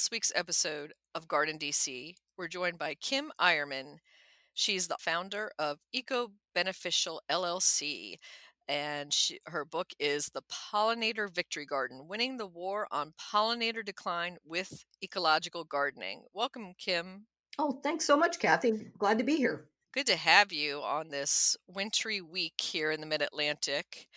This 0.00 0.10
week's 0.10 0.32
episode 0.34 0.94
of 1.14 1.28
Garden 1.28 1.58
DC, 1.58 2.14
we're 2.38 2.48
joined 2.48 2.78
by 2.78 2.94
Kim 2.94 3.30
Eierman. 3.38 3.96
She's 4.54 4.88
the 4.88 4.96
founder 4.98 5.50
of 5.58 5.76
Eco 5.92 6.30
Beneficial 6.54 7.20
LLC, 7.30 8.14
and 8.66 9.12
she, 9.12 9.40
her 9.44 9.66
book 9.66 9.88
is 9.98 10.30
The 10.32 10.40
Pollinator 10.50 11.30
Victory 11.30 11.66
Garden 11.66 12.08
Winning 12.08 12.38
the 12.38 12.46
War 12.46 12.86
on 12.90 13.12
Pollinator 13.20 13.84
Decline 13.84 14.38
with 14.42 14.86
Ecological 15.04 15.64
Gardening. 15.64 16.22
Welcome, 16.32 16.72
Kim. 16.78 17.26
Oh, 17.58 17.78
thanks 17.82 18.06
so 18.06 18.16
much, 18.16 18.38
Kathy. 18.38 18.86
Glad 18.96 19.18
to 19.18 19.24
be 19.24 19.36
here. 19.36 19.66
Good 19.92 20.06
to 20.06 20.16
have 20.16 20.50
you 20.50 20.78
on 20.78 21.10
this 21.10 21.58
wintry 21.68 22.22
week 22.22 22.58
here 22.58 22.90
in 22.90 23.02
the 23.02 23.06
mid 23.06 23.20
Atlantic 23.20 24.08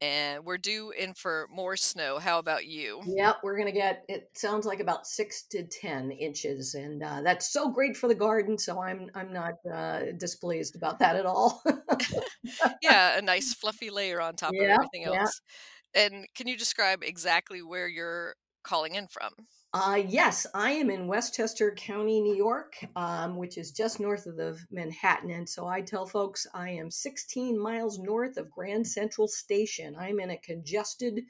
and 0.00 0.44
we're 0.44 0.58
due 0.58 0.90
in 0.90 1.14
for 1.14 1.48
more 1.50 1.76
snow. 1.76 2.18
How 2.18 2.38
about 2.38 2.66
you? 2.66 3.00
Yep, 3.06 3.38
we're 3.42 3.56
going 3.56 3.66
to 3.66 3.72
get, 3.72 4.04
it 4.08 4.30
sounds 4.34 4.66
like 4.66 4.80
about 4.80 5.06
six 5.06 5.42
to 5.50 5.64
10 5.64 6.10
inches. 6.12 6.74
And 6.74 7.02
uh, 7.02 7.22
that's 7.22 7.52
so 7.52 7.70
great 7.70 7.96
for 7.96 8.08
the 8.08 8.14
garden. 8.14 8.58
So 8.58 8.80
I'm, 8.80 9.10
I'm 9.14 9.32
not 9.32 9.54
uh, 9.72 10.12
displeased 10.16 10.76
about 10.76 10.98
that 11.00 11.16
at 11.16 11.26
all. 11.26 11.62
yeah, 12.82 13.18
a 13.18 13.22
nice 13.22 13.54
fluffy 13.54 13.90
layer 13.90 14.20
on 14.20 14.34
top 14.34 14.52
of 14.54 14.60
everything 14.60 15.04
else. 15.04 15.40
And 15.94 16.26
can 16.34 16.46
you 16.46 16.56
describe 16.56 17.02
exactly 17.02 17.62
where 17.62 17.88
you're 17.88 18.34
calling 18.62 18.94
in 18.94 19.08
from? 19.08 19.32
Uh, 19.74 20.02
yes, 20.08 20.46
I 20.54 20.70
am 20.70 20.88
in 20.88 21.08
Westchester 21.08 21.72
County, 21.72 22.22
New 22.22 22.34
York, 22.34 22.76
um, 22.96 23.36
which 23.36 23.58
is 23.58 23.70
just 23.70 24.00
north 24.00 24.24
of 24.26 24.36
the 24.36 24.58
Manhattan. 24.70 25.30
And 25.30 25.46
so 25.46 25.66
I 25.66 25.82
tell 25.82 26.06
folks 26.06 26.46
I 26.54 26.70
am 26.70 26.90
16 26.90 27.58
miles 27.58 27.98
north 27.98 28.38
of 28.38 28.50
Grand 28.50 28.86
Central 28.86 29.28
Station. 29.28 29.94
I'm 29.98 30.20
in 30.20 30.30
a 30.30 30.38
congested 30.38 31.20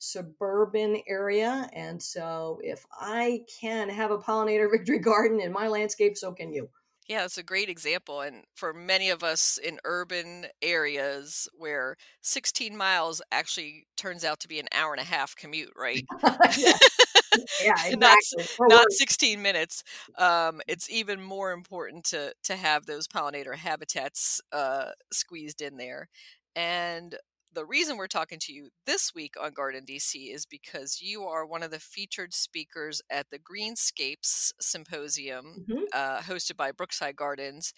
suburban 0.00 1.02
area. 1.06 1.68
And 1.72 2.02
so 2.02 2.58
if 2.64 2.84
I 2.92 3.42
can 3.60 3.88
have 3.90 4.10
a 4.10 4.18
pollinator 4.18 4.68
victory 4.76 4.98
garden 4.98 5.40
in 5.40 5.52
my 5.52 5.68
landscape, 5.68 6.16
so 6.16 6.32
can 6.32 6.52
you. 6.52 6.68
Yeah, 7.08 7.24
it's 7.24 7.36
a 7.36 7.42
great 7.42 7.68
example. 7.68 8.22
And 8.22 8.44
for 8.54 8.72
many 8.72 9.10
of 9.10 9.22
us 9.22 9.58
in 9.58 9.78
urban 9.84 10.46
areas 10.62 11.48
where 11.54 11.96
16 12.22 12.76
miles 12.76 13.20
actually 13.30 13.86
turns 13.96 14.24
out 14.24 14.40
to 14.40 14.48
be 14.48 14.58
an 14.58 14.68
hour 14.72 14.92
and 14.92 15.00
a 15.00 15.04
half 15.04 15.36
commute, 15.36 15.72
right? 15.76 16.04
yeah, 16.22 16.74
exactly. 17.86 17.96
not, 17.96 18.18
not 18.68 18.86
16 18.90 19.42
minutes. 19.42 19.82
Um, 20.18 20.60
it's 20.66 20.90
even 20.90 21.20
more 21.22 21.52
important 21.52 22.04
to 22.06 22.32
to 22.44 22.56
have 22.56 22.86
those 22.86 23.06
pollinator 23.06 23.54
habitats 23.56 24.40
uh, 24.52 24.90
squeezed 25.12 25.60
in 25.60 25.76
there. 25.76 26.08
And 26.56 27.16
the 27.54 27.64
reason 27.64 27.96
we're 27.96 28.06
talking 28.06 28.38
to 28.40 28.52
you 28.52 28.68
this 28.84 29.14
week 29.14 29.34
on 29.40 29.52
Garden 29.52 29.84
DC 29.86 30.34
is 30.34 30.44
because 30.44 31.00
you 31.00 31.24
are 31.24 31.46
one 31.46 31.62
of 31.62 31.70
the 31.70 31.78
featured 31.78 32.34
speakers 32.34 33.00
at 33.10 33.30
the 33.30 33.38
Greenscapes 33.38 34.52
Symposium 34.60 35.64
mm-hmm. 35.68 35.84
uh, 35.92 36.18
hosted 36.18 36.56
by 36.56 36.72
Brookside 36.72 37.16
Gardens 37.16 37.72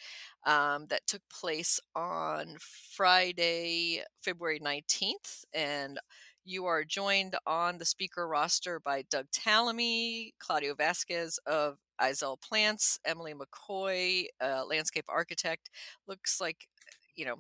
um, 0.47 0.87
that 0.87 1.07
took 1.07 1.23
place 1.31 1.79
on 1.95 2.57
Friday, 2.59 4.03
February 4.23 4.61
19th. 4.61 5.45
And 5.53 5.99
you 6.45 6.67
are 6.67 6.85
joined 6.85 7.37
on 7.47 7.79
the 7.79 7.85
speaker 7.85 8.27
roster 8.27 8.81
by 8.81 9.03
Doug 9.11 9.27
Tallamy, 9.37 10.31
Claudio 10.39 10.75
Vasquez 10.75 11.39
of 11.47 11.79
Izel 12.01 12.41
Plants, 12.41 12.99
Emily 13.05 13.35
McCoy, 13.35 14.27
uh, 14.43 14.65
landscape 14.65 15.07
architect. 15.09 15.71
Looks 16.07 16.41
like 16.41 16.69
you 17.17 17.25
know, 17.25 17.37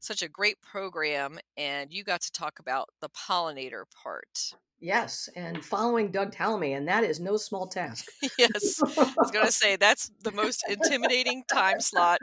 such 0.00 0.22
a 0.22 0.28
great 0.28 0.60
program, 0.60 1.38
and 1.56 1.92
you 1.92 2.04
got 2.04 2.20
to 2.22 2.32
talk 2.32 2.58
about 2.58 2.88
the 3.00 3.08
pollinator 3.10 3.84
part. 4.02 4.52
Yes, 4.82 5.28
and 5.36 5.62
following 5.62 6.10
Doug 6.10 6.34
Tallamy, 6.34 6.74
and 6.74 6.88
that 6.88 7.04
is 7.04 7.20
no 7.20 7.36
small 7.36 7.66
task. 7.66 8.06
yes, 8.38 8.80
I 8.82 9.12
was 9.18 9.30
going 9.30 9.44
to 9.44 9.52
say 9.52 9.76
that's 9.76 10.10
the 10.22 10.32
most 10.32 10.64
intimidating 10.70 11.44
time 11.52 11.80
slot 11.80 12.18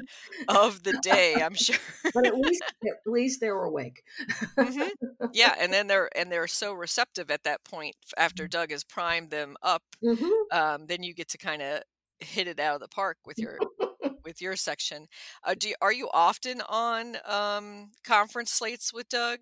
of 0.47 0.81
the 0.81 0.97
day. 1.03 1.35
I'm 1.35 1.53
sure, 1.53 1.77
but 2.15 2.25
at 2.25 2.35
least 2.35 2.63
at 2.83 2.97
least 3.05 3.41
they're 3.41 3.63
awake. 3.63 4.01
mm-hmm. 4.57 5.27
Yeah, 5.33 5.53
and 5.59 5.71
then 5.71 5.85
they're 5.85 6.09
and 6.17 6.31
they're 6.31 6.47
so 6.47 6.73
receptive 6.73 7.29
at 7.29 7.43
that 7.43 7.63
point 7.63 7.95
after 8.17 8.47
mm. 8.47 8.49
Doug 8.49 8.71
has 8.71 8.83
primed 8.83 9.29
them 9.29 9.55
up. 9.61 9.83
Mm-hmm. 10.03 10.57
Um, 10.57 10.87
then 10.87 11.03
you 11.03 11.13
get 11.13 11.29
to 11.29 11.37
kind 11.37 11.61
of 11.61 11.83
hit 12.19 12.47
it 12.47 12.59
out 12.59 12.75
of 12.75 12.81
the 12.81 12.87
park 12.87 13.17
with 13.23 13.37
your 13.37 13.59
with 14.23 14.41
your 14.41 14.55
section. 14.55 15.07
Uh, 15.43 15.55
do 15.57 15.73
are 15.81 15.93
you 15.93 16.09
often 16.13 16.61
on 16.67 17.17
um, 17.25 17.91
conference 18.03 18.51
slates 18.51 18.93
with 18.93 19.09
Doug? 19.09 19.39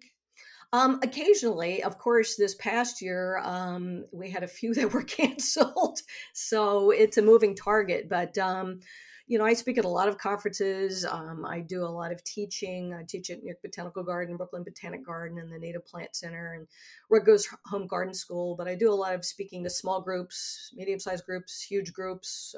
Um, 0.73 0.99
occasionally, 1.03 1.83
of 1.83 1.97
course, 1.97 2.35
this 2.35 2.55
past 2.55 3.01
year 3.01 3.39
um, 3.43 4.05
we 4.11 4.29
had 4.29 4.43
a 4.43 4.47
few 4.47 4.73
that 4.75 4.93
were 4.93 5.03
canceled, 5.03 5.99
so 6.33 6.91
it's 6.91 7.17
a 7.17 7.21
moving 7.21 7.55
target. 7.55 8.09
But 8.09 8.37
um, 8.37 8.79
you 9.27 9.39
know, 9.39 9.45
I 9.45 9.53
speak 9.53 9.79
at 9.79 9.85
a 9.85 9.89
lot 9.89 10.07
of 10.07 10.19
conferences. 10.19 11.03
Um, 11.03 11.45
I 11.47 11.59
do 11.59 11.83
a 11.83 11.87
lot 11.87 12.11
of 12.11 12.23
teaching. 12.23 12.93
I 12.93 13.03
teach 13.07 13.31
at 13.31 13.39
New 13.39 13.47
York 13.47 13.61
Botanical 13.63 14.03
Garden, 14.03 14.37
Brooklyn 14.37 14.63
Botanic 14.63 15.03
Garden, 15.03 15.39
and 15.39 15.51
the 15.51 15.57
Native 15.57 15.85
Plant 15.85 16.15
Center, 16.15 16.53
and 16.53 16.67
Rutgers 17.09 17.47
Home 17.65 17.87
Garden 17.87 18.13
School. 18.13 18.55
But 18.55 18.67
I 18.67 18.75
do 18.75 18.91
a 18.91 18.93
lot 18.93 19.15
of 19.15 19.25
speaking 19.25 19.63
to 19.63 19.69
small 19.69 19.99
groups, 19.99 20.71
medium-sized 20.75 21.25
groups, 21.25 21.61
huge 21.61 21.91
groups. 21.91 22.53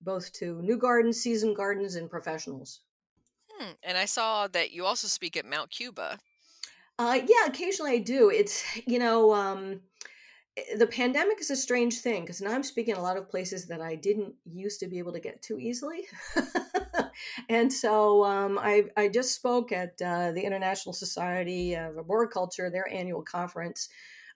Both 0.00 0.32
to 0.34 0.60
new 0.62 0.76
gardens, 0.76 1.20
season 1.20 1.54
gardens, 1.54 1.94
and 1.94 2.10
professionals. 2.10 2.80
Hmm. 3.58 3.72
And 3.82 3.98
I 3.98 4.04
saw 4.04 4.46
that 4.48 4.72
you 4.72 4.84
also 4.84 5.08
speak 5.08 5.36
at 5.36 5.44
Mount 5.44 5.70
Cuba. 5.70 6.18
Uh, 6.98 7.20
yeah, 7.26 7.46
occasionally 7.46 7.92
I 7.92 7.98
do. 7.98 8.30
It's, 8.30 8.64
you 8.86 8.98
know, 8.98 9.32
um, 9.32 9.80
eh, 10.56 10.76
the 10.76 10.86
pandemic 10.86 11.40
is 11.40 11.50
a 11.50 11.56
strange 11.56 12.00
thing 12.00 12.22
because 12.22 12.40
now 12.40 12.52
I'm 12.52 12.64
speaking 12.64 12.94
a 12.94 13.02
lot 13.02 13.16
of 13.16 13.30
places 13.30 13.66
that 13.66 13.80
I 13.80 13.94
didn't 13.94 14.34
used 14.44 14.80
to 14.80 14.88
be 14.88 14.98
able 14.98 15.12
to 15.12 15.20
get 15.20 15.40
to 15.42 15.58
easily. 15.58 16.02
and 17.48 17.72
so 17.72 18.24
um, 18.24 18.58
I, 18.60 18.84
I 18.96 19.08
just 19.08 19.34
spoke 19.34 19.70
at 19.70 20.00
uh, 20.02 20.32
the 20.32 20.42
International 20.42 20.92
Society 20.92 21.74
of 21.74 21.96
Arboriculture, 21.96 22.68
their 22.70 22.88
annual 22.92 23.22
conference. 23.22 23.88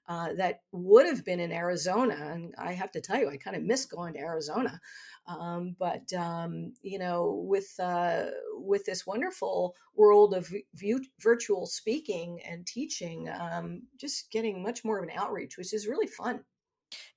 Uh, 0.08 0.32
that 0.36 0.62
would 0.72 1.06
have 1.06 1.24
been 1.24 1.38
in 1.38 1.52
Arizona. 1.52 2.32
And 2.34 2.54
I 2.58 2.72
have 2.72 2.90
to 2.90 3.00
tell 3.00 3.18
you, 3.18 3.30
I 3.30 3.36
kind 3.36 3.56
of 3.56 3.62
miss 3.62 3.86
going 3.86 4.14
to 4.14 4.18
Arizona. 4.18 4.80
Um, 5.27 5.77
but 5.78 6.12
um, 6.12 6.75
you 6.83 6.99
know, 6.99 7.44
with 7.47 7.72
uh, 7.78 8.25
with 8.55 8.84
this 8.84 9.06
wonderful 9.06 9.75
world 9.94 10.34
of 10.34 10.50
v- 10.75 11.09
virtual 11.21 11.66
speaking 11.66 12.41
and 12.49 12.66
teaching, 12.66 13.28
um, 13.28 13.83
just 13.99 14.31
getting 14.31 14.62
much 14.62 14.84
more 14.84 14.99
of 14.99 15.05
an 15.05 15.15
outreach, 15.15 15.56
which 15.56 15.72
is 15.72 15.87
really 15.87 16.09
fun. 16.09 16.41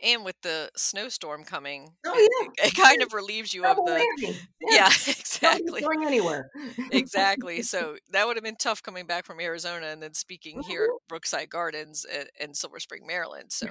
And 0.02 0.24
with 0.24 0.40
the 0.42 0.70
snowstorm 0.76 1.44
coming, 1.44 1.90
oh 2.06 2.14
it, 2.16 2.54
yeah, 2.58 2.66
it, 2.68 2.76
kind 2.76 3.02
of 3.02 3.14
relieves 3.14 3.54
you 3.54 3.66
of 3.66 3.78
the 3.78 4.06
yeah, 4.20 4.32
yeah 4.62 4.86
exactly 5.08 5.82
going 5.82 6.06
anywhere 6.06 6.50
exactly. 6.92 7.62
So 7.76 7.98
that 8.12 8.26
would 8.26 8.38
have 8.38 8.44
been 8.44 8.56
tough 8.56 8.82
coming 8.84 9.06
back 9.06 9.26
from 9.26 9.42
Arizona 9.42 9.88
and 9.88 10.02
then 10.02 10.14
speaking 10.14 10.60
mm-hmm. 10.60 10.70
here 10.70 10.86
at 10.86 11.08
Brookside 11.10 11.50
Gardens 11.50 12.06
in 12.40 12.54
Silver 12.54 12.80
Spring, 12.80 13.06
Maryland. 13.06 13.52
So 13.52 13.68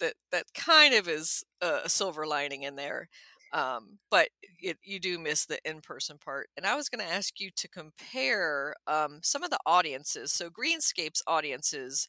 that 0.00 0.14
that 0.30 0.46
kind 0.54 0.94
of 0.94 1.08
is 1.08 1.44
a 1.60 1.88
silver 1.88 2.26
lining 2.26 2.62
in 2.62 2.76
there. 2.76 3.08
Um, 3.54 3.98
but 4.10 4.28
it, 4.58 4.78
you 4.82 4.98
do 4.98 5.18
miss 5.18 5.46
the 5.46 5.58
in-person 5.64 6.18
part. 6.18 6.48
And 6.56 6.66
I 6.66 6.74
was 6.74 6.88
going 6.88 7.06
to 7.06 7.14
ask 7.14 7.38
you 7.38 7.50
to 7.56 7.68
compare 7.68 8.74
um, 8.86 9.20
some 9.22 9.44
of 9.44 9.50
the 9.50 9.60
audiences. 9.64 10.32
So 10.32 10.50
Greenscapes 10.50 11.22
audiences 11.26 12.08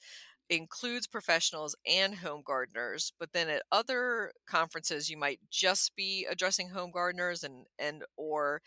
includes 0.50 1.08
professionals 1.08 1.76
and 1.88 2.16
home 2.16 2.42
gardeners, 2.44 3.14
but 3.20 3.32
then 3.34 3.50
at 3.50 3.64
other 3.72 4.32
conferences 4.48 5.10
you 5.10 5.18
might 5.18 5.40
just 5.52 5.96
be 5.96 6.28
addressing 6.30 6.70
home 6.70 6.92
gardeners 6.92 7.44
and 7.44 7.66
and 7.80 8.04
or 8.18 8.62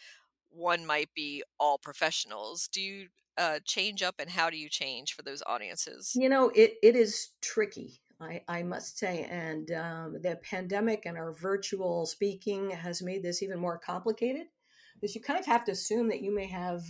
one 0.51 0.87
might 0.87 1.11
be 1.15 1.43
all 1.61 1.79
professionals. 1.79 2.69
Do 2.73 2.81
you 2.81 3.09
uh, 3.37 3.61
change 3.65 4.03
up 4.03 4.17
and 4.19 4.31
how 4.31 4.51
do 4.51 4.57
you 4.57 4.69
change 4.69 5.15
for 5.15 5.23
those 5.23 5.43
audiences? 5.47 6.13
You 6.15 6.29
know, 6.29 6.51
it, 6.55 6.75
it 6.83 6.97
is 6.97 7.31
tricky. 7.41 8.01
I, 8.21 8.43
I 8.49 8.63
must 8.63 8.99
say. 8.99 9.27
And 9.31 9.71
um, 9.73 10.17
the 10.23 10.39
pandemic 10.43 11.07
and 11.07 11.17
our 11.17 11.33
virtual 11.33 12.07
speaking 12.07 12.71
has 12.71 13.03
made 13.03 13.23
this 13.23 13.43
even 13.43 13.59
more 13.59 13.79
complicated 13.79 14.47
because 14.95 15.15
you 15.15 15.21
kind 15.21 15.39
of 15.39 15.47
have 15.47 15.65
to 15.67 15.73
assume 15.73 16.09
that 16.09 16.23
you 16.23 16.35
may 16.35 16.47
have 16.47 16.83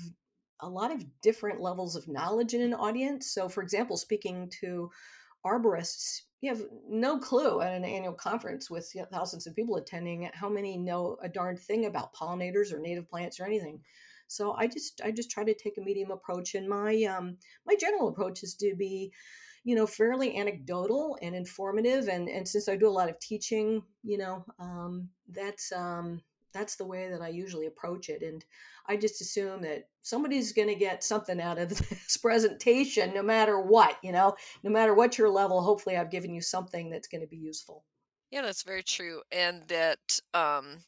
a 0.61 0.69
lot 0.69 0.93
of 0.93 1.05
different 1.23 1.61
levels 1.61 1.95
of 1.97 2.09
knowledge 2.09 2.55
in 2.55 2.63
an 2.63 2.75
audience. 2.75 3.33
So, 3.33 3.49
for 3.49 3.63
example, 3.63 3.97
speaking 3.97 4.51
to 4.61 4.91
arborists, 5.47 6.23
you 6.41 6.51
have 6.51 6.63
no 6.89 7.19
clue 7.19 7.61
at 7.61 7.73
an 7.73 7.85
annual 7.85 8.15
conference 8.15 8.71
with 8.71 8.93
thousands 9.13 9.47
of 9.47 9.55
people 9.55 9.77
attending 9.77 10.31
how 10.35 10.49
many 10.49 10.77
know 10.77 11.17
a 11.23 11.29
darn 11.29 11.57
thing 11.57 11.87
about 11.87 12.15
pollinators 12.15 12.73
or 12.73 12.81
native 12.81 13.09
plants 13.09 13.39
or 13.39 13.45
anything. 13.45 13.81
So 14.29 14.53
I 14.53 14.67
just 14.67 15.01
I 15.05 15.11
just 15.11 15.31
try 15.31 15.45
to 15.45 15.55
take 15.55 15.79
a 15.79 15.81
medium 15.81 16.11
approach, 16.11 16.55
and 16.55 16.69
my 16.69 17.03
um, 17.05 17.39
my 17.67 17.75
general 17.77 18.09
approach 18.09 18.43
is 18.43 18.55
to 18.57 18.75
be, 18.77 19.13
you 19.69 19.75
know, 19.75 19.87
fairly 19.87 20.35
anecdotal 20.39 21.19
and 21.21 21.35
informative. 21.35 22.09
And 22.09 22.27
and 22.27 22.49
since 22.49 22.71
I 22.71 22.77
do 22.77 22.89
a 22.89 22.99
lot 22.99 23.11
of 23.11 23.21
teaching, 23.21 23.83
you 24.03 24.17
know, 24.17 24.43
um, 24.59 25.11
that's 25.29 25.71
um, 25.73 26.23
that's 26.55 26.77
the 26.77 26.87
way 26.87 27.11
that 27.11 27.21
I 27.21 27.29
usually 27.29 27.67
approach 27.67 28.09
it. 28.09 28.23
And 28.23 28.43
I 28.87 28.97
just 28.97 29.21
assume 29.21 29.61
that 29.63 29.91
somebody's 30.01 30.55
going 30.55 30.69
to 30.69 30.75
get 30.75 31.05
something 31.05 31.39
out 31.39 31.59
of 31.59 31.69
this 31.91 32.17
presentation, 32.17 33.13
no 33.13 33.23
matter 33.23 33.61
what, 33.61 33.99
you 34.03 34.11
know, 34.11 34.37
no 34.63 34.71
matter 34.71 34.95
what 34.95 35.19
your 35.19 35.29
level. 35.29 35.61
Hopefully, 35.61 35.99
I've 35.99 36.11
given 36.11 36.33
you 36.33 36.41
something 36.41 36.89
that's 36.89 37.09
going 37.09 37.21
to 37.21 37.27
be 37.27 37.37
useful. 37.37 37.85
Yeah, 38.31 38.41
that's 38.41 38.63
very 38.63 38.83
true. 38.83 39.21
And 39.31 39.65
that 39.69 40.19
um, 40.33 40.79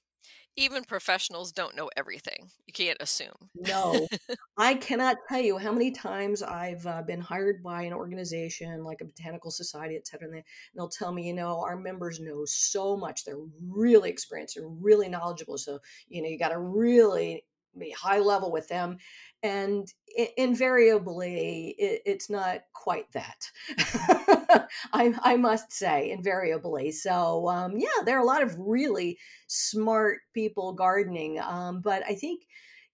even 0.61 0.85
professionals 0.85 1.53
don't 1.53 1.75
know 1.75 1.89
everything. 1.97 2.51
You 2.67 2.73
can't 2.75 2.99
assume. 3.01 3.49
No. 3.55 4.07
I 4.59 4.75
cannot 4.75 5.17
tell 5.27 5.41
you 5.41 5.57
how 5.57 5.73
many 5.73 5.91
times 5.91 6.43
I've 6.43 6.87
uh, 6.87 7.03
been 7.03 7.21
hired 7.21 7.63
by 7.63 7.83
an 7.83 7.95
organization 7.95 8.85
like 8.85 9.01
a 9.01 9.07
botanical 9.07 9.51
society, 9.51 9.97
et 9.97 10.07
cetera, 10.07 10.29
and, 10.29 10.37
they, 10.37 10.45
will 10.75 10.91
tell 10.91 11.13
me, 11.13 11.27
you 11.27 11.35
know, 11.35 11.63
our 11.63 11.77
members 11.77 12.21
know 12.21 12.45
so 12.45 12.95
much. 12.95 13.25
They're 13.25 13.41
really 13.67 14.11
experienced, 14.11 14.57
they're 14.57 14.69
really 14.69 15.09
knowledgeable. 15.09 15.57
So, 15.57 15.79
you 16.09 16.23
know, 16.23 16.29
you 16.29 16.39
got 16.39 16.51
to 16.51 16.59
really 16.59 17.45
be 17.79 17.91
high 17.93 18.19
level 18.19 18.53
with 18.53 18.69
them 18.69 18.99
and 19.43 19.93
invariably 20.37 21.75
it, 21.79 22.03
it's 22.05 22.29
not 22.29 22.61
quite 22.75 23.11
that. 23.13 23.45
I, 24.93 25.15
I, 25.23 25.37
must 25.37 25.73
say 25.73 26.11
invariably. 26.11 26.93
So 26.93 27.49
um, 27.49 27.77
yeah 27.77 28.03
there 28.05 28.17
are 28.19 28.23
a 28.23 28.27
lot 28.27 28.43
of 28.43 28.57
really 28.59 29.19
smart 29.47 30.19
people 30.35 30.73
gardening 30.73 31.41
um, 31.41 31.81
but 31.81 32.03
i 32.07 32.15
think 32.15 32.43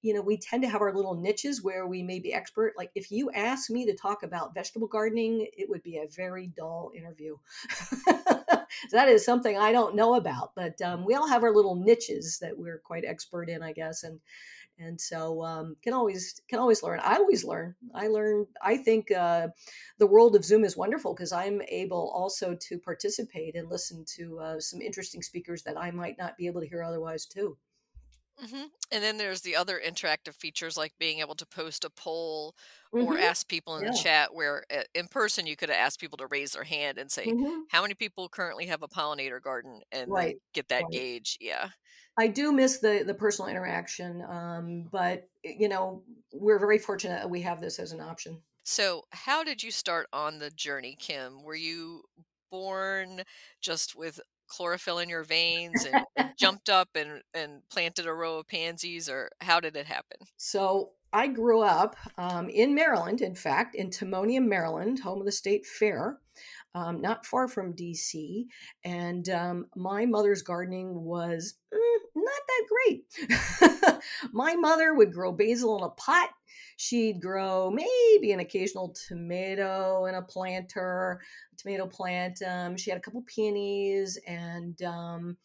you 0.02 0.14
know 0.14 0.22
we 0.22 0.36
tend 0.36 0.62
to 0.62 0.68
have 0.68 0.80
our 0.80 0.94
little 0.94 1.14
niches 1.14 1.62
where 1.62 1.86
we 1.86 2.02
may 2.02 2.20
be 2.20 2.32
expert. 2.32 2.74
Like 2.76 2.90
if 2.94 3.10
you 3.10 3.30
ask 3.32 3.70
me 3.70 3.86
to 3.86 3.96
talk 3.96 4.22
about 4.22 4.54
vegetable 4.54 4.88
gardening 4.88 5.46
it 5.56 5.68
would 5.68 5.82
be 5.82 5.96
a 5.96 6.08
very 6.14 6.48
dull 6.56 6.92
interview. 6.94 7.36
That 8.92 9.08
is 9.08 9.24
something 9.24 9.56
i 9.56 9.72
don't 9.72 9.96
know 9.96 10.14
about 10.14 10.52
but 10.54 10.80
um, 10.82 11.04
we 11.04 11.14
all 11.14 11.28
have 11.28 11.42
our 11.42 11.54
little 11.54 11.76
niches 11.76 12.38
that 12.40 12.56
we're 12.56 12.78
quite 12.78 13.04
expert 13.04 13.48
in 13.48 13.62
i 13.62 13.72
guess 13.72 14.02
and 14.02 14.20
and 14.78 15.00
so 15.00 15.42
um, 15.42 15.76
can 15.82 15.92
always 15.92 16.40
can 16.48 16.58
always 16.58 16.82
learn. 16.82 17.00
I 17.02 17.16
always 17.16 17.44
learn. 17.44 17.74
I 17.94 18.08
learn 18.08 18.46
i 18.62 18.76
think 18.76 19.10
uh, 19.10 19.48
the 19.98 20.06
world 20.06 20.36
of 20.36 20.44
zoom 20.44 20.64
is 20.64 20.76
wonderful 20.76 21.14
because 21.14 21.32
i'm 21.32 21.60
able 21.68 22.10
also 22.14 22.56
to 22.68 22.78
participate 22.78 23.54
and 23.56 23.70
listen 23.70 24.04
to 24.16 24.38
uh, 24.38 24.60
some 24.60 24.80
interesting 24.80 25.22
speakers 25.22 25.62
that 25.62 25.78
i 25.78 25.90
might 25.90 26.16
not 26.18 26.36
be 26.36 26.46
able 26.46 26.60
to 26.60 26.68
hear 26.68 26.82
otherwise 26.82 27.26
too 27.26 27.56
hmm 28.38 28.64
And 28.92 29.02
then 29.02 29.16
there's 29.16 29.40
the 29.42 29.56
other 29.56 29.80
interactive 29.84 30.34
features 30.34 30.76
like 30.76 30.92
being 30.98 31.20
able 31.20 31.34
to 31.36 31.46
post 31.46 31.84
a 31.84 31.90
poll 31.90 32.54
or 32.98 33.16
hmm 33.16 33.18
ask 33.18 33.48
people 33.48 33.76
in 33.78 33.84
the 33.84 33.90
chat 33.90 34.34
where 34.34 34.64
uh, 34.70 34.82
in 34.94 35.08
person 35.08 35.46
you 35.46 35.56
could 35.56 35.70
ask 35.70 35.98
people 36.00 36.18
to 36.18 36.26
raise 36.28 36.52
their 36.52 36.64
hand 36.64 36.98
and 36.98 37.10
say, 37.10 37.34
hmm 37.34 37.68
how 37.68 37.82
many 37.82 37.94
people 37.94 38.28
currently 38.28 38.66
have 38.66 38.82
a 38.82 38.88
pollinator 38.88 39.40
garden? 39.42 39.80
And 39.90 40.16
right 40.16 40.36
get 40.54 40.68
that 40.68 40.90
right 40.90 40.90
gauge. 40.90 41.36
Yeah. 41.40 41.70
I 42.18 42.28
do 42.28 42.52
miss 42.52 42.78
the 42.78 43.02
the 43.06 43.14
personal 43.14 43.50
interaction, 43.50 44.22
um, 44.22 44.84
but 44.90 45.28
you 45.42 45.68
know 45.68 46.04
we're 46.32 46.58
very 46.58 46.78
fortunate 46.78 47.20
that 47.20 47.30
we 47.30 47.42
have 47.42 47.60
this 47.60 47.78
as 47.78 47.92
an 47.92 48.00
option. 48.00 48.42
So, 48.64 49.06
how 49.12 49.44
did 49.44 49.62
you 49.62 49.70
start 49.70 50.08
on 50.12 50.38
the 50.38 50.50
journey, 50.50 50.94
Kim? 50.96 51.42
Were 51.42 51.54
you 51.54 52.04
born 52.50 53.22
just 53.60 53.94
with 53.94 54.20
chlorophyll 54.48 54.98
in 54.98 55.08
your 55.08 55.24
veins 55.24 55.84
and, 55.84 56.04
and 56.16 56.30
jumped 56.38 56.68
up 56.68 56.90
and, 56.94 57.22
and 57.34 57.62
planted 57.70 58.06
a 58.06 58.12
row 58.12 58.38
of 58.38 58.48
pansies, 58.48 59.08
or 59.08 59.30
how 59.40 59.60
did 59.60 59.76
it 59.76 59.86
happen? 59.86 60.18
So 60.36 60.92
I 61.12 61.28
grew 61.28 61.62
up 61.62 61.96
um, 62.18 62.48
in 62.48 62.74
Maryland, 62.74 63.20
in 63.20 63.34
fact, 63.34 63.74
in 63.74 63.90
Timonium, 63.90 64.46
Maryland, 64.46 65.00
home 65.00 65.20
of 65.20 65.26
the 65.26 65.32
state 65.32 65.64
fair, 65.64 66.18
um, 66.74 67.00
not 67.00 67.24
far 67.24 67.48
from 67.48 67.74
DC. 67.74 68.44
And 68.84 69.28
um, 69.30 69.66
my 69.74 70.04
mother's 70.04 70.42
gardening 70.42 71.04
was 71.04 71.54
mm, 71.72 71.98
not 72.14 72.40
that 72.48 72.66
great. 72.68 74.00
my 74.32 74.56
mother 74.56 74.94
would 74.94 75.12
grow 75.12 75.32
basil 75.32 75.78
in 75.78 75.84
a 75.84 75.90
pot. 75.90 76.30
She'd 76.76 77.20
grow 77.20 77.70
maybe 77.70 78.32
an 78.32 78.40
occasional 78.40 78.94
tomato 79.08 80.06
in 80.06 80.14
a 80.14 80.22
planter, 80.22 81.20
tomato 81.56 81.86
plant. 81.86 82.42
Um, 82.42 82.76
she 82.76 82.90
had 82.90 82.98
a 82.98 83.02
couple 83.02 83.22
peonies 83.26 84.18
and 84.26 84.80
um, 84.82 85.36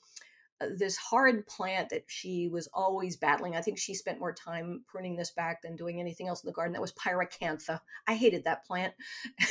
uh, 0.62 0.68
this 0.78 0.98
hard 0.98 1.48
plant 1.48 1.90
that 1.90 2.04
she 2.08 2.48
was 2.48 2.68
always 2.74 3.16
battling. 3.16 3.56
I 3.56 3.62
think 3.62 3.78
she 3.78 3.94
spent 3.94 4.20
more 4.20 4.34
time 4.34 4.84
pruning 4.88 5.16
this 5.16 5.32
back 5.32 5.62
than 5.62 5.76
doing 5.76 6.00
anything 6.00 6.28
else 6.28 6.44
in 6.44 6.48
the 6.48 6.54
garden. 6.54 6.74
That 6.74 6.82
was 6.82 6.94
pyracantha. 6.94 7.80
I 8.08 8.16
hated 8.16 8.44
that 8.44 8.66
plant. 8.66 8.94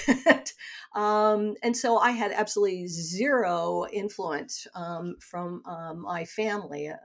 um, 0.94 1.54
and 1.62 1.76
so 1.76 1.98
I 1.98 2.10
had 2.10 2.32
absolutely 2.32 2.86
zero 2.88 3.86
influence 3.92 4.66
um, 4.74 5.16
from 5.20 5.62
um, 5.66 6.02
my 6.02 6.24
family 6.24 6.88
uh, 6.88 6.96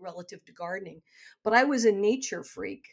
relative 0.00 0.44
to 0.44 0.52
gardening. 0.52 1.00
But 1.42 1.54
I 1.54 1.64
was 1.64 1.84
a 1.84 1.92
nature 1.92 2.44
freak 2.44 2.86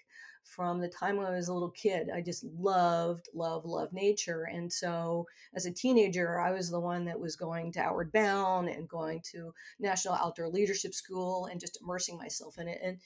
from 0.48 0.80
the 0.80 0.88
time 0.88 1.20
I 1.20 1.32
was 1.32 1.50
a 1.50 1.54
little 1.54 1.72
kid. 1.72 2.10
I 2.14 2.22
just 2.22 2.44
loved, 2.58 3.28
loved, 3.34 3.66
loved 3.66 3.94
nature. 3.94 4.44
And 4.44 4.72
so 4.72 5.28
as 5.54 5.66
a 5.66 5.72
teenager, 5.72 6.40
I 6.40 6.52
was 6.52 6.70
the 6.70 6.80
one 6.80 7.06
that 7.06 7.20
was 7.20 7.36
going 7.36 7.72
to 7.74 7.82
Outward 7.82 8.12
Bound 8.12 8.70
and 8.70 8.88
going 8.88 9.22
to 9.32 9.54
National 9.80 10.16
Outdoor 10.16 10.50
Leadership 10.50 10.94
School 10.94 11.48
and 11.48 11.60
just 11.60 11.80
immersing 11.82 12.18
myself 12.18 12.58
in 12.58 12.68
it. 12.68 12.80
And 12.82 12.98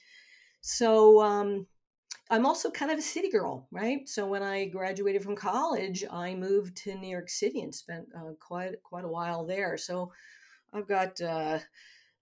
so 0.60 1.20
um, 1.20 1.66
I'm 2.30 2.46
also 2.46 2.70
kind 2.70 2.90
of 2.90 2.98
a 2.98 3.02
city 3.02 3.28
girl, 3.28 3.66
right? 3.70 4.08
So 4.08 4.26
when 4.26 4.42
I 4.42 4.66
graduated 4.66 5.22
from 5.22 5.36
college, 5.36 6.04
I 6.10 6.34
moved 6.34 6.76
to 6.78 6.94
New 6.94 7.08
York 7.08 7.28
City 7.28 7.60
and 7.60 7.74
spent 7.74 8.06
uh, 8.16 8.32
quite 8.38 8.82
quite 8.82 9.04
a 9.04 9.08
while 9.08 9.44
there. 9.44 9.76
So 9.76 10.12
I've 10.72 10.88
got 10.88 11.20
uh, 11.20 11.58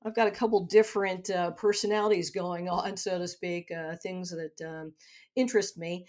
I've 0.05 0.14
got 0.14 0.29
a 0.29 0.32
couple 0.32 0.64
different 0.64 1.31
uh, 1.31 1.50
personalities 1.52 2.31
going 2.31 2.69
on, 2.70 2.97
so 2.97 3.19
to 3.19 3.29
speak, 3.29 3.70
uh, 3.70 3.97
things 3.97 4.31
that 4.31 4.67
um, 4.67 4.93
interest 5.36 5.79
me. 5.79 6.06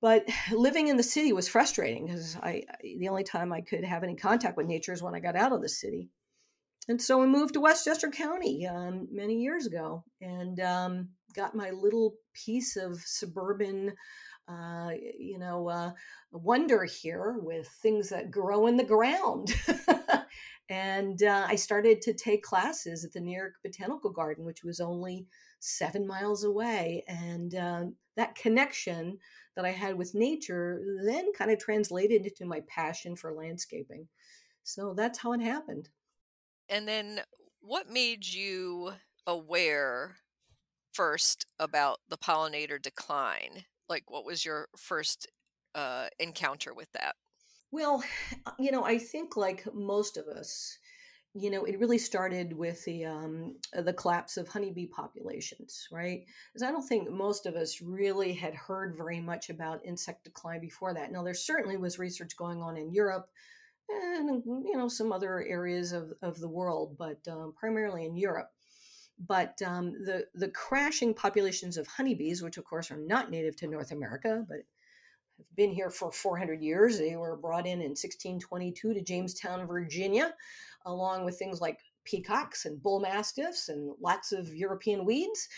But 0.00 0.26
living 0.52 0.88
in 0.88 0.96
the 0.96 1.02
city 1.02 1.32
was 1.32 1.48
frustrating 1.48 2.06
because 2.06 2.36
I, 2.36 2.62
I, 2.68 2.94
the 2.98 3.08
only 3.08 3.24
time 3.24 3.52
I 3.52 3.60
could 3.60 3.84
have 3.84 4.02
any 4.02 4.16
contact 4.16 4.56
with 4.56 4.66
nature 4.66 4.92
is 4.92 5.02
when 5.02 5.14
I 5.14 5.20
got 5.20 5.36
out 5.36 5.52
of 5.52 5.62
the 5.62 5.68
city. 5.68 6.08
And 6.88 7.00
so 7.00 7.22
I 7.22 7.26
moved 7.26 7.54
to 7.54 7.60
Westchester 7.60 8.10
County 8.10 8.66
um, 8.66 9.06
many 9.12 9.36
years 9.36 9.66
ago 9.66 10.02
and 10.20 10.58
um, 10.60 11.08
got 11.36 11.54
my 11.54 11.70
little 11.70 12.14
piece 12.34 12.76
of 12.76 13.00
suburban, 13.00 13.92
uh, 14.50 14.90
you 15.18 15.38
know, 15.38 15.68
uh, 15.68 15.92
wonder 16.32 16.84
here 16.84 17.36
with 17.40 17.68
things 17.68 18.08
that 18.08 18.30
grow 18.30 18.66
in 18.66 18.76
the 18.76 18.84
ground. 18.84 19.54
And 20.70 21.24
uh, 21.24 21.46
I 21.48 21.56
started 21.56 22.00
to 22.02 22.14
take 22.14 22.44
classes 22.44 23.04
at 23.04 23.12
the 23.12 23.20
New 23.20 23.36
York 23.36 23.54
Botanical 23.64 24.10
Garden, 24.10 24.44
which 24.44 24.62
was 24.62 24.78
only 24.78 25.26
seven 25.58 26.06
miles 26.06 26.44
away. 26.44 27.02
And 27.08 27.54
um, 27.56 27.94
that 28.16 28.36
connection 28.36 29.18
that 29.56 29.64
I 29.64 29.72
had 29.72 29.98
with 29.98 30.14
nature 30.14 30.80
then 31.04 31.32
kind 31.32 31.50
of 31.50 31.58
translated 31.58 32.24
into 32.24 32.46
my 32.46 32.62
passion 32.68 33.16
for 33.16 33.34
landscaping. 33.34 34.06
So 34.62 34.94
that's 34.94 35.18
how 35.18 35.32
it 35.32 35.40
happened. 35.40 35.88
And 36.68 36.86
then 36.86 37.22
what 37.60 37.90
made 37.90 38.24
you 38.24 38.92
aware 39.26 40.18
first 40.92 41.46
about 41.58 41.98
the 42.08 42.16
pollinator 42.16 42.80
decline? 42.80 43.64
Like, 43.90 44.10
what 44.10 44.24
was 44.24 44.44
your 44.44 44.68
first 44.76 45.26
uh, 45.74 46.06
encounter 46.18 46.72
with 46.72 46.90
that? 46.92 47.16
Well, 47.72 48.02
you 48.58 48.70
know, 48.70 48.84
I 48.84 48.96
think 48.98 49.36
like 49.36 49.66
most 49.74 50.16
of 50.16 50.26
us, 50.26 50.78
you 51.34 51.50
know, 51.50 51.64
it 51.64 51.78
really 51.78 51.98
started 51.98 52.52
with 52.52 52.84
the 52.84 53.04
um, 53.04 53.56
the 53.72 53.92
collapse 53.92 54.36
of 54.36 54.48
honeybee 54.48 54.86
populations, 54.86 55.86
right? 55.92 56.24
Because 56.52 56.66
I 56.66 56.72
don't 56.72 56.88
think 56.88 57.10
most 57.10 57.46
of 57.46 57.54
us 57.54 57.82
really 57.82 58.32
had 58.32 58.54
heard 58.54 58.96
very 58.96 59.20
much 59.20 59.50
about 59.50 59.84
insect 59.84 60.24
decline 60.24 60.60
before 60.60 60.94
that. 60.94 61.12
Now, 61.12 61.22
there 61.22 61.34
certainly 61.34 61.76
was 61.76 61.98
research 61.98 62.36
going 62.36 62.62
on 62.62 62.76
in 62.76 62.92
Europe 62.92 63.28
and 63.88 64.42
you 64.44 64.76
know 64.76 64.88
some 64.88 65.12
other 65.12 65.42
areas 65.42 65.92
of, 65.92 66.12
of 66.22 66.38
the 66.38 66.48
world, 66.48 66.96
but 66.96 67.18
um, 67.28 67.54
primarily 67.58 68.04
in 68.06 68.16
Europe. 68.16 68.50
But 69.26 69.60
um, 69.62 69.92
the 69.92 70.26
the 70.34 70.48
crashing 70.48 71.12
populations 71.14 71.76
of 71.76 71.86
honeybees, 71.86 72.42
which 72.42 72.56
of 72.56 72.64
course 72.64 72.90
are 72.90 72.96
not 72.96 73.30
native 73.30 73.56
to 73.56 73.66
North 73.66 73.92
America, 73.92 74.44
but 74.48 74.58
have 75.38 75.56
been 75.56 75.72
here 75.72 75.90
for 75.90 76.12
400 76.12 76.60
years. 76.60 76.98
They 76.98 77.16
were 77.16 77.36
brought 77.36 77.66
in 77.66 77.80
in 77.80 77.90
1622 77.90 78.94
to 78.94 79.02
Jamestown, 79.02 79.66
Virginia, 79.66 80.34
along 80.86 81.24
with 81.24 81.38
things 81.38 81.60
like 81.60 81.78
peacocks 82.04 82.64
and 82.64 82.82
bull 82.82 83.00
mastiffs 83.00 83.68
and 83.68 83.94
lots 84.00 84.32
of 84.32 84.54
European 84.54 85.04
weeds. 85.04 85.48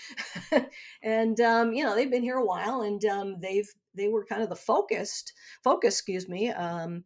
and, 1.02 1.40
um, 1.40 1.72
you 1.72 1.84
know, 1.84 1.94
they've 1.94 2.10
been 2.10 2.22
here 2.22 2.36
a 2.36 2.44
while 2.44 2.82
and 2.82 3.04
um, 3.04 3.36
they've 3.40 3.68
they 3.94 4.08
were 4.08 4.24
kind 4.24 4.42
of 4.42 4.48
the 4.48 4.56
focused 4.56 5.34
focus, 5.62 5.94
excuse 5.94 6.28
me, 6.28 6.50
um, 6.50 7.04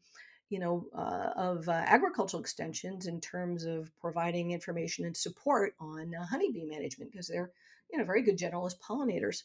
you 0.49 0.59
know, 0.59 0.87
uh, 0.95 1.31
of 1.37 1.69
uh, 1.69 1.73
agricultural 1.73 2.41
extensions 2.41 3.07
in 3.07 3.21
terms 3.21 3.65
of 3.65 3.91
providing 4.01 4.53
information 4.53 5.05
and 5.05 5.17
support 5.17 5.75
on 5.81 6.15
uh, 6.15 6.25
honeybee 6.25 6.65
management 6.65 7.11
because 7.11 7.29
they're, 7.29 7.51
you 7.91 7.99
know, 7.99 8.05
very 8.05 8.23
good 8.23 8.39
generalist 8.39 8.79
pollinators. 8.79 9.43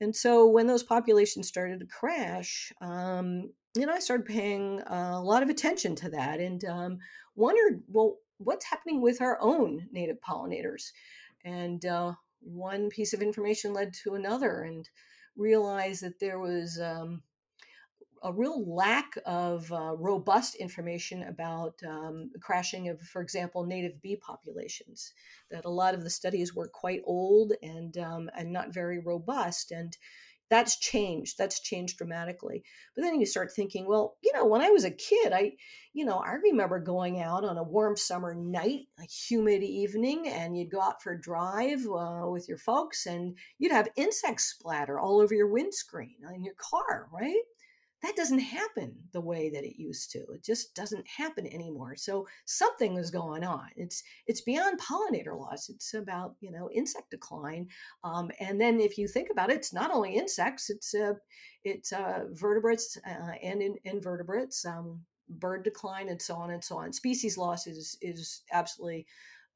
And 0.00 0.14
so 0.14 0.46
when 0.46 0.66
those 0.66 0.82
populations 0.82 1.46
started 1.46 1.78
to 1.80 1.86
crash, 1.86 2.72
um, 2.80 3.50
you 3.76 3.86
know, 3.86 3.92
I 3.92 4.00
started 4.00 4.26
paying 4.26 4.80
a 4.86 5.20
lot 5.20 5.42
of 5.42 5.48
attention 5.48 5.94
to 5.96 6.10
that 6.10 6.40
and 6.40 6.64
um, 6.64 6.98
wondered, 7.36 7.82
well, 7.88 8.16
what's 8.38 8.64
happening 8.64 9.00
with 9.00 9.20
our 9.22 9.38
own 9.40 9.86
native 9.92 10.20
pollinators? 10.20 10.90
And 11.44 11.84
uh, 11.86 12.14
one 12.40 12.88
piece 12.88 13.12
of 13.12 13.22
information 13.22 13.72
led 13.72 13.94
to 14.02 14.14
another, 14.14 14.62
and 14.62 14.88
realized 15.36 16.02
that 16.02 16.20
there 16.20 16.38
was 16.38 16.80
um, 16.80 17.22
a 18.22 18.32
real 18.32 18.64
lack 18.74 19.18
of 19.26 19.70
uh, 19.72 19.96
robust 19.96 20.54
information 20.56 21.24
about 21.24 21.74
um, 21.86 22.30
crashing 22.40 22.88
of, 22.88 23.00
for 23.00 23.20
example, 23.22 23.64
native 23.64 24.00
bee 24.00 24.16
populations. 24.16 25.12
That 25.50 25.64
a 25.64 25.70
lot 25.70 25.94
of 25.94 26.04
the 26.04 26.10
studies 26.10 26.54
were 26.54 26.68
quite 26.68 27.02
old 27.04 27.52
and 27.62 27.96
um, 27.98 28.30
and 28.36 28.52
not 28.52 28.72
very 28.72 28.98
robust, 28.98 29.70
and 29.70 29.96
that's 30.52 30.78
changed. 30.78 31.38
That's 31.38 31.60
changed 31.60 31.96
dramatically. 31.96 32.62
But 32.94 33.02
then 33.02 33.18
you 33.18 33.24
start 33.24 33.52
thinking, 33.56 33.88
well, 33.88 34.18
you 34.22 34.34
know, 34.34 34.44
when 34.44 34.60
I 34.60 34.68
was 34.68 34.84
a 34.84 34.90
kid, 34.90 35.32
I, 35.32 35.52
you 35.94 36.04
know, 36.04 36.18
I 36.18 36.32
remember 36.34 36.78
going 36.78 37.22
out 37.22 37.42
on 37.42 37.56
a 37.56 37.62
warm 37.62 37.96
summer 37.96 38.34
night, 38.34 38.80
a 39.00 39.04
humid 39.04 39.62
evening, 39.62 40.28
and 40.28 40.54
you'd 40.54 40.70
go 40.70 40.82
out 40.82 41.02
for 41.02 41.12
a 41.12 41.20
drive 41.20 41.80
uh, 41.86 42.28
with 42.28 42.48
your 42.48 42.58
folks, 42.58 43.06
and 43.06 43.34
you'd 43.58 43.72
have 43.72 43.88
insect 43.96 44.42
splatter 44.42 45.00
all 45.00 45.22
over 45.22 45.34
your 45.34 45.48
windscreen 45.48 46.16
in 46.34 46.44
your 46.44 46.56
car, 46.58 47.08
right? 47.10 47.40
That 48.02 48.16
doesn't 48.16 48.38
happen 48.38 48.94
the 49.12 49.20
way 49.20 49.48
that 49.50 49.64
it 49.64 49.80
used 49.80 50.10
to 50.10 50.18
it 50.32 50.42
just 50.42 50.74
doesn't 50.74 51.06
happen 51.06 51.46
anymore 51.46 51.94
so 51.96 52.26
something 52.44 52.96
is 52.96 53.10
going 53.10 53.44
on 53.44 53.66
it's 53.76 54.02
it's 54.26 54.40
beyond 54.40 54.80
pollinator 54.80 55.38
loss 55.38 55.68
it's 55.68 55.94
about 55.94 56.34
you 56.40 56.50
know 56.50 56.68
insect 56.74 57.10
decline 57.10 57.66
um, 58.04 58.30
and 58.40 58.60
then 58.60 58.80
if 58.80 58.98
you 58.98 59.06
think 59.06 59.28
about 59.30 59.50
it 59.50 59.56
it's 59.56 59.72
not 59.72 59.90
only 59.90 60.16
insects 60.16 60.70
it's 60.70 60.94
uh, 60.94 61.14
it's 61.64 61.92
uh, 61.92 62.24
vertebrates 62.32 62.98
uh, 63.06 63.32
and 63.42 63.62
in, 63.62 63.76
invertebrates 63.84 64.64
um, 64.64 65.00
bird 65.28 65.62
decline 65.62 66.08
and 66.08 66.20
so 66.20 66.34
on 66.34 66.50
and 66.50 66.62
so 66.62 66.76
on 66.76 66.92
species 66.92 67.38
loss 67.38 67.66
is 67.66 67.96
is 68.02 68.42
absolutely 68.52 69.06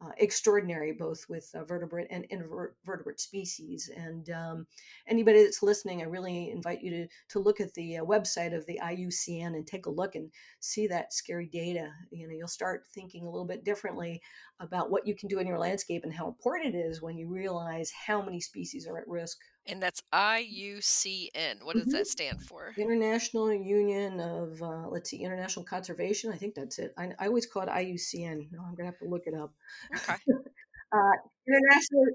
uh, 0.05 0.11
extraordinary, 0.19 0.93
both 0.93 1.25
with 1.29 1.51
uh, 1.55 1.65
vertebrate 1.65 2.09
and 2.11 2.27
invertebrate 2.29 3.19
species. 3.19 3.91
And 3.97 4.29
um, 4.31 4.67
anybody 5.07 5.43
that's 5.43 5.63
listening, 5.63 6.03
I 6.03 6.05
really 6.05 6.51
invite 6.51 6.83
you 6.83 6.91
to 6.91 7.09
to 7.31 7.39
look 7.39 7.61
at 7.61 7.73
the 7.75 7.99
uh, 7.99 8.05
website 8.05 8.55
of 8.55 8.67
the 8.67 8.79
IUCN 8.83 9.55
and 9.55 9.67
take 9.67 9.87
a 9.87 9.91
look 9.91 10.15
and 10.15 10.31
see 10.61 10.87
that 10.89 11.15
scary 11.15 11.47
data. 11.47 11.89
You 12.11 12.29
know, 12.29 12.35
you'll 12.35 12.49
start 12.49 12.85
thinking 12.95 13.25
a 13.25 13.31
little 13.31 13.47
bit 13.47 13.65
differently 13.65 14.21
about 14.61 14.91
what 14.91 15.07
you 15.07 15.15
can 15.15 15.29
do 15.29 15.39
in 15.39 15.47
your 15.47 15.59
landscape 15.59 16.03
and 16.05 16.13
how 16.13 16.29
important 16.29 16.75
it 16.75 16.79
is 16.79 17.01
when 17.01 17.17
you 17.17 17.29
realize 17.29 17.91
how 18.07 18.21
many 18.23 18.41
species 18.41 18.87
are 18.87 18.99
at 18.99 19.09
risk. 19.09 19.39
And 19.69 19.83
that's 19.83 20.03
IUCN. 20.13 21.63
What 21.63 21.75
does 21.75 21.85
mm-hmm. 21.85 21.91
that 21.93 22.07
stand 22.07 22.43
for? 22.43 22.73
International 22.77 23.53
Union 23.53 24.21
of, 24.21 24.63
uh, 24.63 24.89
let's 24.89 25.11
see, 25.11 25.19
International 25.19 25.65
Conservation. 25.65 26.33
I 26.33 26.37
think 26.37 26.55
that's 26.55 26.79
it. 26.79 26.95
I, 26.97 27.11
I 27.19 27.27
always 27.27 27.47
call 27.47 27.63
it 27.63 27.69
IUCN. 27.69 28.53
No, 28.53 28.61
I'm 28.61 28.75
going 28.75 28.85
to 28.85 28.85
have 28.87 28.99
to 28.99 29.09
look 29.09 29.27
it 29.27 29.35
up. 29.35 29.53
Okay. 29.95 30.15
uh, 30.93 31.17
International 31.49 32.07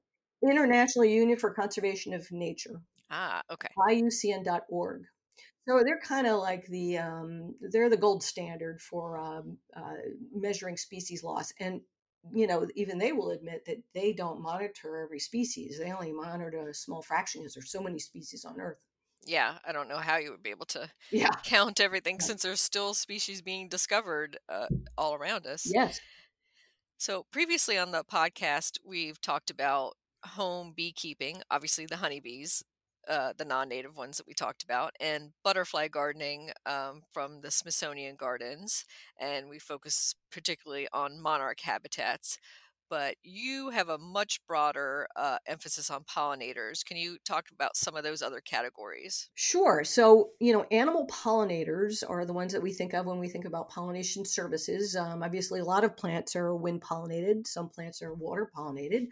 International 0.44 1.06
Union 1.06 1.38
for 1.38 1.54
Conservation 1.54 2.14
of 2.14 2.32
Nature. 2.32 2.82
Ah, 3.12 3.42
okay. 3.52 3.68
IUCN.org. 3.78 5.04
So 5.68 5.84
they're 5.84 6.00
kind 6.00 6.26
of 6.26 6.40
like 6.40 6.66
the 6.68 6.98
um, 6.98 7.56
they're 7.62 7.90
the 7.90 7.98
gold 7.98 8.24
standard 8.24 8.82
for 8.82 9.20
um, 9.20 9.58
uh, 9.76 9.94
measuring 10.34 10.76
species 10.76 11.24
loss, 11.24 11.54
and 11.60 11.82
you 12.34 12.48
know, 12.48 12.68
even 12.76 12.98
they 12.98 13.12
will 13.12 13.32
admit 13.32 13.66
that 13.66 13.82
they 13.94 14.14
don't 14.14 14.42
monitor 14.42 14.98
every 14.98 15.20
species. 15.20 15.80
They 15.80 15.92
only 15.92 16.12
monitor 16.12 16.70
a 16.70 16.74
small 16.74 17.02
fraction 17.02 17.42
because 17.42 17.56
there's 17.56 17.72
so 17.72 17.82
many 17.82 18.00
species 18.00 18.46
on 18.46 18.60
Earth. 18.60 18.78
Yeah, 19.26 19.56
I 19.66 19.72
don't 19.72 19.88
know 19.88 19.98
how 19.98 20.18
you 20.18 20.32
would 20.32 20.44
be 20.44 20.50
able 20.50 20.66
to 20.68 20.90
yeah. 21.12 21.30
count 21.44 21.80
everything 21.80 22.18
yeah. 22.20 22.26
since 22.26 22.42
there's 22.42 22.62
still 22.62 22.94
species 22.94 23.42
being 23.42 23.70
discovered 23.70 24.38
uh, 24.50 24.68
all 24.98 25.14
around 25.14 25.46
us. 25.46 25.64
Yes. 25.72 26.00
So 26.98 27.26
previously 27.32 27.78
on 27.78 27.92
the 27.92 28.04
podcast, 28.04 28.78
we've 28.86 29.20
talked 29.22 29.50
about 29.50 29.94
home 30.24 30.74
beekeeping, 30.76 31.42
obviously 31.50 31.86
the 31.86 31.98
honeybees, 31.98 32.64
uh, 33.10 33.34
the 33.38 33.46
non-native 33.46 33.98
ones 33.98 34.18
that 34.18 34.28
we 34.28 34.34
talked 34.34 34.64
about, 34.64 34.94
and 35.00 35.32
butterfly 35.44 35.88
gardening 35.88 36.52
um, 36.66 37.02
from 37.12 37.42
the 37.42 37.52
Smithsonian 37.52 38.16
Gardens, 38.16 38.86
and 39.20 39.50
we 39.50 39.60
focus 39.60 40.16
particularly 40.32 40.88
on 40.94 41.22
monarch 41.22 41.60
habitats. 41.62 42.38
But 42.92 43.16
you 43.24 43.70
have 43.70 43.88
a 43.88 43.98
much 43.98 44.46
broader 44.46 45.08
uh, 45.16 45.38
emphasis 45.48 45.90
on 45.90 46.04
pollinators. 46.04 46.84
Can 46.84 46.98
you 46.98 47.18
talk 47.24 47.48
about 47.50 47.78
some 47.78 47.96
of 47.96 48.04
those 48.04 48.22
other 48.22 48.42
categories? 48.42 49.30
Sure. 49.34 49.86
So, 49.86 50.32
you 50.42 50.52
know, 50.52 50.66
animal 50.72 51.08
pollinators 51.08 52.04
are 52.06 52.26
the 52.26 52.34
ones 52.34 52.52
that 52.52 52.62
we 52.62 52.74
think 52.74 52.94
of 52.94 53.06
when 53.06 53.18
we 53.18 53.30
think 53.30 53.46
about 53.46 53.70
pollination 53.70 54.26
services. 54.26 54.98
Um, 54.98 55.24
obviously, 55.24 55.62
a 55.62 55.66
lot 55.66 55.86
of 55.86 55.96
plants 55.96 56.36
are 56.36 56.54
wind 56.54 56.82
pollinated. 56.82 57.48
Some 57.48 57.70
plants 57.70 58.02
are 58.02 58.14
water 58.14 58.52
pollinated, 58.54 59.08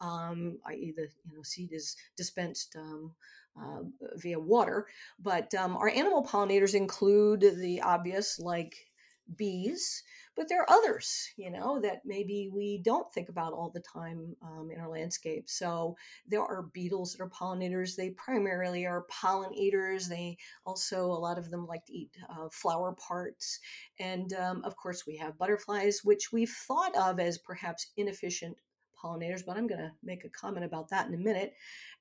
um, 0.00 0.56
i.e., 0.68 0.94
the 0.96 1.08
you 1.26 1.36
know 1.36 1.42
seed 1.42 1.74
is 1.74 1.96
dispensed 2.16 2.76
um, 2.78 3.12
uh, 3.60 3.82
via 4.16 4.40
water. 4.40 4.86
But 5.18 5.54
um, 5.54 5.76
our 5.76 5.90
animal 5.90 6.24
pollinators 6.24 6.74
include 6.74 7.40
the 7.40 7.82
obvious, 7.82 8.38
like 8.38 8.87
bees, 9.36 10.02
but 10.36 10.48
there 10.48 10.60
are 10.62 10.70
others, 10.70 11.30
you 11.36 11.50
know, 11.50 11.80
that 11.80 12.02
maybe 12.04 12.50
we 12.52 12.80
don't 12.84 13.12
think 13.12 13.28
about 13.28 13.52
all 13.52 13.70
the 13.70 13.80
time 13.80 14.36
um, 14.42 14.70
in 14.72 14.80
our 14.80 14.88
landscape. 14.88 15.48
So 15.48 15.96
there 16.26 16.42
are 16.42 16.70
beetles 16.72 17.12
that 17.12 17.22
are 17.22 17.30
pollinators. 17.30 17.96
They 17.96 18.10
primarily 18.10 18.86
are 18.86 19.06
pollen 19.10 19.52
eaters. 19.52 20.08
They 20.08 20.38
also, 20.64 21.06
a 21.06 21.12
lot 21.12 21.38
of 21.38 21.50
them 21.50 21.66
like 21.66 21.84
to 21.86 21.92
eat 21.92 22.16
uh, 22.30 22.48
flower 22.50 22.94
parts. 22.94 23.60
And 23.98 24.32
um, 24.34 24.62
of 24.64 24.76
course, 24.76 25.06
we 25.06 25.16
have 25.16 25.38
butterflies, 25.38 26.00
which 26.04 26.32
we've 26.32 26.50
thought 26.50 26.96
of 26.96 27.20
as 27.20 27.38
perhaps 27.38 27.88
inefficient 27.96 28.56
pollinators, 29.02 29.44
but 29.46 29.56
I'm 29.56 29.66
going 29.66 29.80
to 29.80 29.92
make 30.02 30.24
a 30.24 30.28
comment 30.28 30.64
about 30.64 30.88
that 30.90 31.06
in 31.06 31.14
a 31.14 31.18
minute. 31.18 31.54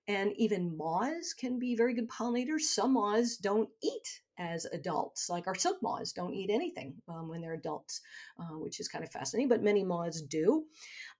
And 0.07 0.33
even 0.37 0.77
moths 0.77 1.33
can 1.33 1.59
be 1.59 1.75
very 1.75 1.93
good 1.93 2.09
pollinators. 2.09 2.61
Some 2.61 2.93
moths 2.93 3.37
don't 3.37 3.69
eat 3.83 4.21
as 4.39 4.65
adults, 4.65 5.29
like 5.29 5.47
our 5.47 5.55
silk 5.55 5.77
moths 5.81 6.11
don't 6.11 6.33
eat 6.33 6.49
anything 6.51 6.93
um, 7.09 7.27
when 7.27 7.41
they're 7.41 7.55
adults, 7.55 8.01
uh, 8.39 8.57
which 8.57 8.79
is 8.79 8.87
kind 8.87 9.03
of 9.03 9.11
fascinating, 9.11 9.49
but 9.49 9.63
many 9.63 9.83
moths 9.83 10.21
do. 10.21 10.63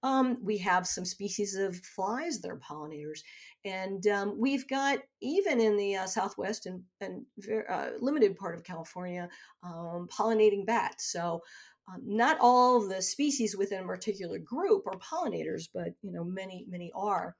Um, 0.04 0.38
we 0.42 0.58
have 0.60 0.86
some 0.86 1.06
species 1.06 1.56
of 1.56 1.76
flies 1.78 2.40
that 2.40 2.52
are 2.52 2.60
pollinators. 2.60 3.22
And 3.66 4.06
um, 4.08 4.36
we've 4.38 4.68
got, 4.68 5.00
even 5.22 5.60
in 5.60 5.78
the 5.78 5.96
uh, 5.96 6.06
Southwest 6.06 6.68
and, 6.68 6.84
and 7.02 7.26
uh, 7.70 7.90
limited 8.00 8.38
part 8.38 8.56
of 8.56 8.64
California, 8.64 9.28
um, 9.64 10.08
pollinating 10.12 10.66
bats. 10.66 11.12
So 11.12 11.42
um, 11.88 12.02
not 12.06 12.38
all 12.40 12.78
of 12.78 12.90
the 12.90 13.02
species 13.02 13.56
within 13.58 13.84
a 13.84 13.88
particular 13.88 14.38
group 14.38 14.86
are 14.86 15.00
pollinators, 15.00 15.68
but 15.74 15.90
you 16.02 16.12
know 16.12 16.24
many 16.24 16.66
many 16.70 16.92
are 16.94 17.36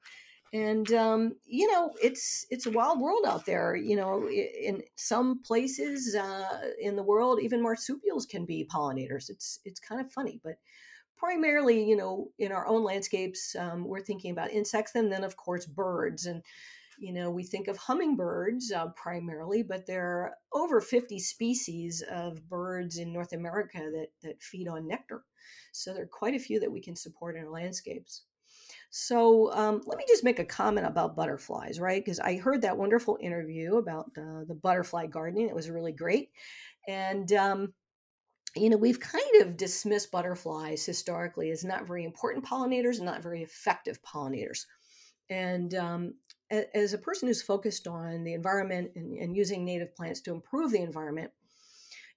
and 0.52 0.92
um, 0.92 1.36
you 1.46 1.70
know 1.70 1.92
it's 2.02 2.46
it's 2.50 2.66
a 2.66 2.70
wild 2.70 3.00
world 3.00 3.24
out 3.26 3.44
there 3.44 3.76
you 3.76 3.96
know 3.96 4.28
in 4.28 4.82
some 4.96 5.42
places 5.42 6.14
uh, 6.14 6.70
in 6.80 6.96
the 6.96 7.02
world 7.02 7.40
even 7.42 7.62
marsupials 7.62 8.26
can 8.26 8.44
be 8.44 8.68
pollinators. 8.72 9.28
It's 9.28 9.60
it's 9.64 9.80
kind 9.80 10.00
of 10.00 10.10
funny 10.10 10.40
but 10.42 10.54
primarily 11.16 11.84
you 11.84 11.96
know 11.96 12.28
in 12.38 12.52
our 12.52 12.66
own 12.66 12.82
landscapes 12.82 13.54
um, 13.56 13.84
we're 13.84 14.00
thinking 14.00 14.30
about 14.30 14.50
insects 14.50 14.94
and 14.94 15.12
then 15.12 15.24
of 15.24 15.36
course 15.36 15.66
birds. 15.66 16.26
And 16.26 16.42
you 16.98 17.12
know 17.12 17.30
we 17.30 17.44
think 17.44 17.68
of 17.68 17.76
hummingbirds 17.76 18.72
uh, 18.72 18.88
primarily 18.96 19.62
but 19.62 19.86
there 19.86 20.04
are 20.04 20.34
over 20.52 20.80
50 20.80 21.18
species 21.20 22.02
of 22.10 22.48
birds 22.48 22.98
in 22.98 23.12
north 23.12 23.32
america 23.32 23.78
that 23.78 24.08
that 24.22 24.42
feed 24.42 24.66
on 24.66 24.88
nectar. 24.88 25.24
So 25.72 25.92
there 25.92 26.04
are 26.04 26.06
quite 26.06 26.34
a 26.34 26.40
few 26.40 26.58
that 26.60 26.72
we 26.72 26.80
can 26.80 26.96
support 26.96 27.36
in 27.36 27.44
our 27.44 27.50
landscapes 27.50 28.22
so 28.90 29.52
um, 29.52 29.82
let 29.86 29.98
me 29.98 30.04
just 30.08 30.24
make 30.24 30.38
a 30.38 30.44
comment 30.44 30.86
about 30.86 31.16
butterflies, 31.16 31.78
right? 31.78 32.02
Because 32.02 32.20
I 32.20 32.36
heard 32.36 32.62
that 32.62 32.76
wonderful 32.76 33.18
interview 33.20 33.76
about 33.76 34.06
uh, 34.16 34.44
the 34.46 34.58
butterfly 34.60 35.06
gardening. 35.06 35.48
It 35.48 35.54
was 35.54 35.70
really 35.70 35.92
great. 35.92 36.30
And, 36.86 37.30
um, 37.32 37.74
you 38.56 38.70
know, 38.70 38.78
we've 38.78 39.00
kind 39.00 39.42
of 39.42 39.56
dismissed 39.58 40.10
butterflies 40.10 40.86
historically 40.86 41.50
as 41.50 41.64
not 41.64 41.86
very 41.86 42.04
important 42.04 42.46
pollinators 42.46 42.96
and 42.96 43.04
not 43.04 43.22
very 43.22 43.42
effective 43.42 44.00
pollinators. 44.02 44.64
And 45.28 45.74
um, 45.74 46.14
as 46.74 46.94
a 46.94 46.98
person 46.98 47.28
who's 47.28 47.42
focused 47.42 47.86
on 47.86 48.24
the 48.24 48.32
environment 48.32 48.92
and, 48.96 49.18
and 49.18 49.36
using 49.36 49.64
native 49.64 49.94
plants 49.94 50.22
to 50.22 50.32
improve 50.32 50.72
the 50.72 50.80
environment, 50.80 51.30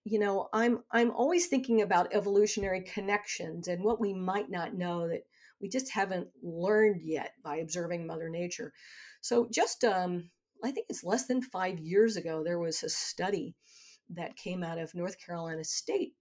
you 0.04 0.18
know 0.18 0.50
i'm 0.52 0.80
i'm 0.92 1.12
always 1.12 1.48
thinking 1.48 1.82
about 1.82 2.14
evolutionary 2.14 2.82
connections 2.82 3.68
and 3.68 3.84
what 3.84 4.02
we 4.02 4.14
might 4.14 4.50
not 4.50 4.74
know 4.74 5.08
that 5.08 5.22
we 5.62 5.70
just 5.70 5.92
haven't 5.92 6.28
learned 6.42 7.02
yet 7.02 7.34
by 7.44 7.58
observing 7.58 8.08
Mother 8.08 8.30
Nature. 8.30 8.74
So, 9.22 9.48
just 9.52 9.84
um, 9.84 10.30
I 10.64 10.72
think 10.72 10.88
it's 10.90 11.04
less 11.04 11.28
than 11.28 11.42
five 11.42 11.80
years 11.80 12.18
ago, 12.18 12.44
there 12.44 12.60
was 12.60 12.84
a 12.84 12.90
study 12.90 13.56
that 14.10 14.36
came 14.36 14.64
out 14.64 14.78
of 14.78 14.96
North 14.96 15.18
Carolina 15.24 15.64
State 15.64 16.14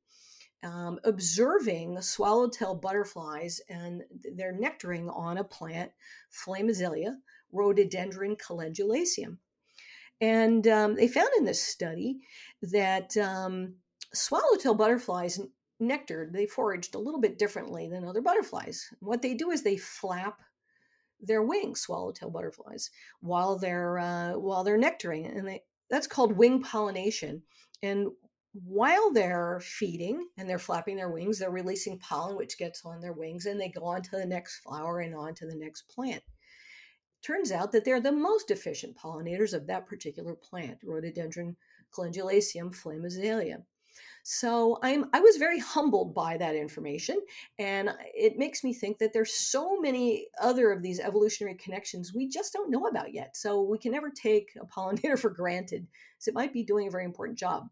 um, 0.63 0.99
observing 1.05 2.01
swallowtail 2.03 2.75
butterflies 2.75 3.61
and 3.69 4.03
their 4.35 4.53
nectaring 4.53 5.15
on 5.15 5.39
a 5.39 5.45
plant, 5.45 5.91
flame 6.31 6.69
azalea, 6.69 7.17
rhododendron 7.53 8.37
calendulaceum. 8.37 9.39
And 10.21 10.67
um, 10.69 10.97
they 10.97 11.09
found 11.09 11.31
in 11.39 11.45
this 11.45 11.63
study 11.63 12.19
that 12.63 13.17
um, 13.17 13.77
swallowtail 14.13 14.75
butterflies 14.75 15.41
nectared, 15.81 16.33
they 16.33 16.47
foraged 16.47 16.95
a 16.95 16.99
little 16.99 17.21
bit 17.21 17.39
differently 17.39 17.89
than 17.89 18.05
other 18.05 18.21
butterflies. 18.21 18.89
What 19.01 19.23
they 19.23 19.35
do 19.35 19.51
is 19.51 19.63
they 19.63 19.77
flap 19.77 20.41
their 21.21 21.43
wings, 21.43 21.81
swallowtail 21.81 22.31
butterflies, 22.31 22.91
while 23.21 23.59
they're 23.59 23.99
uh, 23.99 24.33
while 24.39 24.65
they're 24.65 24.79
nectaring, 24.79 25.37
and 25.37 25.47
they, 25.47 25.63
that's 25.89 26.07
called 26.07 26.37
wing 26.37 26.63
pollination. 26.63 27.43
And 27.83 28.09
while 28.53 29.13
they're 29.13 29.61
feeding 29.63 30.27
and 30.37 30.49
they're 30.49 30.59
flapping 30.59 30.97
their 30.97 31.11
wings, 31.11 31.39
they're 31.39 31.51
releasing 31.51 31.99
pollen, 31.99 32.37
which 32.37 32.59
gets 32.59 32.85
on 32.85 33.01
their 33.01 33.13
wings, 33.13 33.47
and 33.47 33.61
they 33.61 33.69
go 33.69 33.85
on 33.85 34.03
to 34.03 34.11
the 34.13 34.27
next 34.27 34.59
flower 34.59 35.01
and 35.01 35.15
on 35.15 35.35
to 35.35 35.47
the 35.47 35.57
next 35.57 35.83
plant. 35.89 36.23
Turns 37.23 37.53
out 37.53 37.71
that 37.73 37.85
they're 37.85 38.01
the 38.01 38.13
most 38.13 38.51
efficient 38.51 38.97
pollinators 38.97 39.53
of 39.53 39.67
that 39.67 39.87
particular 39.87 40.35
plant, 40.35 40.79
Rhododendron 40.83 41.57
calendulaceum 41.95 42.75
flame 42.75 43.05
azalea. 43.05 43.63
So 44.23 44.79
I'm 44.83 45.07
I 45.13 45.21
was 45.21 45.37
very 45.37 45.59
humbled 45.59 46.15
by 46.15 46.37
that 46.37 46.55
information, 46.55 47.21
and 47.59 47.91
it 48.15 48.39
makes 48.39 48.63
me 48.63 48.73
think 48.73 48.99
that 48.99 49.13
there's 49.13 49.33
so 49.33 49.81
many 49.81 50.29
other 50.41 50.71
of 50.73 50.83
these 50.83 51.01
evolutionary 51.01 51.57
connections 51.57 52.15
we 52.15 52.29
just 52.29 52.53
don't 52.53 52.71
know 52.71 52.87
about 52.87 53.15
yet. 53.15 53.37
So 53.37 53.63
we 53.63 53.79
can 53.79 53.93
never 53.93 54.11
take 54.11 54.51
a 54.61 54.67
pollinator 54.67 55.19
for 55.19 55.31
granted, 55.31 55.87
so 56.19 56.31
it 56.31 56.35
might 56.35 56.53
be 56.53 56.63
doing 56.63 56.89
a 56.89 56.91
very 56.91 57.05
important 57.05 57.39
job. 57.39 57.69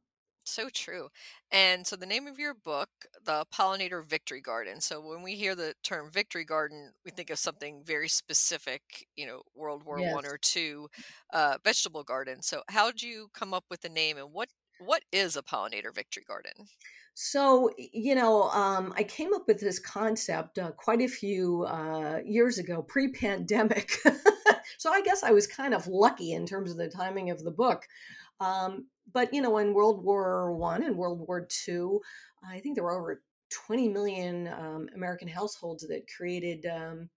So 0.49 0.71
true. 0.71 1.11
And 1.51 1.87
so 1.87 1.95
the 1.95 2.07
name 2.07 2.27
of 2.27 2.39
your 2.39 2.55
book, 2.55 2.89
The 3.23 3.45
Pollinator 3.55 4.03
Victory 4.03 4.41
Garden. 4.41 4.81
So 4.81 4.99
when 4.99 5.23
we 5.23 5.35
hear 5.35 5.55
the 5.55 5.75
term 5.85 6.11
victory 6.11 6.47
garden, 6.47 6.93
we 7.05 7.11
think 7.11 7.29
of 7.29 7.39
something 7.39 7.83
very 7.85 8.09
specific, 8.09 9.07
you 9.15 9.27
know, 9.27 9.43
World 9.55 9.85
War 9.85 9.99
One 9.99 10.25
or 10.25 10.39
two 10.39 10.89
uh, 11.35 11.59
vegetable 11.63 12.03
garden. 12.03 12.41
So 12.41 12.63
how 12.71 12.91
did 12.91 13.03
you 13.03 13.29
come 13.35 13.53
up 13.53 13.65
with 13.69 13.83
the 13.83 13.91
name 13.91 14.17
and 14.17 14.33
what 14.33 14.49
what 14.79 15.03
is 15.13 15.37
a 15.37 15.43
pollinator 15.43 15.95
victory 15.95 16.25
garden? 16.27 16.69
So, 17.15 17.71
you 17.77 18.15
know, 18.15 18.45
um, 18.51 18.95
I 18.97 19.03
came 19.03 19.35
up 19.35 19.49
with 19.49 19.59
this 19.59 19.81
concept 19.81 20.57
uh, 20.57 20.71
quite 20.71 21.01
a 21.01 21.09
few 21.09 21.65
uh, 21.65 22.21
years 22.25 22.59
ago, 22.59 22.81
pre 22.81 23.11
pandemic. 23.11 23.91
so 24.79 24.93
I 24.93 25.03
guess 25.03 25.25
I 25.25 25.33
was 25.33 25.47
kind 25.47 25.75
of 25.75 25.89
lucky 25.89 26.33
in 26.33 26.47
terms 26.47 26.71
of 26.71 26.77
the 26.77 26.89
timing 26.89 27.31
of 27.31 27.43
the 27.43 27.51
book. 27.51 27.87
Um, 28.39 28.87
but, 29.13 29.35
you 29.35 29.43
know, 29.43 29.59
in 29.59 29.75
World 29.75 30.05
War 30.05 30.55
One 30.55 30.85
and 30.85 30.97
World 30.97 31.19
War 31.27 31.45
Two, 31.51 32.01
I 32.49 32.61
think 32.61 32.77
there 32.77 32.85
were 32.85 32.97
over 32.97 33.21
20 33.67 33.89
million 33.89 34.49
um, 34.49 34.89
American 34.95 35.27
households 35.27 35.87
that 35.89 36.07
created 36.17 36.67
um, 36.67 37.09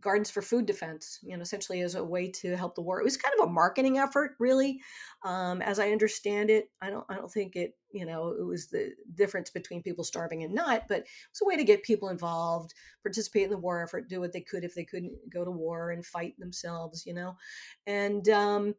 gardens 0.00 0.30
for 0.30 0.42
food 0.42 0.66
defense, 0.66 1.18
you 1.22 1.36
know, 1.36 1.42
essentially 1.42 1.80
as 1.82 1.94
a 1.94 2.04
way 2.04 2.30
to 2.30 2.56
help 2.56 2.74
the 2.74 2.82
war. 2.82 3.00
It 3.00 3.04
was 3.04 3.16
kind 3.16 3.34
of 3.38 3.48
a 3.48 3.52
marketing 3.52 3.98
effort, 3.98 4.32
really, 4.38 4.80
um, 5.24 5.62
as 5.62 5.78
I 5.78 5.90
understand 5.90 6.50
it. 6.50 6.70
I 6.80 6.90
don't, 6.90 7.04
I 7.08 7.14
don't 7.14 7.30
think 7.30 7.56
it, 7.56 7.76
you 7.92 8.06
know, 8.06 8.28
it 8.38 8.44
was 8.44 8.68
the 8.68 8.92
difference 9.14 9.50
between 9.50 9.82
people 9.82 10.04
starving 10.04 10.42
and 10.42 10.54
not, 10.54 10.88
but 10.88 11.06
it's 11.30 11.42
a 11.42 11.46
way 11.46 11.56
to 11.56 11.64
get 11.64 11.82
people 11.82 12.08
involved, 12.08 12.74
participate 13.02 13.44
in 13.44 13.50
the 13.50 13.58
war 13.58 13.82
effort, 13.82 14.08
do 14.08 14.20
what 14.20 14.32
they 14.32 14.40
could 14.40 14.64
if 14.64 14.74
they 14.74 14.84
couldn't 14.84 15.12
go 15.32 15.44
to 15.44 15.50
war 15.50 15.90
and 15.90 16.04
fight 16.06 16.38
themselves, 16.38 17.04
you 17.06 17.14
know, 17.14 17.36
and 17.86 18.28
um, 18.28 18.74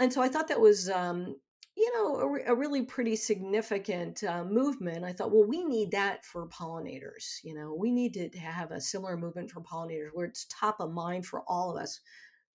and 0.00 0.12
so 0.12 0.22
I 0.22 0.28
thought 0.28 0.48
that 0.48 0.60
was 0.60 0.88
um, 0.88 1.36
you 1.80 1.90
know 1.94 2.16
a, 2.16 2.28
re- 2.28 2.44
a 2.46 2.54
really 2.54 2.82
pretty 2.82 3.16
significant 3.16 4.22
uh, 4.22 4.44
movement. 4.44 5.02
I 5.02 5.12
thought, 5.12 5.32
well, 5.32 5.46
we 5.48 5.64
need 5.64 5.92
that 5.92 6.26
for 6.26 6.46
pollinators. 6.48 7.42
You 7.42 7.54
know, 7.54 7.74
we 7.74 7.90
need 7.90 8.12
to 8.14 8.38
have 8.38 8.70
a 8.70 8.80
similar 8.80 9.16
movement 9.16 9.50
for 9.50 9.62
pollinators 9.62 10.10
where 10.12 10.26
it's 10.26 10.46
top 10.50 10.80
of 10.80 10.92
mind 10.92 11.24
for 11.24 11.42
all 11.48 11.70
of 11.70 11.82
us 11.82 12.00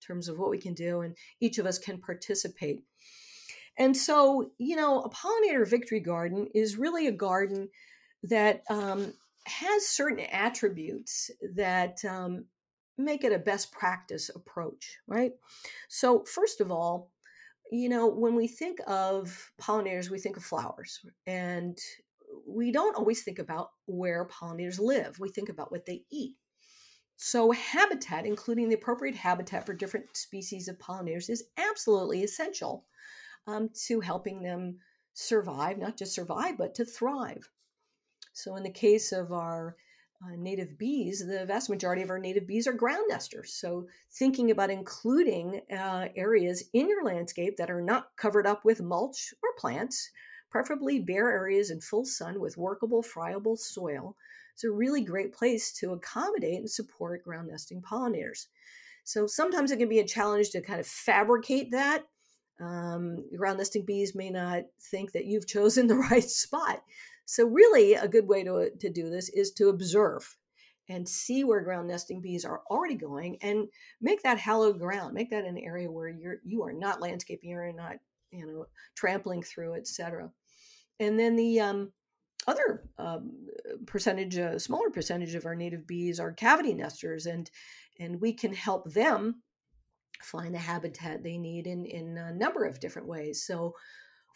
in 0.00 0.06
terms 0.06 0.28
of 0.28 0.38
what 0.38 0.50
we 0.50 0.58
can 0.58 0.74
do, 0.74 1.00
and 1.00 1.16
each 1.40 1.58
of 1.58 1.66
us 1.66 1.76
can 1.76 1.98
participate. 1.98 2.84
And 3.76 3.96
so, 3.96 4.52
you 4.58 4.76
know, 4.76 5.02
a 5.02 5.10
pollinator 5.10 5.68
victory 5.68 6.00
garden 6.00 6.46
is 6.54 6.78
really 6.78 7.08
a 7.08 7.12
garden 7.12 7.68
that 8.22 8.62
um, 8.70 9.12
has 9.44 9.88
certain 9.88 10.20
attributes 10.20 11.32
that 11.56 11.98
um, 12.04 12.44
make 12.96 13.24
it 13.24 13.32
a 13.32 13.40
best 13.40 13.72
practice 13.72 14.30
approach, 14.34 14.98
right? 15.08 15.32
So, 15.88 16.24
first 16.24 16.60
of 16.60 16.70
all, 16.70 17.10
you 17.70 17.88
know, 17.88 18.06
when 18.06 18.34
we 18.34 18.46
think 18.46 18.78
of 18.86 19.52
pollinators, 19.60 20.10
we 20.10 20.18
think 20.18 20.36
of 20.36 20.44
flowers, 20.44 21.00
and 21.26 21.78
we 22.46 22.70
don't 22.70 22.96
always 22.96 23.22
think 23.22 23.38
about 23.38 23.70
where 23.86 24.26
pollinators 24.26 24.78
live. 24.78 25.18
We 25.18 25.30
think 25.30 25.48
about 25.48 25.72
what 25.72 25.86
they 25.86 26.02
eat. 26.10 26.34
So, 27.16 27.50
habitat, 27.50 28.26
including 28.26 28.68
the 28.68 28.74
appropriate 28.74 29.16
habitat 29.16 29.64
for 29.64 29.72
different 29.72 30.16
species 30.16 30.68
of 30.68 30.78
pollinators, 30.78 31.30
is 31.30 31.44
absolutely 31.56 32.22
essential 32.22 32.84
um, 33.46 33.70
to 33.86 34.00
helping 34.00 34.42
them 34.42 34.78
survive, 35.14 35.78
not 35.78 35.96
just 35.96 36.14
survive, 36.14 36.58
but 36.58 36.74
to 36.74 36.84
thrive. 36.84 37.48
So, 38.32 38.54
in 38.56 38.62
the 38.62 38.70
case 38.70 39.12
of 39.12 39.32
our 39.32 39.76
uh, 40.24 40.36
native 40.36 40.78
bees, 40.78 41.24
the 41.26 41.44
vast 41.44 41.68
majority 41.68 42.02
of 42.02 42.10
our 42.10 42.18
native 42.18 42.46
bees 42.46 42.66
are 42.66 42.72
ground 42.72 43.04
nesters. 43.08 43.52
So, 43.52 43.86
thinking 44.12 44.50
about 44.50 44.70
including 44.70 45.60
uh, 45.70 46.08
areas 46.16 46.64
in 46.72 46.88
your 46.88 47.04
landscape 47.04 47.56
that 47.58 47.70
are 47.70 47.82
not 47.82 48.16
covered 48.16 48.46
up 48.46 48.64
with 48.64 48.80
mulch 48.80 49.34
or 49.42 49.50
plants, 49.58 50.10
preferably 50.50 51.00
bare 51.00 51.30
areas 51.30 51.70
in 51.70 51.80
full 51.80 52.04
sun 52.04 52.40
with 52.40 52.56
workable, 52.56 53.02
friable 53.02 53.56
soil, 53.56 54.16
is 54.56 54.64
a 54.64 54.70
really 54.70 55.02
great 55.02 55.34
place 55.34 55.72
to 55.72 55.92
accommodate 55.92 56.60
and 56.60 56.70
support 56.70 57.22
ground 57.22 57.48
nesting 57.50 57.82
pollinators. 57.82 58.46
So, 59.04 59.26
sometimes 59.26 59.70
it 59.70 59.76
can 59.76 59.88
be 59.88 60.00
a 60.00 60.06
challenge 60.06 60.50
to 60.50 60.62
kind 60.62 60.80
of 60.80 60.86
fabricate 60.86 61.72
that. 61.72 62.04
Um, 62.58 63.26
ground 63.36 63.58
nesting 63.58 63.84
bees 63.84 64.14
may 64.14 64.30
not 64.30 64.62
think 64.90 65.12
that 65.12 65.26
you've 65.26 65.46
chosen 65.56 65.88
the 65.88 65.96
right 65.96 66.24
spot. 66.24 66.82
So, 67.26 67.46
really, 67.46 67.94
a 67.94 68.08
good 68.08 68.26
way 68.26 68.44
to, 68.44 68.70
to 68.70 68.90
do 68.90 69.10
this 69.10 69.28
is 69.28 69.52
to 69.54 69.68
observe 69.68 70.36
and 70.88 71.08
see 71.08 71.42
where 71.44 71.60
ground 71.60 71.88
nesting 71.88 72.20
bees 72.20 72.44
are 72.44 72.62
already 72.70 72.94
going 72.94 73.36
and 73.42 73.66
make 74.00 74.22
that 74.22 74.38
hallowed 74.38 74.78
ground, 74.78 75.14
make 75.14 75.30
that 75.30 75.44
an 75.44 75.58
area 75.58 75.90
where 75.90 76.08
you're 76.08 76.36
you 76.44 76.62
are 76.62 76.72
not 76.72 77.00
landscaping, 77.00 77.50
you're 77.50 77.72
not 77.72 77.96
you 78.30 78.46
know 78.46 78.66
trampling 78.94 79.42
through, 79.42 79.74
etc. 79.74 80.30
And 81.00 81.18
then 81.18 81.36
the 81.36 81.60
um, 81.60 81.92
other 82.46 82.84
um, 82.98 83.32
percentage, 83.86 84.36
a 84.36 84.60
smaller 84.60 84.90
percentage 84.90 85.34
of 85.34 85.46
our 85.46 85.56
native 85.56 85.86
bees 85.86 86.20
are 86.20 86.32
cavity 86.32 86.74
nesters, 86.74 87.26
and 87.26 87.50
and 87.98 88.20
we 88.20 88.32
can 88.32 88.52
help 88.52 88.92
them 88.92 89.42
find 90.22 90.54
the 90.54 90.58
habitat 90.58 91.22
they 91.22 91.38
need 91.38 91.66
in 91.66 91.84
in 91.86 92.16
a 92.16 92.32
number 92.32 92.64
of 92.64 92.80
different 92.80 93.08
ways. 93.08 93.44
So 93.44 93.74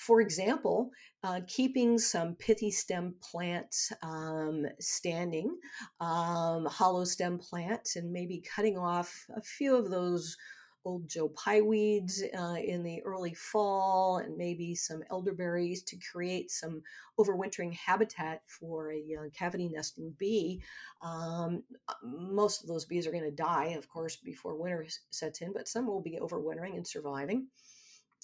for 0.00 0.22
example, 0.22 0.90
uh, 1.22 1.40
keeping 1.46 1.98
some 1.98 2.34
pithy 2.34 2.70
stem 2.70 3.14
plants 3.20 3.92
um, 4.02 4.66
standing, 4.80 5.54
um, 6.00 6.64
hollow 6.64 7.04
stem 7.04 7.38
plants, 7.38 7.96
and 7.96 8.10
maybe 8.10 8.42
cutting 8.56 8.78
off 8.78 9.26
a 9.36 9.42
few 9.42 9.76
of 9.76 9.90
those 9.90 10.38
old 10.86 11.06
Joe 11.06 11.28
Pye 11.28 11.60
weeds 11.60 12.22
uh, 12.34 12.56
in 12.64 12.82
the 12.82 13.02
early 13.02 13.34
fall, 13.34 14.16
and 14.16 14.38
maybe 14.38 14.74
some 14.74 15.02
elderberries 15.10 15.82
to 15.82 15.98
create 16.10 16.50
some 16.50 16.80
overwintering 17.18 17.74
habitat 17.74 18.40
for 18.46 18.90
a 18.90 19.04
uh, 19.20 19.28
cavity 19.34 19.68
nesting 19.68 20.14
bee. 20.18 20.62
Um, 21.02 21.62
most 22.02 22.62
of 22.62 22.68
those 22.68 22.86
bees 22.86 23.06
are 23.06 23.12
going 23.12 23.24
to 23.24 23.30
die, 23.30 23.74
of 23.76 23.86
course, 23.90 24.16
before 24.16 24.56
winter 24.56 24.86
sets 25.10 25.42
in, 25.42 25.52
but 25.52 25.68
some 25.68 25.86
will 25.86 26.00
be 26.00 26.18
overwintering 26.18 26.74
and 26.74 26.86
surviving 26.86 27.48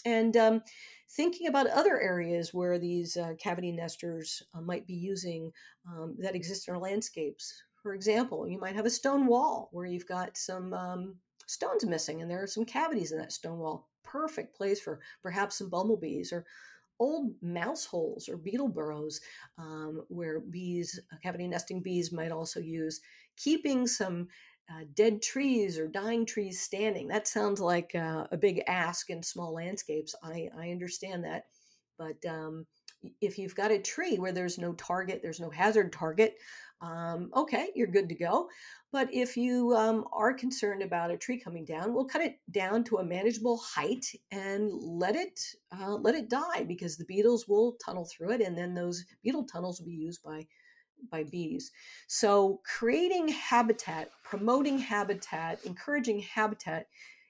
and 0.05 0.37
um, 0.37 0.63
thinking 1.11 1.47
about 1.49 1.69
other 1.69 2.01
areas 2.01 2.53
where 2.53 2.79
these 2.79 3.17
uh, 3.17 3.35
cavity 3.39 3.73
nesters 3.73 4.43
uh, 4.55 4.61
might 4.61 4.87
be 4.87 4.95
using 4.95 5.53
um, 5.89 6.15
that 6.19 6.35
exist 6.35 6.69
in 6.69 6.75
our 6.75 6.81
landscapes. 6.81 7.63
For 7.83 7.95
example, 7.95 8.49
you 8.49 8.59
might 8.59 8.75
have 8.75 8.87
a 8.87 8.91
stone 8.91 9.27
wall 9.27 9.69
where 9.73 9.87
you've 9.87 10.09
got 10.09 10.37
some 10.37 10.75
um, 10.75 11.17
stones 11.47 11.85
missing 11.87 12.21
and 12.21 12.31
there 12.31 12.43
are 12.43 12.49
some 12.49 12.65
cavities 12.65 13.13
in 13.13 13.19
that 13.19 13.33
stone 13.33 13.59
wall. 13.59 13.89
Perfect 14.03 14.57
place 14.57 14.81
for 14.81 15.01
perhaps 15.23 15.57
some 15.59 15.71
bumblebees 15.71 16.33
or 16.33 16.45
old 16.99 17.33
mouse 17.43 17.85
holes 17.85 18.29
or 18.29 18.37
beetle 18.37 18.69
burrows 18.69 19.21
um, 19.59 20.03
where 20.09 20.41
bees, 20.41 20.99
uh, 21.13 21.17
cavity 21.23 21.47
nesting 21.47 21.81
bees, 21.81 22.13
might 22.13 22.33
also 22.33 22.61
use. 22.61 23.01
Keeping 23.37 23.87
some 23.87 24.29
uh, 24.71 24.85
dead 24.95 25.23
trees 25.23 25.79
or 25.79 25.87
dying 25.89 26.27
trees 26.27 26.61
standing. 26.61 27.09
That 27.09 27.29
sounds 27.29 27.61
like 27.61 27.95
uh, 27.95 28.27
a 28.31 28.37
big 28.37 28.63
ask 28.67 29.11
in 29.11 29.23
small 29.23 29.55
landscapes. 29.55 30.15
I, 30.23 30.49
I 30.59 30.71
understand 30.71 31.25
that. 31.25 31.45
But 31.99 32.17
um, 32.29 32.67
if 33.21 33.39
you've 33.39 33.55
got 33.55 33.71
a 33.71 33.79
tree 33.79 34.19
where 34.19 34.33
there's 34.33 34.59
no 34.59 34.73
target, 34.75 35.21
there's 35.23 35.41
no 35.41 35.51
hazard 35.51 35.93
target, 35.93 36.37
um, 36.81 37.31
okay, 37.35 37.71
you're 37.75 37.87
good 37.87 38.09
to 38.09 38.15
go. 38.15 38.49
But 38.93 39.13
if 39.13 39.37
you 39.37 39.75
um, 39.75 40.05
are 40.13 40.33
concerned 40.33 40.83
about 40.83 41.11
a 41.11 41.17
tree 41.17 41.39
coming 41.39 41.65
down, 41.65 41.95
we'll 41.95 42.05
cut 42.05 42.23
it 42.23 42.39
down 42.51 42.85
to 42.85 42.99
a 42.99 43.05
manageable 43.05 43.59
height 43.59 44.07
and 44.31 44.71
let 44.73 45.17
it 45.17 45.41
uh, 45.77 45.95
let 45.97 46.15
it 46.15 46.29
die 46.29 46.65
because 46.67 46.97
the 46.97 47.05
beetles 47.05 47.49
will 47.49 47.77
tunnel 47.85 48.07
through 48.07 48.33
it, 48.33 48.41
and 48.41 48.57
then 48.57 48.75
those 48.75 49.05
beetle 49.23 49.45
tunnels 49.45 49.81
will 49.81 49.87
be 49.87 49.93
used 49.93 50.23
by 50.23 50.47
by 51.11 51.25
bees. 51.25 51.73
So 52.07 52.61
creating 52.65 53.29
habitat, 53.29 54.11
promoting 54.23 54.79
habitat, 54.79 55.65
encouraging 55.65 56.21
habitat 56.21 56.89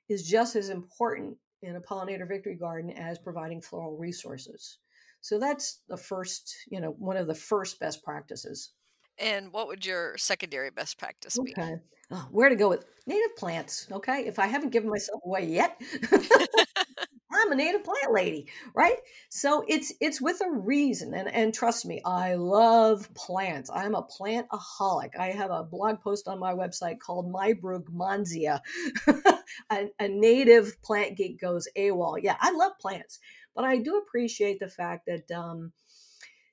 is 0.09 0.27
just 0.27 0.57
as 0.57 0.71
important 0.71 1.37
in 1.63 1.77
a 1.77 1.81
pollinator 1.81 2.29
victory 2.29 2.55
garden 2.55 2.91
as 2.91 3.19
providing 3.19 3.61
floral 3.61 3.97
resources. 3.97 4.79
So 5.21 5.39
that's 5.39 5.81
the 5.89 5.97
first, 5.97 6.55
you 6.71 6.81
know, 6.81 6.91
one 6.99 7.17
of 7.17 7.27
the 7.27 7.35
first 7.35 7.81
best 7.81 8.05
practices. 8.05 8.71
And 9.19 9.53
what 9.53 9.67
would 9.67 9.85
your 9.85 10.17
secondary 10.19 10.71
best 10.71 10.99
practice 10.99 11.39
be? 11.39 11.53
Okay. 11.53 11.77
Oh, 12.11 12.29
where 12.31 12.49
to 12.49 12.55
go 12.55 12.69
with 12.69 12.85
native 13.07 13.35
plants? 13.37 13.89
Okay. 13.91 14.27
If 14.27 14.39
I 14.39 14.47
haven't 14.47 14.71
given 14.71 14.91
myself 14.91 15.21
away 15.25 15.47
yet, 15.47 15.81
I'm 17.37 17.53
a 17.53 17.57
native 17.57 17.85
plant 17.85 18.13
lady, 18.13 18.47
right? 18.75 18.97
So 19.29 19.65
it's 19.69 19.93
it's 20.01 20.21
with 20.21 20.41
a 20.41 20.51
reason, 20.51 21.15
and 21.15 21.29
and 21.29 21.53
trust 21.53 21.87
me, 21.87 22.01
I 22.05 22.35
love 22.35 23.13
plants. 23.15 23.71
I'm 23.73 23.95
a 23.95 24.03
plantaholic. 24.03 25.17
I 25.19 25.29
have 25.29 25.51
a 25.51 25.65
blog 25.65 26.01
post 26.01 26.29
on 26.29 26.39
my 26.39 26.55
website 26.55 26.99
called 26.99 27.31
My 27.31 27.53
Brugmansia. 27.53 28.61
a, 29.71 29.89
a 29.99 30.09
native 30.09 30.81
plant 30.83 31.17
geek 31.17 31.41
goes 31.41 31.69
AWOL. 31.77 32.19
Yeah, 32.23 32.37
I 32.41 32.53
love 32.53 32.73
plants, 32.81 33.19
but 33.55 33.65
I 33.65 33.79
do 33.79 33.99
appreciate 33.99 34.61
the 34.61 34.69
fact 34.69 35.07
that. 35.07 35.31
Um, 35.31 35.73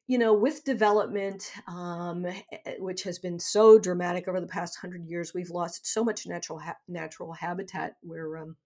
you 0.05 0.17
know, 0.17 0.33
with 0.33 0.65
development, 0.65 1.49
um, 1.65 2.25
eh, 2.25 2.41
eh, 2.65 2.73
which 2.79 3.03
has 3.03 3.19
been 3.19 3.39
so 3.39 3.79
dramatic 3.79 4.27
over 4.27 4.41
the 4.41 4.47
past 4.47 4.77
hundred 4.77 5.05
years, 5.05 5.33
we've 5.33 5.49
lost 5.49 5.87
so 5.87 6.03
much 6.03 6.27
natural 6.27 6.59
ha- 6.59 6.75
natural 6.89 7.31
habitat 7.31 7.95
where 8.01 8.37
um, 8.37 8.57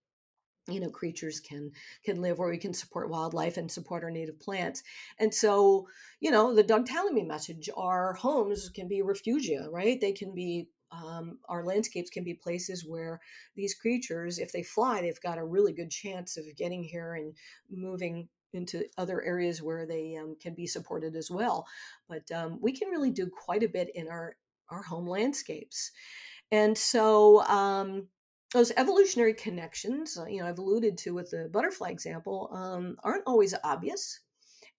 you 0.67 0.79
know 0.79 0.89
creatures 0.89 1.39
can 1.39 1.71
can 2.03 2.21
live 2.21 2.39
where 2.39 2.49
we 2.49 2.57
can 2.57 2.73
support 2.73 3.09
wildlife 3.09 3.57
and 3.57 3.71
support 3.71 4.03
our 4.03 4.11
native 4.11 4.39
plants. 4.39 4.83
And 5.19 5.33
so 5.33 5.87
you 6.19 6.31
know 6.31 6.53
the 6.53 6.63
doug 6.63 6.87
tallamy 6.87 7.25
message 7.25 7.69
our 7.75 8.13
homes 8.13 8.69
can 8.69 8.87
be 8.87 9.01
refugia 9.01 9.67
right? 9.71 9.99
They 9.99 10.13
can 10.13 10.33
be 10.33 10.67
um, 10.91 11.39
our 11.49 11.65
landscapes 11.65 12.09
can 12.09 12.23
be 12.23 12.33
places 12.33 12.85
where 12.87 13.19
these 13.55 13.75
creatures 13.75 14.39
if 14.39 14.53
they 14.53 14.63
fly 14.63 15.01
they've 15.01 15.19
got 15.21 15.37
a 15.37 15.43
really 15.43 15.73
good 15.73 15.91
chance 15.91 16.37
of 16.37 16.45
getting 16.55 16.81
here 16.81 17.15
and 17.15 17.33
moving 17.69 18.29
into 18.53 18.85
other 18.97 19.21
areas 19.21 19.61
where 19.61 19.85
they 19.85 20.15
um, 20.15 20.35
can 20.41 20.53
be 20.53 20.67
supported 20.67 21.15
as 21.15 21.29
well. 21.29 21.65
But 22.07 22.31
um, 22.31 22.59
we 22.61 22.71
can 22.71 22.89
really 22.89 23.11
do 23.11 23.27
quite 23.27 23.63
a 23.63 23.69
bit 23.69 23.89
in 23.95 24.07
our 24.07 24.35
our 24.69 24.83
home 24.83 25.07
landscapes. 25.07 25.91
And 26.51 26.77
so 26.77 27.41
um, 27.45 28.07
those 28.53 28.71
evolutionary 28.77 29.33
connections, 29.33 30.17
uh, 30.17 30.25
you 30.25 30.41
know, 30.41 30.47
I've 30.47 30.59
alluded 30.59 30.97
to 30.99 31.13
with 31.13 31.31
the 31.31 31.49
butterfly 31.51 31.89
example, 31.89 32.49
um, 32.53 32.97
aren't 33.03 33.27
always 33.27 33.53
obvious, 33.63 34.21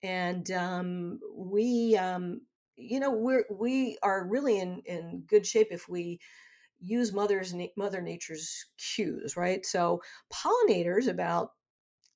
and 0.02 0.50
um, 0.52 1.20
we, 1.34 1.96
um, 1.96 2.40
you 2.76 3.00
know, 3.00 3.10
we're 3.10 3.44
we 3.50 3.98
are 4.02 4.26
really 4.26 4.58
in 4.58 4.82
in 4.86 5.24
good 5.28 5.46
shape 5.46 5.68
if 5.70 5.88
we 5.88 6.18
use 6.80 7.12
mother's 7.12 7.54
mother 7.76 8.00
nature's 8.00 8.66
cues, 8.78 9.36
right? 9.36 9.66
So 9.66 10.00
pollinators, 10.32 11.08
about 11.08 11.50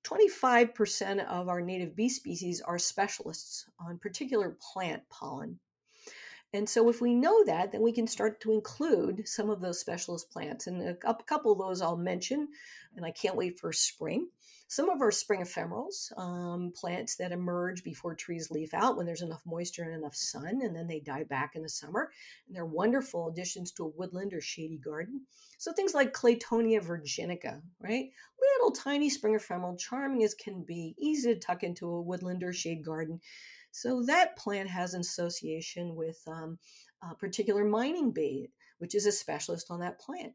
25% 0.05 1.27
of 1.27 1.49
our 1.49 1.61
native 1.61 1.95
bee 1.95 2.09
species 2.09 2.61
are 2.61 2.79
specialists 2.79 3.67
on 3.81 3.99
particular 3.99 4.57
plant 4.73 5.03
pollen. 5.11 5.59
And 6.55 6.69
so, 6.69 6.91
if 6.91 7.01
we 7.01 7.15
know 7.15 7.45
that, 7.45 7.73
then 7.73 7.81
we 7.81 7.93
can 7.93 8.07
start 8.07 8.41
to 8.43 8.53
include 8.53 9.27
some 9.27 9.49
of 9.49 9.61
those 9.61 9.81
specialist 9.81 10.31
plants. 10.31 10.67
And 10.67 10.83
a 10.83 11.15
couple 11.27 11.53
of 11.53 11.59
those 11.59 11.81
I'll 11.81 11.97
mention, 11.97 12.49
and 12.95 13.07
I 13.07 13.11
can't 13.11 13.37
wait 13.37 13.59
for 13.59 13.73
spring. 13.73 14.29
Some 14.69 14.89
of 14.89 15.03
our 15.03 15.11
spring 15.11 15.43
ephemerals, 15.43 16.17
um, 16.19 16.73
plants 16.75 17.17
that 17.17 17.33
emerge 17.33 17.85
before 17.85 18.15
trees 18.15 18.51
leaf 18.51 18.73
out 18.73 18.97
when 18.97 19.05
there's 19.05 19.23
enough 19.23 19.43
moisture 19.45 19.83
and 19.83 19.95
enough 19.95 20.15
sun, 20.15 20.61
and 20.63 20.75
then 20.75 20.87
they 20.87 21.01
die 21.01 21.25
back 21.25 21.57
in 21.57 21.63
the 21.63 21.69
summer. 21.69 22.11
And 22.47 22.57
they're 22.57 22.67
wonderful 22.67 23.29
additions 23.29 23.73
to 23.73 23.85
a 23.85 23.89
woodland 23.89 24.33
or 24.35 24.41
shady 24.41 24.79
garden. 24.79 25.23
So 25.59 25.73
things 25.73 25.95
like 25.95 26.15
Claytonia 26.15 26.81
virginica, 26.81 27.61
right? 27.81 28.11
Little 28.59 28.73
tiny 28.73 29.11
spring 29.11 29.35
ephemeral, 29.35 29.77
charming 29.77 30.23
as 30.23 30.35
can 30.35 30.63
be, 30.63 30.95
easy 30.99 31.35
to 31.35 31.41
tuck 31.41 31.63
into 31.63 31.87
a 31.89 32.03
woodland 32.03 32.43
or 32.43 32.53
shade 32.53 32.85
garden 32.85 33.21
so 33.73 34.03
that 34.05 34.37
plant 34.37 34.69
has 34.69 34.95
an 34.95 35.01
association 35.01 35.97
with 35.97 36.21
um, 36.29 36.59
a 37.03 37.15
particular 37.15 37.65
mining 37.65 38.13
bee, 38.13 38.51
which 38.79 38.95
is 38.95 39.07
a 39.07 39.13
specialist 39.13 39.71
on 39.71 39.81
that 39.81 39.99
plant. 39.99 40.35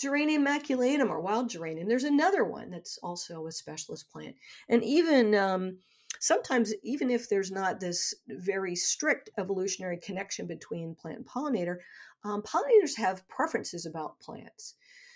Geranium 0.00 0.46
maculatum 0.46 1.10
or 1.10 1.20
wild 1.20 1.50
geranium, 1.50 1.88
there's 1.88 2.04
another 2.04 2.44
one 2.44 2.70
that's 2.70 2.98
also 3.02 3.46
a 3.46 3.52
specialist 3.52 4.10
plant. 4.10 4.36
And 4.68 4.84
even 4.84 5.34
um, 5.34 5.78
sometimes, 6.20 6.72
even 6.84 7.10
if 7.10 7.28
there's 7.28 7.50
not 7.50 7.80
this 7.80 8.14
very 8.28 8.76
strict 8.76 9.30
evolutionary 9.38 9.98
connection 9.98 10.46
between 10.46 10.94
plant 10.94 11.18
and 11.18 11.26
pollinator, 11.26 11.78
um, 12.24 12.42
pollinators 12.42 12.96
have 12.96 13.26
preferences 13.28 13.86
about 13.86 14.20
plants. 14.20 14.74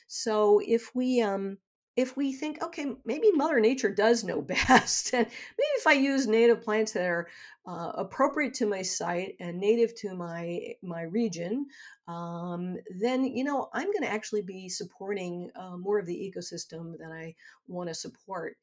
So 0.08 0.60
if 0.66 0.94
we 0.94 1.22
um, 1.22 1.58
if 1.96 2.16
we 2.16 2.32
think, 2.32 2.62
okay, 2.62 2.86
maybe 3.04 3.30
Mother 3.32 3.60
Nature 3.60 3.90
does 3.90 4.24
know 4.24 4.40
best, 4.68 5.12
and 5.12 5.26
maybe 5.26 5.68
if 5.76 5.86
I 5.86 5.92
use 5.92 6.26
native 6.26 6.62
plants 6.62 6.92
that 6.92 7.04
are 7.04 7.28
uh, 7.66 7.92
appropriate 7.94 8.54
to 8.54 8.66
my 8.66 8.82
site 8.82 9.36
and 9.40 9.58
native 9.58 9.94
to 9.96 10.14
my 10.14 10.74
my 10.82 11.02
region, 11.02 11.66
um, 12.08 12.76
then 12.98 13.24
you 13.24 13.44
know 13.44 13.68
I'm 13.72 13.86
going 13.92 14.02
to 14.02 14.12
actually 14.12 14.42
be 14.42 14.68
supporting 14.68 15.50
uh, 15.54 15.76
more 15.76 15.98
of 15.98 16.06
the 16.06 16.32
ecosystem 16.34 16.96
that 16.98 17.12
I 17.12 17.34
want 17.68 17.88
to 17.88 17.94
support. 17.94 18.56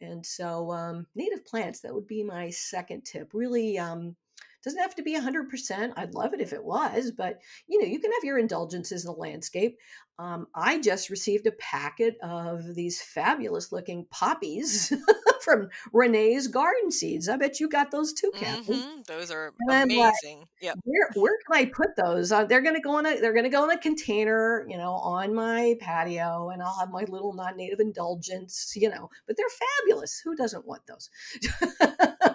And 0.00 0.24
so, 0.26 0.70
um, 0.72 1.06
native 1.14 1.46
plants 1.46 1.80
that 1.80 1.94
would 1.94 2.06
be 2.06 2.22
my 2.22 2.50
second 2.50 3.04
tip. 3.04 3.30
Really. 3.32 3.78
Um, 3.78 4.16
doesn't 4.64 4.80
have 4.80 4.94
to 4.96 5.02
be 5.02 5.18
100%. 5.18 5.92
I'd 5.96 6.14
love 6.14 6.34
it 6.34 6.40
if 6.40 6.52
it 6.52 6.64
was, 6.64 7.10
but 7.10 7.40
you 7.68 7.80
know, 7.80 7.86
you 7.86 8.00
can 8.00 8.12
have 8.12 8.24
your 8.24 8.38
indulgences 8.38 9.04
in 9.04 9.12
the 9.12 9.18
landscape. 9.18 9.78
Um, 10.16 10.46
I 10.54 10.80
just 10.80 11.10
received 11.10 11.44
a 11.48 11.52
packet 11.52 12.16
of 12.22 12.76
these 12.76 13.02
fabulous 13.02 13.72
looking 13.72 14.06
poppies 14.12 14.92
from 15.44 15.68
Renee's 15.92 16.46
Garden 16.46 16.92
Seeds. 16.92 17.28
I 17.28 17.36
bet 17.36 17.58
you 17.58 17.68
got 17.68 17.90
those 17.90 18.12
too, 18.12 18.30
Kathy. 18.36 18.74
Mm-hmm. 18.74 19.00
Those 19.08 19.32
are 19.32 19.52
and 19.68 19.90
amazing. 19.90 20.38
Like, 20.38 20.48
yeah. 20.60 20.74
Where 20.84 21.10
where 21.14 21.36
can 21.44 21.56
I 21.56 21.64
put 21.64 21.96
those? 21.96 22.30
Uh, 22.30 22.44
they're 22.44 22.62
going 22.62 22.76
to 22.76 22.80
go 22.80 22.98
in 22.98 23.06
a 23.06 23.20
they're 23.20 23.32
going 23.32 23.44
to 23.44 23.50
go 23.50 23.64
in 23.64 23.76
a 23.76 23.80
container, 23.80 24.64
you 24.68 24.76
know, 24.76 24.92
on 24.92 25.34
my 25.34 25.74
patio, 25.80 26.50
and 26.50 26.62
I'll 26.62 26.78
have 26.78 26.90
my 26.90 27.04
little 27.08 27.32
non-native 27.32 27.80
indulgence, 27.80 28.72
you 28.76 28.88
know. 28.88 29.10
But 29.26 29.36
they're 29.36 29.46
fabulous. 29.80 30.20
Who 30.24 30.36
doesn't 30.36 30.64
want 30.64 30.82
those? 30.86 31.10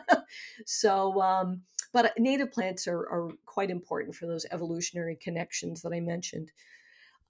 so 0.66 1.22
um, 1.22 1.62
but 1.94 2.06
uh, 2.06 2.10
native 2.18 2.52
plants 2.52 2.88
are, 2.88 3.00
are 3.00 3.30
quite 3.46 3.70
important 3.70 4.16
for 4.16 4.28
those 4.28 4.46
evolutionary 4.52 5.16
connections 5.16 5.82
that 5.82 5.94
I 5.94 6.00
mentioned. 6.00 6.52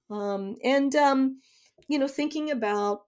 Um, 0.10 0.56
and, 0.64 0.96
um, 0.96 1.42
you 1.88 2.00
know, 2.00 2.08
thinking 2.08 2.52
about 2.52 3.02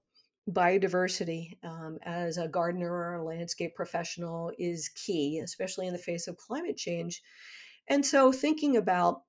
biodiversity 0.49 1.57
um, 1.63 1.97
as 2.03 2.37
a 2.37 2.47
gardener 2.47 2.91
or 2.91 3.15
a 3.15 3.23
landscape 3.23 3.75
professional 3.75 4.51
is 4.57 4.89
key, 4.89 5.39
especially 5.43 5.87
in 5.87 5.93
the 5.93 5.99
face 5.99 6.27
of 6.27 6.37
climate 6.37 6.77
change. 6.77 7.21
And 7.87 8.05
so, 8.05 8.31
thinking 8.31 8.77
about 8.77 9.23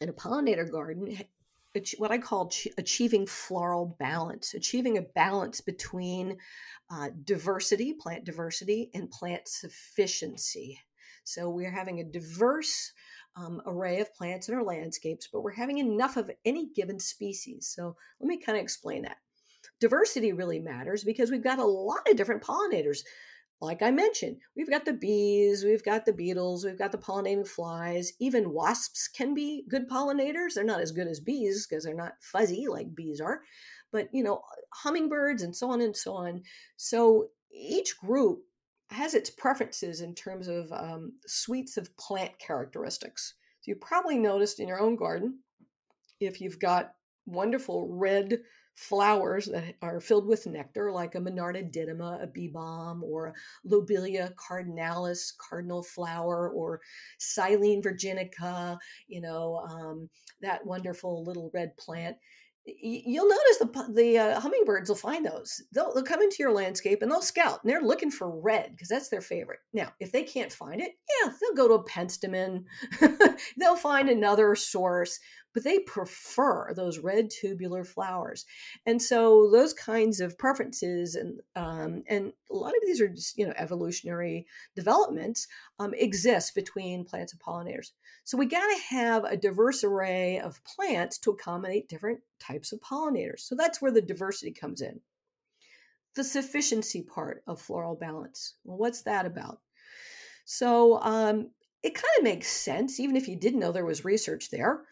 in 0.00 0.08
a 0.08 0.12
pollinator 0.12 0.70
garden, 0.70 1.16
what 1.98 2.10
I 2.10 2.18
call 2.18 2.50
achieving 2.78 3.26
floral 3.26 3.96
balance, 3.98 4.54
achieving 4.54 4.98
a 4.98 5.02
balance 5.02 5.60
between 5.60 6.36
uh, 6.90 7.10
diversity, 7.24 7.92
plant 7.92 8.24
diversity, 8.24 8.90
and 8.94 9.10
plant 9.10 9.46
sufficiency. 9.46 10.78
So 11.24 11.50
we're 11.50 11.70
having 11.70 12.00
a 12.00 12.04
diverse 12.04 12.92
um, 13.36 13.62
array 13.66 14.00
of 14.00 14.14
plants 14.14 14.48
in 14.48 14.54
our 14.54 14.64
landscapes, 14.64 15.28
but 15.32 15.42
we're 15.42 15.52
having 15.52 15.78
enough 15.78 16.16
of 16.16 16.30
any 16.44 16.70
given 16.74 16.98
species. 16.98 17.72
So 17.74 17.96
let 18.20 18.28
me 18.28 18.38
kind 18.38 18.58
of 18.58 18.62
explain 18.62 19.02
that. 19.02 19.18
Diversity 19.80 20.32
really 20.32 20.58
matters 20.58 21.04
because 21.04 21.30
we've 21.30 21.44
got 21.44 21.58
a 21.58 21.64
lot 21.64 22.08
of 22.08 22.16
different 22.16 22.42
pollinators. 22.42 23.00
Like 23.62 23.82
I 23.82 23.90
mentioned, 23.90 24.38
we've 24.56 24.70
got 24.70 24.86
the 24.86 24.94
bees, 24.94 25.64
we've 25.64 25.84
got 25.84 26.06
the 26.06 26.14
beetles, 26.14 26.64
we've 26.64 26.78
got 26.78 26.92
the 26.92 26.98
pollinating 26.98 27.46
flies. 27.46 28.14
Even 28.18 28.54
wasps 28.54 29.06
can 29.06 29.34
be 29.34 29.64
good 29.68 29.88
pollinators. 29.88 30.54
They're 30.54 30.64
not 30.64 30.80
as 30.80 30.92
good 30.92 31.06
as 31.06 31.20
bees 31.20 31.66
because 31.66 31.84
they're 31.84 31.94
not 31.94 32.14
fuzzy 32.20 32.66
like 32.68 32.94
bees 32.94 33.20
are, 33.20 33.42
but 33.92 34.08
you 34.12 34.22
know, 34.22 34.40
hummingbirds 34.72 35.42
and 35.42 35.54
so 35.54 35.70
on 35.70 35.82
and 35.82 35.94
so 35.94 36.14
on. 36.14 36.42
So 36.76 37.28
each 37.52 37.98
group 37.98 38.44
has 38.90 39.14
its 39.14 39.30
preferences 39.30 40.00
in 40.00 40.14
terms 40.14 40.48
of 40.48 40.70
um, 40.72 41.12
suites 41.26 41.76
of 41.76 41.96
plant 41.96 42.38
characteristics. 42.38 43.34
So 43.60 43.70
you 43.70 43.76
probably 43.76 44.18
noticed 44.18 44.60
in 44.60 44.68
your 44.68 44.80
own 44.80 44.96
garden, 44.96 45.40
if 46.18 46.40
you've 46.40 46.58
got 46.58 46.94
wonderful 47.26 47.88
red 47.90 48.40
flowers 48.74 49.46
that 49.46 49.74
are 49.82 50.00
filled 50.00 50.26
with 50.26 50.46
nectar, 50.46 50.90
like 50.90 51.14
a 51.14 51.18
Monarda 51.18 51.70
didyma, 51.70 52.22
a 52.22 52.26
bee 52.26 52.48
balm, 52.48 53.04
or 53.04 53.34
Lobelia 53.64 54.32
cardinalis, 54.36 55.32
cardinal 55.36 55.82
flower, 55.82 56.50
or 56.50 56.80
Silene 57.20 57.82
virginica, 57.82 58.78
you 59.06 59.20
know, 59.20 59.56
um, 59.68 60.08
that 60.40 60.64
wonderful 60.64 61.22
little 61.24 61.50
red 61.52 61.76
plant 61.76 62.16
you'll 62.66 63.28
notice 63.28 63.58
the 63.58 63.92
the 63.94 64.18
uh, 64.18 64.40
hummingbirds 64.40 64.88
will 64.88 64.96
find 64.96 65.24
those. 65.24 65.62
They'll, 65.72 65.94
they'll 65.94 66.04
come 66.04 66.22
into 66.22 66.36
your 66.38 66.52
landscape 66.52 67.02
and 67.02 67.10
they'll 67.10 67.22
scout 67.22 67.60
and 67.62 67.70
they're 67.70 67.80
looking 67.80 68.10
for 68.10 68.40
red 68.40 68.72
because 68.72 68.88
that's 68.88 69.08
their 69.08 69.20
favorite. 69.20 69.60
Now, 69.72 69.92
if 69.98 70.12
they 70.12 70.22
can't 70.22 70.52
find 70.52 70.80
it, 70.80 70.92
yeah, 71.22 71.32
they'll 71.40 71.56
go 71.56 71.68
to 71.68 71.82
a 71.82 71.84
penstemon. 71.84 72.64
they'll 73.58 73.76
find 73.76 74.08
another 74.08 74.54
source, 74.54 75.18
but 75.52 75.64
they 75.64 75.78
prefer 75.80 76.72
those 76.74 76.98
red 76.98 77.30
tubular 77.30 77.84
flowers. 77.84 78.44
And 78.86 79.00
so 79.00 79.50
those 79.50 79.72
kinds 79.72 80.20
of 80.20 80.38
preferences 80.38 81.14
and 81.14 81.40
um, 81.56 82.02
and 82.08 82.32
a 82.50 82.54
lot 82.54 82.74
of 82.76 82.82
these 82.84 83.00
are 83.00 83.08
just 83.08 83.36
you 83.38 83.46
know 83.46 83.54
evolutionary 83.56 84.46
developments 84.74 85.46
um, 85.78 85.94
exist 85.94 86.54
between 86.54 87.04
plants 87.04 87.32
and 87.32 87.40
pollinators. 87.40 87.92
So 88.24 88.38
we 88.38 88.46
got 88.46 88.66
to 88.66 88.82
have 88.90 89.24
a 89.24 89.36
diverse 89.36 89.82
array 89.82 90.38
of 90.38 90.62
plants 90.64 91.18
to 91.18 91.30
accommodate 91.30 91.88
different 91.88 92.20
types 92.38 92.72
of 92.72 92.80
pollinators. 92.80 93.40
So 93.40 93.54
that's 93.54 93.82
where 93.82 93.92
the 93.92 94.02
diversity 94.02 94.52
comes 94.52 94.80
in. 94.80 95.00
The 96.14 96.24
sufficiency 96.24 97.02
part 97.02 97.42
of 97.46 97.60
floral 97.60 97.94
balance. 97.94 98.54
Well, 98.64 98.78
what's 98.78 99.02
that 99.02 99.26
about? 99.26 99.60
So 100.44 101.00
um, 101.02 101.50
it 101.82 101.94
kind 101.94 102.04
of 102.18 102.24
makes 102.24 102.48
sense, 102.48 103.00
even 103.00 103.16
if 103.16 103.28
you 103.28 103.36
didn't 103.36 103.60
know 103.60 103.72
there 103.72 103.84
was 103.84 104.04
research 104.04 104.50
there. 104.50 104.82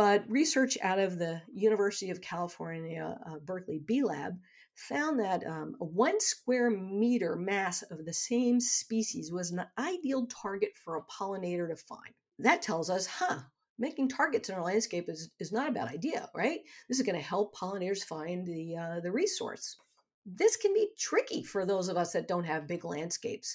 But 0.00 0.24
research 0.30 0.78
out 0.80 0.98
of 0.98 1.18
the 1.18 1.42
University 1.52 2.10
of 2.10 2.22
California, 2.22 3.18
uh, 3.26 3.36
Berkeley 3.44 3.82
Bee 3.84 4.02
Lab 4.02 4.38
found 4.74 5.20
that 5.20 5.46
um, 5.46 5.76
a 5.78 5.84
one 5.84 6.18
square 6.22 6.70
meter 6.70 7.36
mass 7.36 7.82
of 7.82 8.06
the 8.06 8.12
same 8.14 8.60
species 8.60 9.30
was 9.30 9.50
an 9.50 9.66
ideal 9.76 10.26
target 10.26 10.70
for 10.82 10.96
a 10.96 11.02
pollinator 11.02 11.68
to 11.68 11.76
find. 11.76 12.14
That 12.38 12.62
tells 12.62 12.88
us, 12.88 13.04
huh, 13.04 13.40
making 13.78 14.08
targets 14.08 14.48
in 14.48 14.54
our 14.54 14.64
landscape 14.64 15.10
is, 15.10 15.32
is 15.38 15.52
not 15.52 15.68
a 15.68 15.72
bad 15.72 15.88
idea, 15.88 16.30
right? 16.34 16.60
This 16.88 16.98
is 16.98 17.04
going 17.04 17.18
to 17.18 17.22
help 17.22 17.54
pollinators 17.54 18.02
find 18.02 18.46
the, 18.46 18.78
uh, 18.78 19.00
the 19.00 19.12
resource. 19.12 19.76
This 20.24 20.56
can 20.56 20.72
be 20.72 20.88
tricky 20.98 21.42
for 21.42 21.66
those 21.66 21.90
of 21.90 21.98
us 21.98 22.12
that 22.12 22.26
don't 22.26 22.44
have 22.44 22.66
big 22.66 22.86
landscapes 22.86 23.54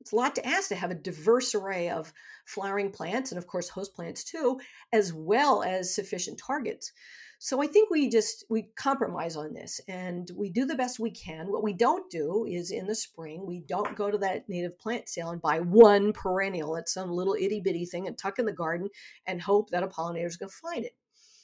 it's 0.00 0.12
a 0.12 0.16
lot 0.16 0.34
to 0.36 0.46
ask 0.46 0.68
to 0.68 0.76
have 0.76 0.90
a 0.90 0.94
diverse 0.94 1.54
array 1.54 1.90
of 1.90 2.12
flowering 2.46 2.90
plants 2.90 3.30
and 3.30 3.38
of 3.38 3.46
course 3.46 3.68
host 3.68 3.94
plants 3.94 4.24
too 4.24 4.60
as 4.92 5.12
well 5.12 5.62
as 5.62 5.94
sufficient 5.94 6.38
targets. 6.38 6.92
So 7.40 7.62
i 7.62 7.66
think 7.68 7.88
we 7.90 8.08
just 8.08 8.44
we 8.50 8.70
compromise 8.76 9.36
on 9.36 9.54
this 9.54 9.80
and 9.86 10.28
we 10.36 10.50
do 10.50 10.64
the 10.64 10.74
best 10.74 10.98
we 10.98 11.10
can. 11.10 11.52
What 11.52 11.62
we 11.62 11.72
don't 11.72 12.10
do 12.10 12.46
is 12.48 12.70
in 12.70 12.86
the 12.86 12.94
spring 12.94 13.46
we 13.46 13.60
don't 13.60 13.96
go 13.96 14.10
to 14.10 14.18
that 14.18 14.48
native 14.48 14.78
plant 14.78 15.08
sale 15.08 15.30
and 15.30 15.42
buy 15.42 15.60
one 15.60 16.12
perennial. 16.12 16.76
At 16.76 16.88
some 16.88 17.10
little 17.10 17.34
itty-bitty 17.34 17.86
thing 17.86 18.06
and 18.06 18.16
tuck 18.16 18.38
in 18.38 18.46
the 18.46 18.52
garden 18.52 18.88
and 19.26 19.40
hope 19.42 19.70
that 19.70 19.82
a 19.82 19.88
pollinator 19.88 20.26
is 20.26 20.36
going 20.36 20.50
to 20.50 20.56
find 20.56 20.84
it. 20.84 20.96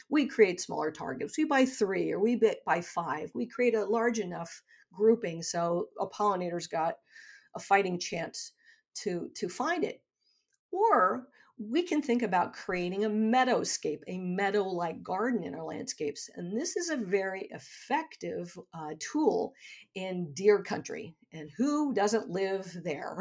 We 0.08 0.26
create 0.26 0.60
smaller 0.60 0.90
targets. 0.90 1.38
We 1.38 1.44
buy 1.44 1.64
three 1.64 2.12
or 2.12 2.20
we 2.20 2.40
buy 2.66 2.80
five. 2.80 3.30
We 3.34 3.46
create 3.46 3.74
a 3.74 3.84
large 3.84 4.18
enough 4.18 4.62
grouping 4.92 5.42
so 5.42 5.88
a 6.00 6.06
pollinator's 6.06 6.68
got 6.68 6.94
a 7.54 7.60
fighting 7.60 7.98
chance 7.98 8.52
to 8.94 9.30
to 9.34 9.48
find 9.48 9.84
it 9.84 10.02
or 10.70 11.28
we 11.58 11.82
can 11.82 12.02
think 12.02 12.22
about 12.22 12.52
creating 12.52 13.04
a 13.04 13.10
meadowscape, 13.10 14.00
a 14.08 14.18
meadow 14.18 14.64
like 14.64 15.02
garden 15.02 15.44
in 15.44 15.54
our 15.54 15.62
landscapes. 15.62 16.28
And 16.34 16.58
this 16.58 16.76
is 16.76 16.90
a 16.90 16.96
very 16.96 17.48
effective 17.52 18.58
uh, 18.72 18.94
tool 18.98 19.54
in 19.94 20.32
deer 20.34 20.62
country. 20.62 21.14
And 21.32 21.50
who 21.56 21.94
doesn't 21.94 22.28
live 22.28 22.76
there? 22.82 23.18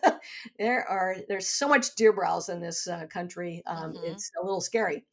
there 0.58 0.84
are, 0.88 1.16
there's 1.28 1.46
so 1.46 1.68
much 1.68 1.94
deer 1.94 2.12
browse 2.12 2.48
in 2.48 2.60
this 2.60 2.88
uh, 2.88 3.06
country. 3.06 3.62
Um, 3.66 3.92
mm-hmm. 3.92 4.12
It's 4.12 4.32
a 4.40 4.44
little 4.44 4.60
scary. 4.60 5.04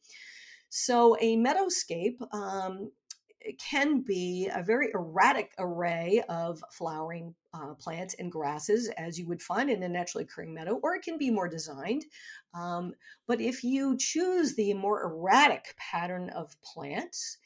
So, 0.68 1.16
a 1.20 1.36
meadowscape 1.36 2.16
um, 2.34 2.90
can 3.58 4.02
be 4.02 4.50
a 4.52 4.64
very 4.64 4.90
erratic 4.92 5.52
array 5.58 6.24
of 6.28 6.60
flowering 6.72 7.36
uh, 7.56 7.74
plants 7.74 8.14
and 8.18 8.30
grasses 8.30 8.88
as 8.98 9.18
you 9.18 9.26
would 9.26 9.40
find 9.40 9.70
in 9.70 9.82
a 9.82 9.88
naturally 9.88 10.24
occurring 10.24 10.52
meadow, 10.52 10.78
or 10.82 10.94
it 10.94 11.02
can 11.02 11.16
be 11.16 11.30
more 11.30 11.48
designed. 11.48 12.04
Um, 12.54 12.92
but 13.26 13.40
if 13.40 13.64
you 13.64 13.96
choose 13.98 14.54
the 14.54 14.74
more 14.74 15.02
erratic 15.02 15.74
pattern 15.78 16.30
of 16.30 16.54
plants, 16.62 17.38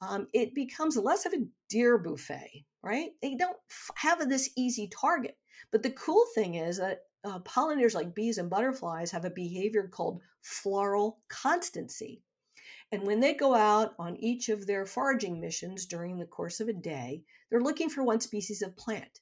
um, 0.00 0.28
it 0.32 0.54
becomes 0.54 0.96
less 0.96 1.26
of 1.26 1.32
a 1.32 1.44
deer 1.68 1.98
buffet, 1.98 2.64
right? 2.82 3.10
They 3.20 3.34
don't 3.34 3.56
have 3.96 4.28
this 4.28 4.50
easy 4.56 4.88
target. 4.88 5.36
But 5.72 5.82
the 5.82 5.90
cool 5.90 6.24
thing 6.34 6.54
is 6.54 6.78
that 6.78 7.00
uh, 7.24 7.40
pollinators 7.40 7.94
like 7.94 8.14
bees 8.14 8.38
and 8.38 8.48
butterflies 8.48 9.10
have 9.10 9.24
a 9.24 9.30
behavior 9.30 9.88
called 9.88 10.20
floral 10.42 11.18
constancy. 11.28 12.22
And 12.92 13.02
when 13.02 13.20
they 13.20 13.34
go 13.34 13.54
out 13.54 13.94
on 13.98 14.16
each 14.16 14.48
of 14.48 14.66
their 14.66 14.86
foraging 14.86 15.40
missions 15.40 15.84
during 15.84 16.18
the 16.18 16.24
course 16.24 16.60
of 16.60 16.68
a 16.68 16.72
day, 16.72 17.22
they're 17.50 17.60
looking 17.60 17.90
for 17.90 18.02
one 18.02 18.20
species 18.20 18.62
of 18.62 18.76
plant. 18.76 19.20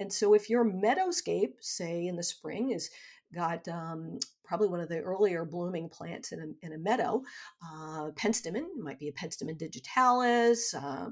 And 0.00 0.12
so 0.12 0.34
if 0.34 0.48
your 0.48 0.64
meadowscape, 0.64 1.54
say 1.60 2.06
in 2.06 2.16
the 2.16 2.22
spring, 2.22 2.70
is 2.70 2.90
got 3.34 3.66
um, 3.68 4.18
probably 4.44 4.68
one 4.68 4.80
of 4.80 4.88
the 4.88 5.00
earlier 5.00 5.44
blooming 5.44 5.88
plants 5.88 6.32
in 6.32 6.40
a, 6.40 6.66
in 6.66 6.72
a 6.72 6.78
meadow, 6.78 7.22
uh, 7.62 8.10
penstemon, 8.14 8.64
might 8.78 8.98
be 8.98 9.08
a 9.08 9.12
penstemon 9.12 9.58
digitalis, 9.58 10.74
uh, 10.74 11.08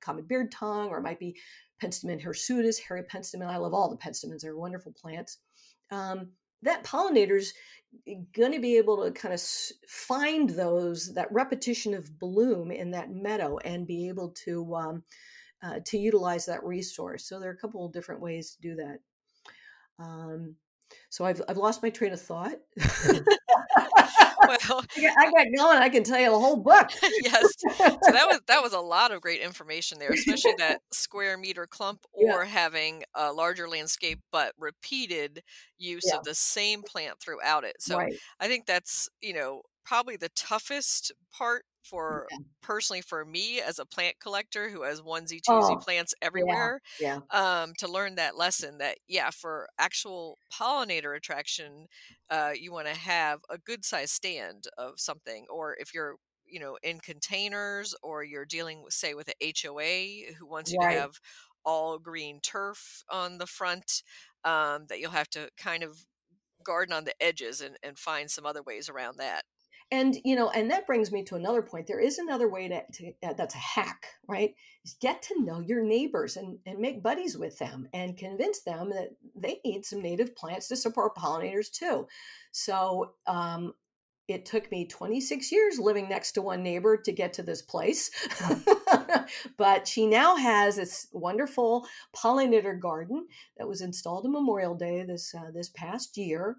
common 0.00 0.24
beard 0.24 0.52
tongue, 0.52 0.88
or 0.88 0.98
it 0.98 1.02
might 1.02 1.20
be 1.20 1.36
penstemon 1.82 2.22
hirsutus, 2.22 2.78
hairy 2.78 3.02
penstemon. 3.02 3.46
I 3.46 3.56
love 3.56 3.74
all 3.74 3.88
the 3.88 3.96
penstemons; 3.96 4.40
they're 4.42 4.56
wonderful 4.56 4.92
plants. 4.92 5.38
Um, 5.90 6.32
that 6.62 6.84
pollinator's 6.84 7.52
going 8.34 8.52
to 8.52 8.60
be 8.60 8.76
able 8.76 9.04
to 9.04 9.10
kind 9.10 9.32
of 9.32 9.40
find 9.88 10.50
those 10.50 11.14
that 11.14 11.32
repetition 11.32 11.94
of 11.94 12.18
bloom 12.18 12.70
in 12.70 12.90
that 12.90 13.10
meadow 13.10 13.58
and 13.58 13.86
be 13.86 14.08
able 14.08 14.30
to 14.44 14.74
um, 14.74 15.02
uh, 15.62 15.80
to 15.86 15.98
utilize 15.98 16.46
that 16.46 16.64
resource. 16.64 17.28
So 17.28 17.40
there 17.40 17.50
are 17.50 17.54
a 17.54 17.58
couple 17.58 17.84
of 17.84 17.92
different 17.92 18.20
ways 18.20 18.52
to 18.52 18.60
do 18.60 18.74
that. 18.76 18.98
Um, 19.98 20.56
so 21.08 21.24
I've 21.24 21.42
I've 21.48 21.56
lost 21.56 21.82
my 21.82 21.90
train 21.90 22.12
of 22.12 22.20
thought. 22.20 22.56
well, 24.46 24.84
I 24.98 25.30
got 25.30 25.46
going. 25.56 25.78
I 25.78 25.88
can 25.88 26.04
tell 26.04 26.20
you 26.20 26.30
the 26.30 26.38
whole 26.38 26.56
book. 26.56 26.90
yes. 27.22 27.54
So 27.58 28.12
that 28.12 28.26
was 28.26 28.40
that 28.48 28.62
was 28.62 28.72
a 28.72 28.80
lot 28.80 29.12
of 29.12 29.20
great 29.20 29.40
information 29.40 29.98
there, 29.98 30.10
especially 30.10 30.54
that 30.58 30.80
square 30.92 31.36
meter 31.36 31.66
clump 31.66 32.00
or 32.12 32.24
yeah. 32.24 32.44
having 32.44 33.02
a 33.14 33.32
larger 33.32 33.68
landscape 33.68 34.20
but 34.30 34.52
repeated 34.58 35.42
use 35.78 36.04
yeah. 36.06 36.18
of 36.18 36.24
the 36.24 36.34
same 36.34 36.82
plant 36.82 37.18
throughout 37.20 37.64
it. 37.64 37.76
So 37.80 37.96
right. 37.96 38.14
I 38.40 38.48
think 38.48 38.66
that's 38.66 39.08
you 39.20 39.34
know 39.34 39.62
probably 39.84 40.16
the 40.16 40.30
toughest 40.30 41.12
part 41.32 41.64
for 41.88 42.26
personally 42.62 43.00
for 43.00 43.24
me 43.24 43.60
as 43.60 43.78
a 43.78 43.86
plant 43.86 44.16
collector 44.20 44.68
who 44.68 44.82
has 44.82 45.00
onesie 45.00 45.40
twosie 45.40 45.76
oh, 45.76 45.76
plants 45.76 46.14
everywhere 46.20 46.80
yeah, 47.00 47.20
yeah. 47.32 47.62
Um, 47.62 47.72
to 47.78 47.88
learn 47.88 48.16
that 48.16 48.36
lesson 48.36 48.78
that 48.78 48.98
yeah 49.08 49.30
for 49.30 49.68
actual 49.78 50.38
pollinator 50.52 51.16
attraction 51.16 51.86
uh, 52.30 52.52
you 52.58 52.72
want 52.72 52.88
to 52.88 52.94
have 52.94 53.40
a 53.50 53.58
good 53.58 53.84
size 53.84 54.10
stand 54.10 54.64
of 54.76 54.94
something 54.96 55.46
or 55.50 55.76
if 55.78 55.94
you're 55.94 56.16
you 56.46 56.60
know 56.60 56.76
in 56.82 56.98
containers 57.00 57.94
or 58.02 58.24
you're 58.24 58.44
dealing 58.44 58.82
with 58.82 58.92
say 58.92 59.14
with 59.14 59.28
a 59.28 59.52
HOA 59.62 60.32
who 60.38 60.46
wants 60.46 60.72
you 60.72 60.78
right. 60.80 60.94
to 60.94 61.00
have 61.00 61.20
all 61.64 61.98
green 61.98 62.40
turf 62.42 63.02
on 63.10 63.38
the 63.38 63.46
front 63.46 64.02
um, 64.44 64.86
that 64.88 65.00
you'll 65.00 65.10
have 65.10 65.28
to 65.30 65.48
kind 65.56 65.82
of 65.82 66.06
garden 66.64 66.94
on 66.94 67.04
the 67.04 67.14
edges 67.20 67.60
and, 67.60 67.76
and 67.82 67.98
find 67.98 68.30
some 68.30 68.46
other 68.46 68.62
ways 68.62 68.88
around 68.88 69.16
that 69.18 69.42
and 69.90 70.16
you 70.24 70.34
know 70.34 70.50
and 70.50 70.70
that 70.70 70.86
brings 70.86 71.12
me 71.12 71.22
to 71.22 71.36
another 71.36 71.62
point 71.62 71.86
there 71.86 72.00
is 72.00 72.18
another 72.18 72.48
way 72.48 72.68
to, 72.68 72.82
to 72.92 73.12
uh, 73.22 73.32
that's 73.34 73.54
a 73.54 73.58
hack 73.58 74.06
right? 74.28 74.54
Is 74.84 74.96
get 75.00 75.22
to 75.22 75.42
know 75.42 75.60
your 75.60 75.82
neighbors 75.82 76.36
and, 76.36 76.58
and 76.66 76.78
make 76.78 77.02
buddies 77.02 77.36
with 77.36 77.58
them 77.58 77.88
and 77.92 78.16
convince 78.16 78.60
them 78.62 78.90
that 78.90 79.10
they 79.34 79.60
need 79.64 79.84
some 79.84 80.02
native 80.02 80.34
plants 80.36 80.68
to 80.68 80.76
support 80.76 81.16
pollinators 81.16 81.70
too. 81.70 82.06
So 82.52 83.12
um, 83.26 83.74
it 84.28 84.44
took 84.44 84.70
me 84.72 84.86
26 84.86 85.52
years 85.52 85.78
living 85.78 86.08
next 86.08 86.32
to 86.32 86.42
one 86.42 86.62
neighbor 86.62 86.96
to 86.96 87.12
get 87.12 87.32
to 87.34 87.42
this 87.42 87.62
place. 87.62 88.10
but 89.56 89.86
she 89.86 90.06
now 90.06 90.36
has 90.36 90.76
this 90.76 91.06
wonderful 91.12 91.86
pollinator 92.14 92.78
garden 92.78 93.26
that 93.56 93.68
was 93.68 93.82
installed 93.82 94.26
on 94.26 94.32
Memorial 94.32 94.74
Day 94.74 95.04
this 95.04 95.34
uh, 95.34 95.50
this 95.54 95.68
past 95.70 96.16
year 96.16 96.56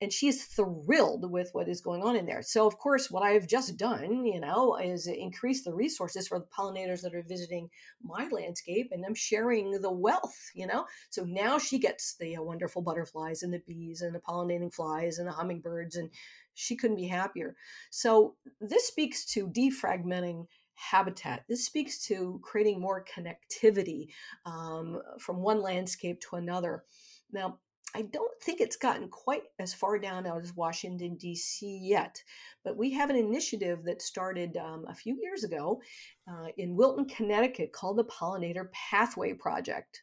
and 0.00 0.12
she's 0.12 0.44
thrilled 0.44 1.30
with 1.30 1.50
what 1.52 1.68
is 1.68 1.80
going 1.80 2.02
on 2.02 2.16
in 2.16 2.26
there. 2.26 2.42
So, 2.42 2.66
of 2.66 2.78
course, 2.78 3.10
what 3.10 3.22
I've 3.22 3.46
just 3.46 3.76
done, 3.76 4.24
you 4.24 4.40
know, 4.40 4.76
is 4.76 5.06
increase 5.06 5.64
the 5.64 5.74
resources 5.74 6.28
for 6.28 6.38
the 6.38 6.46
pollinators 6.46 7.02
that 7.02 7.14
are 7.14 7.24
visiting 7.26 7.68
my 8.02 8.28
landscape, 8.30 8.88
and 8.92 9.04
I'm 9.04 9.14
sharing 9.14 9.70
the 9.70 9.92
wealth, 9.92 10.50
you 10.54 10.66
know. 10.66 10.86
So 11.10 11.24
now 11.24 11.58
she 11.58 11.78
gets 11.78 12.16
the 12.18 12.36
uh, 12.36 12.42
wonderful 12.42 12.82
butterflies 12.82 13.42
and 13.42 13.52
the 13.52 13.62
bees 13.66 14.02
and 14.02 14.14
the 14.14 14.20
pollinating 14.20 14.72
flies 14.72 15.18
and 15.18 15.28
the 15.28 15.32
hummingbirds, 15.32 15.96
and 15.96 16.10
she 16.54 16.76
couldn't 16.76 16.96
be 16.96 17.08
happier. 17.08 17.54
So, 17.90 18.36
this 18.60 18.86
speaks 18.86 19.24
to 19.32 19.48
defragmenting 19.48 20.46
habitat. 20.76 21.44
This 21.48 21.64
speaks 21.64 21.98
to 22.06 22.40
creating 22.42 22.80
more 22.80 23.04
connectivity 23.04 24.08
um, 24.44 25.00
from 25.18 25.38
one 25.38 25.60
landscape 25.60 26.20
to 26.20 26.36
another. 26.36 26.84
Now, 27.32 27.58
I 27.94 28.02
don't 28.02 28.40
think 28.42 28.60
it's 28.60 28.76
gotten 28.76 29.08
quite 29.08 29.44
as 29.58 29.72
far 29.72 29.98
down 29.98 30.26
out 30.26 30.42
as 30.42 30.54
Washington, 30.54 31.16
D.C. 31.16 31.80
yet, 31.82 32.22
but 32.62 32.76
we 32.76 32.92
have 32.92 33.10
an 33.10 33.16
initiative 33.16 33.84
that 33.84 34.02
started 34.02 34.56
um, 34.56 34.84
a 34.88 34.94
few 34.94 35.18
years 35.22 35.44
ago 35.44 35.80
uh, 36.28 36.48
in 36.58 36.76
Wilton, 36.76 37.06
Connecticut 37.06 37.72
called 37.72 37.96
the 37.96 38.04
Pollinator 38.04 38.70
Pathway 38.72 39.32
Project. 39.32 40.02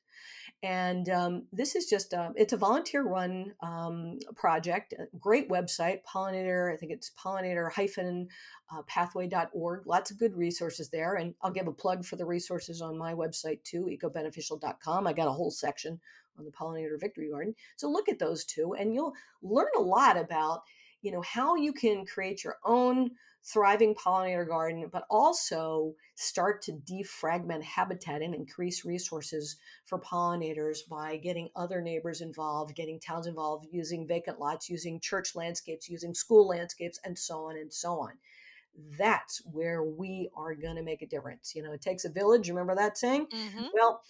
And 0.63 1.09
um, 1.09 1.43
this 1.51 1.75
is 1.75 1.87
just 1.87 2.13
a, 2.13 2.31
it's 2.37 2.53
a 2.53 2.57
volunteer 2.57 3.03
run 3.03 3.53
um, 3.61 4.17
project, 4.33 4.93
great 5.19 5.49
website, 5.49 5.99
pollinator, 6.11 6.73
I 6.73 6.77
think 6.77 6.93
it's 6.93 7.11
pollinator 7.21 7.69
hyphen 7.69 8.29
uh. 8.71 8.81
Lots 9.85 10.11
of 10.11 10.17
good 10.17 10.35
resources 10.35 10.89
there. 10.89 11.15
And 11.15 11.35
I'll 11.41 11.51
give 11.51 11.67
a 11.67 11.73
plug 11.73 12.05
for 12.05 12.15
the 12.15 12.25
resources 12.25 12.81
on 12.81 12.97
my 12.97 13.13
website 13.13 13.61
too, 13.63 13.89
ecobeneficial.com. 13.91 15.05
I 15.05 15.11
got 15.11 15.27
a 15.27 15.33
whole 15.33 15.51
section 15.51 15.99
on 16.37 16.45
the 16.45 16.51
pollinator 16.51 16.99
victory 16.99 17.29
garden. 17.29 17.55
So 17.75 17.89
look 17.89 18.09
at 18.09 18.19
those 18.19 18.45
two 18.45 18.73
and 18.73 18.93
you'll 18.93 19.13
learn 19.41 19.67
a 19.77 19.81
lot 19.81 20.17
about, 20.17 20.63
you 21.01 21.11
know, 21.11 21.21
how 21.21 21.55
you 21.55 21.73
can 21.73 22.05
create 22.05 22.43
your 22.43 22.57
own 22.63 23.11
thriving 23.45 23.93
pollinator 23.93 24.47
garden, 24.47 24.89
but 24.91 25.03
also 25.09 25.93
start 26.15 26.61
to 26.61 26.71
defragment 26.71 27.61
habitat 27.61 28.21
and 28.21 28.33
increase 28.33 28.85
resources 28.85 29.57
for 29.85 29.99
pollinators 29.99 30.77
by 30.89 31.17
getting 31.17 31.49
other 31.55 31.81
neighbors 31.81 32.21
involved, 32.21 32.73
getting 32.73 32.99
towns 32.99 33.27
involved, 33.27 33.67
using 33.69 34.07
vacant 34.07 34.39
lots, 34.39 34.69
using 34.69 34.99
church 34.99 35.35
landscapes, 35.35 35.89
using 35.89 36.13
school 36.13 36.47
landscapes, 36.47 36.99
and 37.03 37.17
so 37.17 37.45
on 37.45 37.57
and 37.57 37.73
so 37.73 37.99
on. 37.99 38.13
That's 38.97 39.41
where 39.51 39.83
we 39.83 40.29
are 40.35 40.55
going 40.55 40.77
to 40.77 40.81
make 40.81 41.01
a 41.01 41.07
difference. 41.07 41.53
You 41.53 41.63
know, 41.63 41.73
it 41.73 41.81
takes 41.81 42.05
a 42.05 42.09
village. 42.09 42.47
Remember 42.49 42.75
that 42.75 42.97
saying? 42.97 43.27
Mm-hmm. 43.27 43.65
Well, 43.73 44.01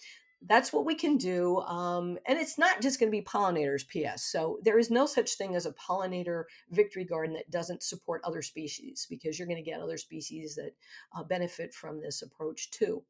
that's 0.46 0.72
what 0.72 0.84
we 0.84 0.94
can 0.94 1.16
do. 1.16 1.58
Um, 1.60 2.18
and 2.26 2.38
it's 2.38 2.58
not 2.58 2.80
just 2.80 3.00
going 3.00 3.10
to 3.10 3.16
be 3.16 3.24
pollinators, 3.24 3.86
P.S. 3.86 4.24
So 4.24 4.58
there 4.62 4.78
is 4.78 4.90
no 4.90 5.06
such 5.06 5.34
thing 5.34 5.54
as 5.54 5.66
a 5.66 5.72
pollinator 5.72 6.44
victory 6.70 7.04
garden 7.04 7.34
that 7.34 7.50
doesn't 7.50 7.82
support 7.82 8.20
other 8.24 8.42
species 8.42 9.06
because 9.08 9.38
you're 9.38 9.48
going 9.48 9.62
to 9.62 9.70
get 9.70 9.80
other 9.80 9.96
species 9.96 10.54
that 10.56 10.72
uh, 11.16 11.22
benefit 11.22 11.72
from 11.72 12.00
this 12.00 12.22
approach 12.22 12.70
too. 12.70 13.02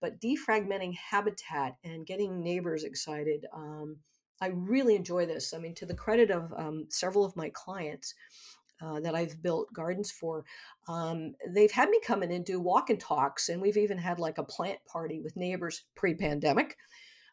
But 0.00 0.20
defragmenting 0.20 0.94
habitat 0.94 1.76
and 1.84 2.06
getting 2.06 2.42
neighbors 2.42 2.84
excited, 2.84 3.46
um, 3.52 3.96
I 4.40 4.48
really 4.48 4.94
enjoy 4.94 5.26
this. 5.26 5.52
I 5.52 5.58
mean, 5.58 5.74
to 5.76 5.86
the 5.86 5.94
credit 5.94 6.30
of 6.30 6.52
um, 6.56 6.86
several 6.88 7.24
of 7.24 7.36
my 7.36 7.50
clients, 7.50 8.14
uh, 8.80 9.00
that 9.00 9.14
I've 9.14 9.42
built 9.42 9.72
gardens 9.72 10.10
for, 10.10 10.44
um, 10.88 11.34
they've 11.48 11.70
had 11.70 11.90
me 11.90 12.00
come 12.04 12.22
in 12.22 12.32
and 12.32 12.44
do 12.44 12.60
walk 12.60 12.90
and 12.90 13.00
talks. 13.00 13.48
And 13.48 13.60
we've 13.60 13.76
even 13.76 13.98
had 13.98 14.18
like 14.18 14.38
a 14.38 14.44
plant 14.44 14.78
party 14.86 15.20
with 15.20 15.36
neighbors 15.36 15.84
pre 15.94 16.14
pandemic. 16.14 16.76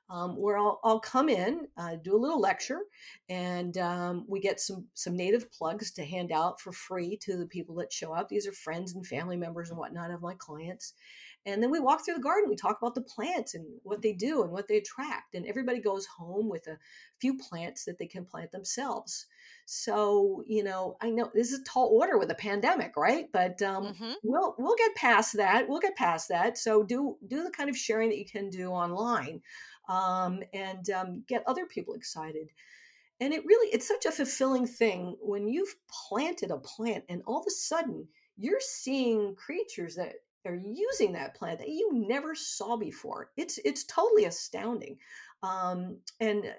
Um, 0.07 0.39
where 0.39 0.55
I'll, 0.55 0.79
I'll, 0.83 0.99
come 0.99 1.29
in, 1.29 1.67
uh, 1.77 1.95
do 1.95 2.15
a 2.15 2.21
little 2.21 2.39
lecture, 2.39 2.81
and 3.27 3.75
um, 3.79 4.23
we 4.27 4.39
get 4.39 4.59
some 4.59 4.85
some 4.93 5.17
native 5.17 5.51
plugs 5.51 5.89
to 5.93 6.05
hand 6.05 6.31
out 6.31 6.61
for 6.61 6.71
free 6.71 7.17
to 7.23 7.35
the 7.35 7.47
people 7.47 7.73
that 7.77 7.91
show 7.91 8.13
up. 8.13 8.29
These 8.29 8.45
are 8.45 8.51
friends 8.51 8.93
and 8.93 9.03
family 9.03 9.35
members 9.35 9.71
and 9.71 9.79
whatnot 9.79 10.11
of 10.11 10.21
my 10.21 10.35
clients. 10.35 10.93
And 11.45 11.61
then 11.61 11.69
we 11.69 11.79
walk 11.79 12.03
through 12.03 12.15
the 12.15 12.21
garden. 12.21 12.49
We 12.49 12.55
talk 12.55 12.77
about 12.81 12.95
the 12.95 13.01
plants 13.01 13.53
and 13.53 13.65
what 13.83 14.01
they 14.01 14.13
do 14.13 14.41
and 14.41 14.51
what 14.51 14.67
they 14.67 14.77
attract. 14.77 15.35
And 15.35 15.45
everybody 15.45 15.79
goes 15.79 16.07
home 16.07 16.49
with 16.49 16.67
a 16.67 16.77
few 17.19 17.37
plants 17.37 17.85
that 17.85 17.99
they 17.99 18.07
can 18.07 18.25
plant 18.25 18.51
themselves. 18.51 19.27
So, 19.65 20.43
you 20.45 20.63
know, 20.63 20.95
I 21.01 21.09
know 21.09 21.31
this 21.33 21.51
is 21.51 21.59
a 21.59 21.63
tall 21.63 21.87
order 21.87 22.19
with 22.19 22.29
a 22.29 22.35
pandemic, 22.35 22.95
right? 22.95 23.27
But 23.33 23.61
um, 23.63 23.87
mm-hmm. 23.87 24.11
we'll 24.23 24.55
we'll 24.59 24.75
get 24.75 24.95
past 24.95 25.35
that. 25.37 25.67
We'll 25.67 25.79
get 25.79 25.95
past 25.95 26.29
that. 26.29 26.57
So 26.57 26.83
do 26.83 27.17
do 27.27 27.43
the 27.43 27.49
kind 27.49 27.69
of 27.69 27.75
sharing 27.77 28.09
that 28.09 28.19
you 28.19 28.25
can 28.25 28.49
do 28.49 28.69
online, 28.69 29.41
um, 29.89 30.41
and 30.53 30.87
um, 30.91 31.23
get 31.27 31.43
other 31.47 31.65
people 31.65 31.95
excited. 31.95 32.49
And 33.19 33.33
it 33.33 33.45
really 33.45 33.69
it's 33.73 33.87
such 33.87 34.05
a 34.05 34.11
fulfilling 34.11 34.67
thing 34.67 35.15
when 35.19 35.47
you've 35.47 35.75
planted 35.89 36.51
a 36.51 36.57
plant 36.57 37.05
and 37.09 37.23
all 37.25 37.39
of 37.39 37.45
a 37.47 37.51
sudden 37.51 38.07
you're 38.37 38.59
seeing 38.59 39.35
creatures 39.35 39.95
that 39.95 40.15
are 40.45 40.55
using 40.55 41.13
that 41.13 41.33
plant 41.35 41.59
that 41.59 41.69
you 41.69 41.89
never 41.93 42.35
saw 42.35 42.77
before. 42.77 43.31
It's 43.37 43.57
it's 43.65 43.83
totally 43.85 44.25
astounding. 44.25 44.97
Um, 45.43 45.97
and 46.19 46.45
uh, 46.45 46.49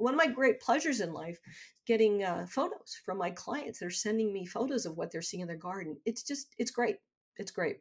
one 0.00 0.14
of 0.14 0.18
my 0.18 0.26
great 0.26 0.60
pleasures 0.60 1.00
in 1.00 1.12
life 1.12 1.38
getting 1.86 2.22
uh, 2.22 2.46
photos 2.48 3.00
from 3.04 3.18
my 3.18 3.30
clients. 3.30 3.78
They're 3.78 3.90
sending 3.90 4.32
me 4.32 4.46
photos 4.46 4.86
of 4.86 4.96
what 4.96 5.10
they're 5.10 5.22
seeing 5.22 5.40
in 5.42 5.48
their 5.48 5.56
garden. 5.56 5.96
It's 6.04 6.22
just 6.22 6.54
it's 6.58 6.70
great. 6.70 6.96
It's 7.36 7.50
great 7.50 7.78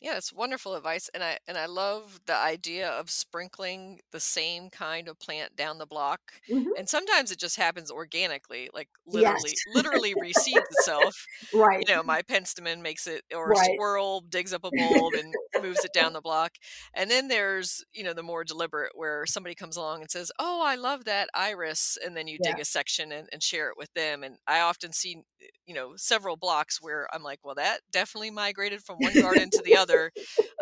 yeah, 0.00 0.16
it's 0.16 0.32
wonderful 0.32 0.74
advice, 0.74 1.10
and 1.12 1.22
I 1.22 1.38
and 1.46 1.58
I 1.58 1.66
love 1.66 2.20
the 2.24 2.34
idea 2.34 2.88
of 2.88 3.10
sprinkling 3.10 4.00
the 4.12 4.20
same 4.20 4.70
kind 4.70 5.08
of 5.08 5.18
plant 5.18 5.56
down 5.56 5.76
the 5.76 5.86
block. 5.86 6.20
Mm-hmm. 6.50 6.70
And 6.78 6.88
sometimes 6.88 7.30
it 7.30 7.38
just 7.38 7.56
happens 7.58 7.90
organically, 7.90 8.70
like 8.72 8.88
literally, 9.06 9.36
yes. 9.44 9.54
literally 9.74 10.14
reseeds 10.14 10.64
itself. 10.70 11.14
Right. 11.52 11.84
You 11.86 11.94
know, 11.94 12.02
my 12.02 12.22
penstemon 12.22 12.80
makes 12.80 13.06
it, 13.06 13.22
or 13.34 13.48
right. 13.48 13.60
a 13.60 13.74
squirrel 13.74 14.20
digs 14.20 14.52
up 14.52 14.64
a 14.64 14.70
bulb 14.76 15.14
and 15.14 15.34
moves 15.62 15.84
it 15.84 15.92
down 15.92 16.12
the 16.12 16.20
block. 16.20 16.52
And 16.94 17.10
then 17.10 17.28
there's 17.28 17.84
you 17.92 18.04
know 18.04 18.12
the 18.14 18.22
more 18.22 18.44
deliberate 18.44 18.92
where 18.94 19.26
somebody 19.26 19.54
comes 19.54 19.76
along 19.76 20.02
and 20.02 20.10
says, 20.10 20.30
"Oh, 20.38 20.62
I 20.64 20.76
love 20.76 21.04
that 21.04 21.28
iris," 21.34 21.98
and 22.04 22.16
then 22.16 22.28
you 22.28 22.38
yeah. 22.42 22.52
dig 22.52 22.60
a 22.60 22.64
section 22.64 23.12
and, 23.12 23.28
and 23.32 23.42
share 23.42 23.68
it 23.68 23.76
with 23.76 23.92
them. 23.94 24.22
And 24.22 24.36
I 24.46 24.60
often 24.60 24.92
see 24.92 25.22
you 25.66 25.74
know 25.74 25.92
several 25.96 26.36
blocks 26.36 26.80
where 26.80 27.06
I'm 27.12 27.22
like, 27.22 27.40
well, 27.44 27.56
that 27.56 27.80
definitely 27.90 28.30
migrated 28.30 28.82
from 28.82 28.96
one 28.98 29.14
garden 29.14 29.50
to 29.50 29.62
the 29.62 29.76
other 29.76 29.89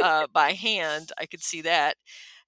uh, 0.02 0.26
by 0.32 0.52
hand. 0.52 1.12
I 1.18 1.26
could 1.26 1.42
see 1.42 1.62
that. 1.62 1.96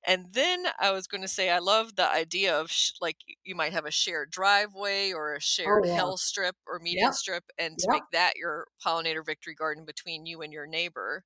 And 0.06 0.26
then 0.32 0.64
I 0.80 0.92
was 0.92 1.06
going 1.06 1.20
to 1.20 1.28
say, 1.28 1.50
I 1.50 1.58
love 1.58 1.94
the 1.94 2.10
idea 2.10 2.58
of 2.58 2.70
sh- 2.70 2.92
like 3.02 3.16
you 3.44 3.54
might 3.54 3.74
have 3.74 3.84
a 3.84 3.90
shared 3.90 4.30
driveway 4.30 5.12
or 5.12 5.32
a 5.34 5.36
oh, 5.36 5.40
shared 5.40 5.84
oh, 5.84 5.88
yeah. 5.88 5.94
hell 5.94 6.16
strip 6.16 6.56
or 6.66 6.78
median 6.78 7.12
strip, 7.12 7.44
and 7.58 7.76
to 7.78 7.88
make 7.90 8.02
that 8.12 8.32
your 8.36 8.66
pollinator 8.84 9.24
victory 9.24 9.54
garden 9.54 9.84
between 9.84 10.24
you 10.24 10.40
and 10.40 10.52
your 10.52 10.66
neighbor. 10.66 11.24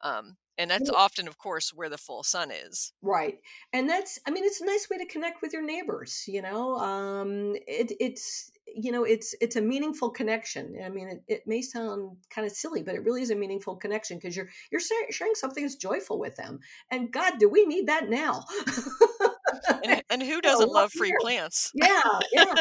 Um, 0.00 0.36
and 0.58 0.70
that's 0.70 0.90
often 0.90 1.26
of 1.26 1.38
course 1.38 1.72
where 1.74 1.88
the 1.88 1.98
full 1.98 2.22
sun 2.22 2.50
is 2.50 2.92
right 3.02 3.38
and 3.72 3.88
that's 3.88 4.18
i 4.26 4.30
mean 4.30 4.44
it's 4.44 4.60
a 4.60 4.66
nice 4.66 4.88
way 4.90 4.98
to 4.98 5.06
connect 5.06 5.42
with 5.42 5.52
your 5.52 5.62
neighbors 5.64 6.24
you 6.26 6.40
know 6.40 6.76
um 6.76 7.54
it, 7.66 7.92
it's 8.00 8.50
you 8.74 8.90
know 8.90 9.04
it's 9.04 9.34
it's 9.40 9.56
a 9.56 9.60
meaningful 9.60 10.10
connection 10.10 10.76
i 10.84 10.88
mean 10.88 11.08
it, 11.08 11.22
it 11.28 11.42
may 11.46 11.62
sound 11.62 12.16
kind 12.30 12.46
of 12.46 12.52
silly 12.52 12.82
but 12.82 12.94
it 12.94 13.04
really 13.04 13.22
is 13.22 13.30
a 13.30 13.34
meaningful 13.34 13.76
connection 13.76 14.18
because 14.18 14.36
you're 14.36 14.48
you're 14.70 14.80
sharing 15.10 15.34
something 15.34 15.64
that's 15.64 15.76
joyful 15.76 16.18
with 16.18 16.34
them 16.36 16.58
and 16.90 17.12
god 17.12 17.34
do 17.38 17.48
we 17.48 17.64
need 17.66 17.86
that 17.86 18.08
now 18.08 18.44
and, 19.84 20.02
and, 20.10 20.22
who 20.22 20.40
doesn't 20.40 20.70
love 20.70 20.92
free 20.92 21.12
plants 21.20 21.70
yeah 21.74 22.00
yeah 22.32 22.54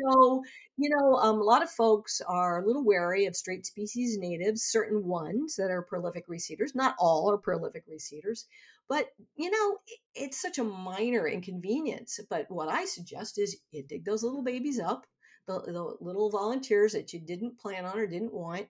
so 0.00 0.42
you 0.80 0.88
know, 0.88 1.16
um, 1.16 1.38
a 1.38 1.44
lot 1.44 1.62
of 1.62 1.68
folks 1.68 2.22
are 2.26 2.62
a 2.62 2.66
little 2.66 2.82
wary 2.82 3.26
of 3.26 3.36
straight 3.36 3.66
species 3.66 4.16
natives, 4.16 4.62
certain 4.62 5.04
ones 5.04 5.54
that 5.56 5.70
are 5.70 5.82
prolific 5.82 6.26
reseeders. 6.26 6.74
Not 6.74 6.94
all 6.98 7.30
are 7.30 7.36
prolific 7.36 7.84
reseeders, 7.86 8.46
but 8.88 9.08
you 9.36 9.50
know, 9.50 9.76
it's 10.14 10.40
such 10.40 10.58
a 10.58 10.64
minor 10.64 11.28
inconvenience. 11.28 12.18
But 12.30 12.46
what 12.48 12.70
I 12.70 12.86
suggest 12.86 13.38
is 13.38 13.58
you 13.72 13.82
dig 13.82 14.06
those 14.06 14.22
little 14.22 14.42
babies 14.42 14.80
up, 14.80 15.06
the, 15.46 15.60
the 15.60 15.96
little 16.00 16.30
volunteers 16.30 16.92
that 16.92 17.12
you 17.12 17.20
didn't 17.20 17.58
plan 17.58 17.84
on 17.84 17.98
or 17.98 18.06
didn't 18.06 18.32
want, 18.32 18.66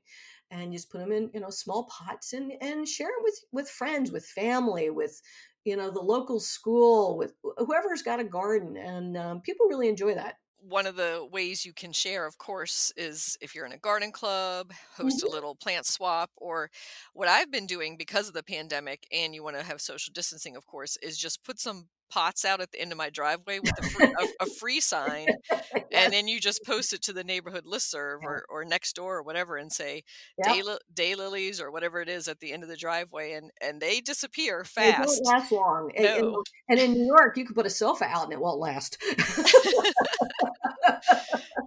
and 0.51 0.73
just 0.73 0.91
put 0.91 0.99
them 0.99 1.13
in, 1.13 1.31
you 1.33 1.41
know, 1.41 1.51
small 1.51 1.85
pots 1.85 2.33
and 2.33 2.53
and 2.61 2.89
share 2.89 3.09
them 3.09 3.23
with 3.23 3.41
with 3.53 3.69
friends, 3.69 4.11
with 4.11 4.27
family, 4.27 4.91
with 4.91 5.21
you 5.65 5.77
know 5.77 5.91
the 5.91 6.01
local 6.01 6.41
school, 6.41 7.17
with 7.17 7.35
whoever's 7.59 8.03
got 8.03 8.21
a 8.21 8.25
garden, 8.25 8.77
and 8.77 9.17
um, 9.17 9.41
people 9.41 9.67
really 9.67 9.89
enjoy 9.89 10.15
that 10.15 10.37
one 10.63 10.87
of 10.87 10.97
the 10.97 11.27
ways 11.31 11.65
you 11.65 11.73
can 11.73 11.93
share, 11.93 12.27
of 12.27 12.39
course, 12.39 12.93
is 12.97 13.37
if 13.41 13.55
you're 13.55 13.67
in 13.67 13.73
a 13.73 13.79
garden 13.79 14.13
club, 14.13 14.73
host 14.97 15.19
mm-hmm. 15.19 15.29
a 15.29 15.31
little 15.31 15.55
plant 15.55 15.87
swap, 15.87 16.31
or 16.37 16.71
what 17.15 17.29
I've 17.29 17.51
been 17.51 17.67
doing 17.67 17.97
because 17.97 18.29
of 18.29 18.35
the 18.35 18.43
pandemic, 18.43 19.07
and 19.13 19.35
you 19.35 19.43
want 19.43 19.59
to 19.59 19.65
have 19.65 19.81
social 19.81 20.13
distancing, 20.13 20.57
of 20.57 20.67
course, 20.67 20.97
is 21.03 21.19
just 21.19 21.45
put 21.45 21.59
some 21.59 21.87
pots 22.11 22.45
out 22.45 22.61
at 22.61 22.73
the 22.73 22.81
end 22.81 22.93
of 22.93 22.99
my 22.99 23.11
driveway 23.11 23.59
with 23.61 23.79
a 23.79 23.83
free, 23.83 24.07
a, 24.07 24.45
a 24.45 24.47
free 24.47 24.81
sign, 24.81 25.27
yes. 25.51 25.65
and 25.93 26.13
then 26.13 26.29
you 26.29 26.41
just 26.41 26.65
post 26.65 26.93
it 26.93 27.03
to 27.03 27.13
the 27.13 27.25
neighborhood 27.25 27.65
listserv 27.65 28.19
yeah. 28.23 28.29
or, 28.29 28.45
or 28.49 28.65
next 28.65 28.95
door 28.95 29.19
or 29.19 29.23
whatever, 29.23 29.57
and 29.57 29.73
say 29.73 30.05
yeah. 30.39 30.53
day, 30.53 30.63
day 30.93 31.15
lilies 31.15 31.61
or 31.61 31.71
whatever 31.71 32.01
it 32.01 32.09
is 32.09 32.29
at 32.29 32.41
the 32.41 32.53
end 32.53 32.63
of 32.63 32.69
the 32.69 32.77
driveway, 32.77 33.33
and 33.33 33.51
and 33.61 33.81
they 33.81 34.01
disappear 34.01 34.65
fast. 34.65 34.99
They 34.99 35.25
don't 35.25 35.27
last 35.27 35.53
long. 35.53 35.93
No. 35.99 36.05
And, 36.07 36.25
and, 36.25 36.37
and 36.69 36.81
in 36.81 36.93
New 36.95 37.07
York, 37.07 37.37
you 37.37 37.45
could 37.45 37.57
put 37.57 37.67
a 37.67 37.71
sofa 37.71 38.05
out 38.05 38.25
and 38.25 38.33
it 38.33 38.41
won't 38.41 38.59
last. 38.59 38.97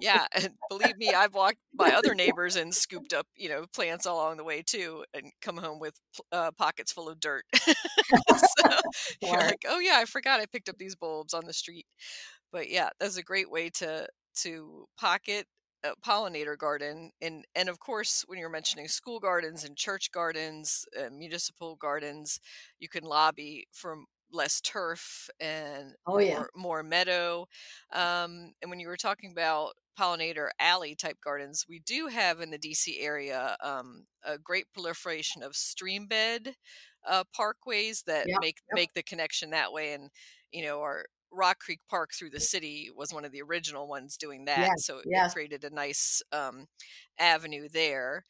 yeah, 0.01 0.26
and 0.34 0.49
believe 0.70 0.97
me, 0.97 1.14
I've 1.14 1.34
walked 1.34 1.57
by 1.74 1.91
other 1.91 2.16
neighbors 2.16 2.55
and 2.55 2.74
scooped 2.74 3.14
up, 3.14 3.28
you 3.36 3.49
know, 3.49 3.66
plants 3.74 4.05
along 4.05 4.38
the 4.38 4.43
way 4.43 4.61
too, 4.61 5.03
and 5.14 5.32
come 5.41 5.57
home 5.57 5.80
with 5.80 5.95
uh, 6.32 6.51
pockets 6.57 6.91
full 6.91 7.09
of 7.09 7.20
dirt. 7.20 7.45
so 7.55 8.70
you're 9.22 9.38
like, 9.38 9.64
oh 9.68 9.80
yeah, 9.80 9.97
I 9.97 10.05
forgot 10.05 10.39
I 10.39 10.45
picked 10.45 10.70
up 10.70 10.78
these 10.78 10.95
bulbs 10.95 11.34
on 11.34 11.45
the 11.45 11.53
street. 11.53 11.86
But 12.51 12.70
yeah, 12.70 12.89
that's 12.99 13.18
a 13.18 13.24
great 13.24 13.51
way 13.51 13.70
to 13.72 14.07
to 14.41 14.86
pocket 14.99 15.45
a 15.84 15.93
pollinator 16.05 16.57
garden 16.57 17.11
and 17.22 17.43
and 17.55 17.68
of 17.70 17.78
course 17.80 18.24
when 18.28 18.39
you're 18.39 18.49
mentioning 18.49 18.88
school 18.88 19.20
gardens 19.20 19.66
and 19.66 19.76
church 19.76 20.11
gardens 20.11 20.86
uh, 20.97 21.09
municipal 21.11 21.76
gardens 21.76 22.39
you 22.80 22.88
can 22.88 23.03
lobby 23.03 23.66
for 23.74 23.97
less 24.34 24.62
turf 24.62 25.30
and 25.40 25.96
Oh 26.06 26.20
yeah. 26.20 26.44
more 26.44 26.50
more 26.56 26.84
meadow 26.84 27.46
um, 27.94 28.54
and 28.62 28.70
when 28.70 28.80
you 28.80 28.88
were 28.88 28.98
talking 28.98 29.32
about 29.32 29.74
pollinator 30.00 30.50
alley 30.60 30.96
type 30.96 31.18
gardens 31.24 31.66
we 31.70 31.80
do 31.80 32.08
have 32.08 32.42
in 32.42 32.52
the 32.52 32.58
dc 32.60 32.88
area 33.00 33.56
um, 33.62 34.06
a 34.24 34.38
great 34.38 34.66
proliferation 34.74 35.44
of 35.44 35.56
stream 35.56 36.08
bed 36.08 36.56
uh, 37.08 37.24
parkways 37.38 38.04
that 38.06 38.30
Yep. 38.30 38.40
make 38.40 38.58
Yep. 38.72 38.82
make 38.82 38.94
the 38.94 39.04
connection 39.04 39.50
that 39.52 39.72
way 39.74 39.94
and 39.94 40.10
you 40.52 40.64
know 40.64 40.82
our 40.82 41.06
Rock 41.36 41.58
Creek 41.62 41.82
Park 41.90 42.12
through 42.14 42.30
the 42.30 42.40
city 42.40 42.92
was 42.96 43.12
one 43.12 43.26
of 43.26 43.32
the 43.32 43.42
original 43.42 43.88
ones 43.88 44.18
doing 44.18 44.46
that, 44.46 44.74
Yes. 44.74 44.80
so 44.80 45.00
it 45.00 45.06
Yes. 45.06 45.34
created 45.34 45.64
a 45.64 45.72
nice 45.72 46.22
um, 46.32 46.68
avenue 47.18 47.68
there. 47.68 48.24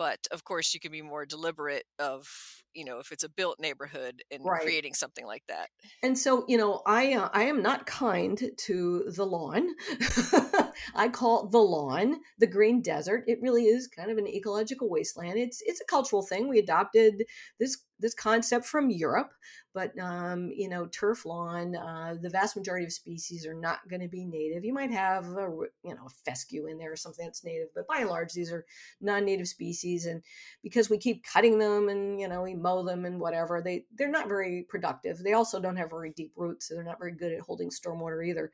But 0.00 0.26
of 0.32 0.44
course, 0.44 0.72
you 0.74 0.80
can 0.80 0.92
be 0.92 1.02
more 1.02 1.26
deliberate 1.26 1.84
of 1.98 2.62
you 2.74 2.84
know 2.86 2.98
if 3.00 3.12
it's 3.12 3.24
a 3.24 3.28
built 3.28 3.60
neighborhood 3.60 4.22
and 4.30 4.42
Right. 4.44 4.62
creating 4.62 4.94
something 4.94 5.26
like 5.26 5.44
that. 5.48 5.70
And 6.02 6.18
so, 6.18 6.44
you 6.48 6.56
know, 6.56 6.82
I 6.86 7.14
uh, 7.14 7.28
I 7.32 7.44
am 7.44 7.62
not 7.62 7.86
kind 7.86 8.40
to 8.56 9.04
the 9.10 9.26
lawn. 9.26 9.74
I 10.94 11.08
call 11.08 11.46
the 11.46 11.58
lawn 11.58 12.20
the 12.38 12.46
green 12.46 12.82
desert. 12.82 13.24
It 13.26 13.40
really 13.42 13.64
is 13.64 13.86
kind 13.88 14.10
of 14.10 14.18
an 14.18 14.26
ecological 14.26 14.88
wasteland. 14.88 15.38
It's 15.38 15.62
it's 15.64 15.80
a 15.80 15.86
cultural 15.86 16.22
thing. 16.22 16.48
We 16.48 16.58
adopted 16.58 17.24
this 17.58 17.84
this 18.00 18.14
concept 18.14 18.64
from 18.64 18.90
Europe, 18.90 19.30
but 19.74 19.96
um, 19.98 20.50
you 20.54 20.68
know, 20.68 20.86
turf 20.86 21.24
lawn. 21.26 21.76
Uh, 21.76 22.16
the 22.20 22.30
vast 22.30 22.56
majority 22.56 22.84
of 22.84 22.92
species 22.92 23.46
are 23.46 23.54
not 23.54 23.88
going 23.88 24.00
to 24.00 24.08
be 24.08 24.24
native. 24.24 24.64
You 24.64 24.72
might 24.72 24.90
have 24.90 25.26
a 25.26 25.48
you 25.84 25.94
know 25.94 26.06
a 26.06 26.30
fescue 26.30 26.66
in 26.66 26.78
there 26.78 26.92
or 26.92 26.96
something 26.96 27.24
that's 27.24 27.44
native, 27.44 27.68
but 27.74 27.86
by 27.86 27.98
and 28.00 28.10
large, 28.10 28.32
these 28.32 28.52
are 28.52 28.64
non-native 29.00 29.48
species. 29.48 30.06
And 30.06 30.22
because 30.62 30.90
we 30.90 30.98
keep 30.98 31.24
cutting 31.24 31.58
them 31.58 31.88
and 31.88 32.20
you 32.20 32.28
know 32.28 32.42
we 32.42 32.54
mow 32.54 32.82
them 32.82 33.04
and 33.04 33.20
whatever, 33.20 33.62
they 33.62 33.84
they're 33.96 34.10
not 34.10 34.28
very 34.28 34.66
productive. 34.68 35.18
They 35.18 35.34
also 35.34 35.60
don't 35.60 35.76
have 35.76 35.90
very 35.90 36.10
deep 36.10 36.32
roots, 36.36 36.68
so 36.68 36.74
they're 36.74 36.84
not 36.84 36.98
very 36.98 37.12
good 37.12 37.32
at 37.32 37.40
holding 37.40 37.70
stormwater 37.70 38.26
either. 38.26 38.52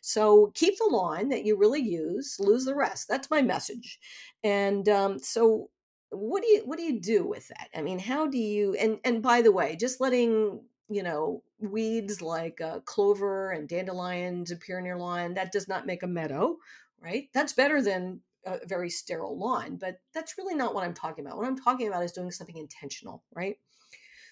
So 0.00 0.52
keep 0.54 0.78
the 0.78 0.88
lawn 0.90 1.28
that 1.30 1.44
you 1.46 1.56
really 1.56 1.80
use, 1.80 2.36
lose 2.38 2.64
the 2.64 2.74
rest. 2.74 3.08
That's 3.08 3.30
my 3.30 3.42
message. 3.42 3.98
And 4.44 4.88
um, 4.88 5.18
so 5.18 5.70
what 6.10 6.42
do 6.42 6.48
you 6.48 6.62
what 6.64 6.78
do 6.78 6.84
you 6.84 7.00
do 7.00 7.26
with 7.26 7.48
that? 7.48 7.68
I 7.74 7.82
mean, 7.82 7.98
how 7.98 8.26
do 8.26 8.38
you 8.38 8.74
and 8.74 8.98
and 9.04 9.22
by 9.22 9.42
the 9.42 9.52
way, 9.52 9.76
just 9.76 10.00
letting 10.00 10.62
you 10.88 11.02
know 11.02 11.42
weeds 11.58 12.22
like 12.22 12.60
uh, 12.60 12.80
clover 12.80 13.50
and 13.50 13.68
dandelions 13.68 14.50
appear 14.50 14.78
in 14.78 14.84
your 14.84 14.98
lawn 14.98 15.34
that 15.34 15.52
does 15.52 15.68
not 15.68 15.86
make 15.86 16.02
a 16.02 16.08
meadow, 16.08 16.56
right? 17.00 17.28
That's 17.34 17.52
better 17.52 17.82
than 17.82 18.20
a 18.44 18.64
very 18.66 18.90
sterile 18.90 19.36
lawn, 19.38 19.76
but 19.76 19.96
that's 20.14 20.38
really 20.38 20.54
not 20.54 20.74
what 20.74 20.84
I'm 20.84 20.94
talking 20.94 21.26
about. 21.26 21.36
What 21.36 21.46
I'm 21.46 21.58
talking 21.58 21.88
about 21.88 22.04
is 22.04 22.12
doing 22.12 22.30
something 22.30 22.56
intentional, 22.56 23.24
right? 23.34 23.56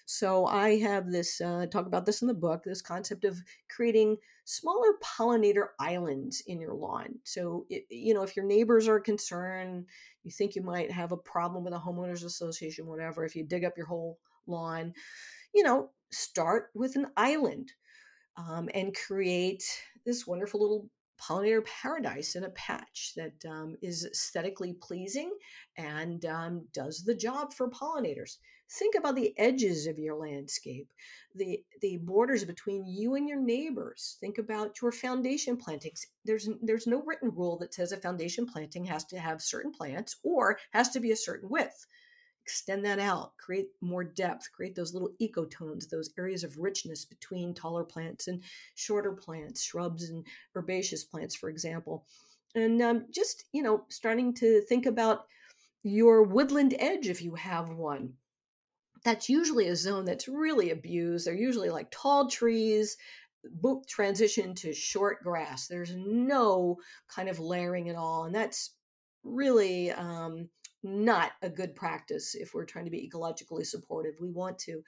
So 0.05 0.45
I 0.45 0.77
have 0.79 1.11
this 1.11 1.41
uh, 1.41 1.65
talk 1.65 1.87
about 1.87 2.05
this 2.05 2.21
in 2.21 2.27
the 2.27 2.33
book. 2.33 2.63
This 2.63 2.81
concept 2.81 3.25
of 3.25 3.41
creating 3.69 4.17
smaller 4.43 4.93
pollinator 5.03 5.69
islands 5.79 6.43
in 6.45 6.59
your 6.59 6.73
lawn. 6.73 7.15
So 7.23 7.65
it, 7.69 7.85
you 7.89 8.13
know, 8.13 8.21
if 8.21 8.35
your 8.35 8.45
neighbors 8.45 8.87
are 8.87 8.99
concerned, 8.99 9.85
you 10.23 10.31
think 10.31 10.55
you 10.55 10.61
might 10.61 10.91
have 10.91 11.11
a 11.11 11.17
problem 11.17 11.63
with 11.63 11.73
a 11.73 11.79
homeowners 11.79 12.23
association, 12.23 12.85
whatever. 12.85 13.25
If 13.25 13.35
you 13.35 13.43
dig 13.43 13.65
up 13.65 13.77
your 13.77 13.87
whole 13.87 14.19
lawn, 14.45 14.93
you 15.53 15.63
know, 15.63 15.89
start 16.11 16.69
with 16.75 16.95
an 16.95 17.07
island 17.17 17.71
um, 18.37 18.69
and 18.73 18.95
create 18.95 19.63
this 20.05 20.27
wonderful 20.27 20.61
little 20.61 20.89
pollinator 21.19 21.65
paradise 21.65 22.35
in 22.35 22.43
a 22.43 22.49
patch 22.49 23.13
that 23.15 23.33
um, 23.49 23.75
is 23.81 24.05
aesthetically 24.05 24.73
pleasing 24.73 25.31
and 25.77 26.25
um, 26.25 26.65
does 26.73 27.03
the 27.03 27.15
job 27.15 27.53
for 27.53 27.69
pollinators. 27.69 28.37
Think 28.69 28.95
about 28.95 29.15
the 29.15 29.37
edges 29.37 29.85
of 29.85 29.99
your 29.99 30.15
landscape, 30.15 30.89
the 31.35 31.63
the 31.81 31.97
borders 31.97 32.43
between 32.43 32.87
you 32.87 33.15
and 33.15 33.29
your 33.29 33.39
neighbors. 33.39 34.17
Think 34.19 34.37
about 34.37 34.81
your 34.81 34.91
foundation 34.91 35.55
plantings. 35.55 36.05
There's 36.25 36.49
there's 36.61 36.87
no 36.87 37.03
written 37.05 37.29
rule 37.29 37.57
that 37.59 37.73
says 37.73 37.91
a 37.91 37.97
foundation 37.97 38.45
planting 38.45 38.85
has 38.85 39.05
to 39.05 39.19
have 39.19 39.41
certain 39.41 39.71
plants 39.71 40.17
or 40.23 40.57
has 40.71 40.89
to 40.89 40.99
be 40.99 41.11
a 41.11 41.15
certain 41.15 41.49
width 41.49 41.85
extend 42.45 42.85
that 42.85 42.99
out, 42.99 43.35
create 43.37 43.69
more 43.81 44.03
depth, 44.03 44.51
create 44.51 44.75
those 44.75 44.93
little 44.93 45.09
ecotones, 45.19 45.89
those 45.89 46.11
areas 46.17 46.43
of 46.43 46.55
richness 46.59 47.03
between 47.03 47.55
taller 47.55 47.83
plants 47.83 48.27
and 48.27 48.43
shorter 48.75 49.13
plants, 49.13 49.63
shrubs 49.63 50.09
and 50.09 50.23
herbaceous 50.55 51.03
plants, 51.03 51.35
for 51.35 51.49
example. 51.49 52.05
And 52.53 52.81
um, 52.83 53.05
just, 53.11 53.45
you 53.51 53.63
know, 53.63 53.85
starting 53.89 54.31
to 54.35 54.61
think 54.69 54.85
about 54.85 55.25
your 55.81 56.21
woodland 56.21 56.75
edge 56.77 57.07
if 57.07 57.19
you 57.23 57.33
have 57.33 57.69
one. 57.69 58.13
That's 59.05 59.29
usually 59.29 59.67
a 59.67 59.75
zone 59.75 60.03
that's 60.03 60.27
really 60.27 60.71
abused. 60.71 61.25
They're 61.25 61.35
usually 61.35 61.69
like 61.69 61.91
tall 61.91 62.27
trees, 62.27 62.97
boop, 63.61 63.85
transition 63.87 64.55
to 64.55 64.73
short 64.73 65.23
grass. 65.23 65.67
There's 65.67 65.95
no 65.95 66.77
kind 67.07 67.29
of 67.29 67.39
layering 67.39 67.87
at 67.89 67.95
all. 67.95 68.25
And 68.25 68.33
that's 68.33 68.71
really 69.23 69.91
um, 69.91 70.49
not 70.81 71.33
a 71.43 71.49
good 71.49 71.75
practice 71.75 72.33
if 72.33 72.53
we're 72.53 72.65
trying 72.65 72.85
to 72.85 72.91
be 72.91 73.07
ecologically 73.07 73.65
supportive. 73.65 74.15
We 74.19 74.31
want 74.31 74.57
to 74.59 74.81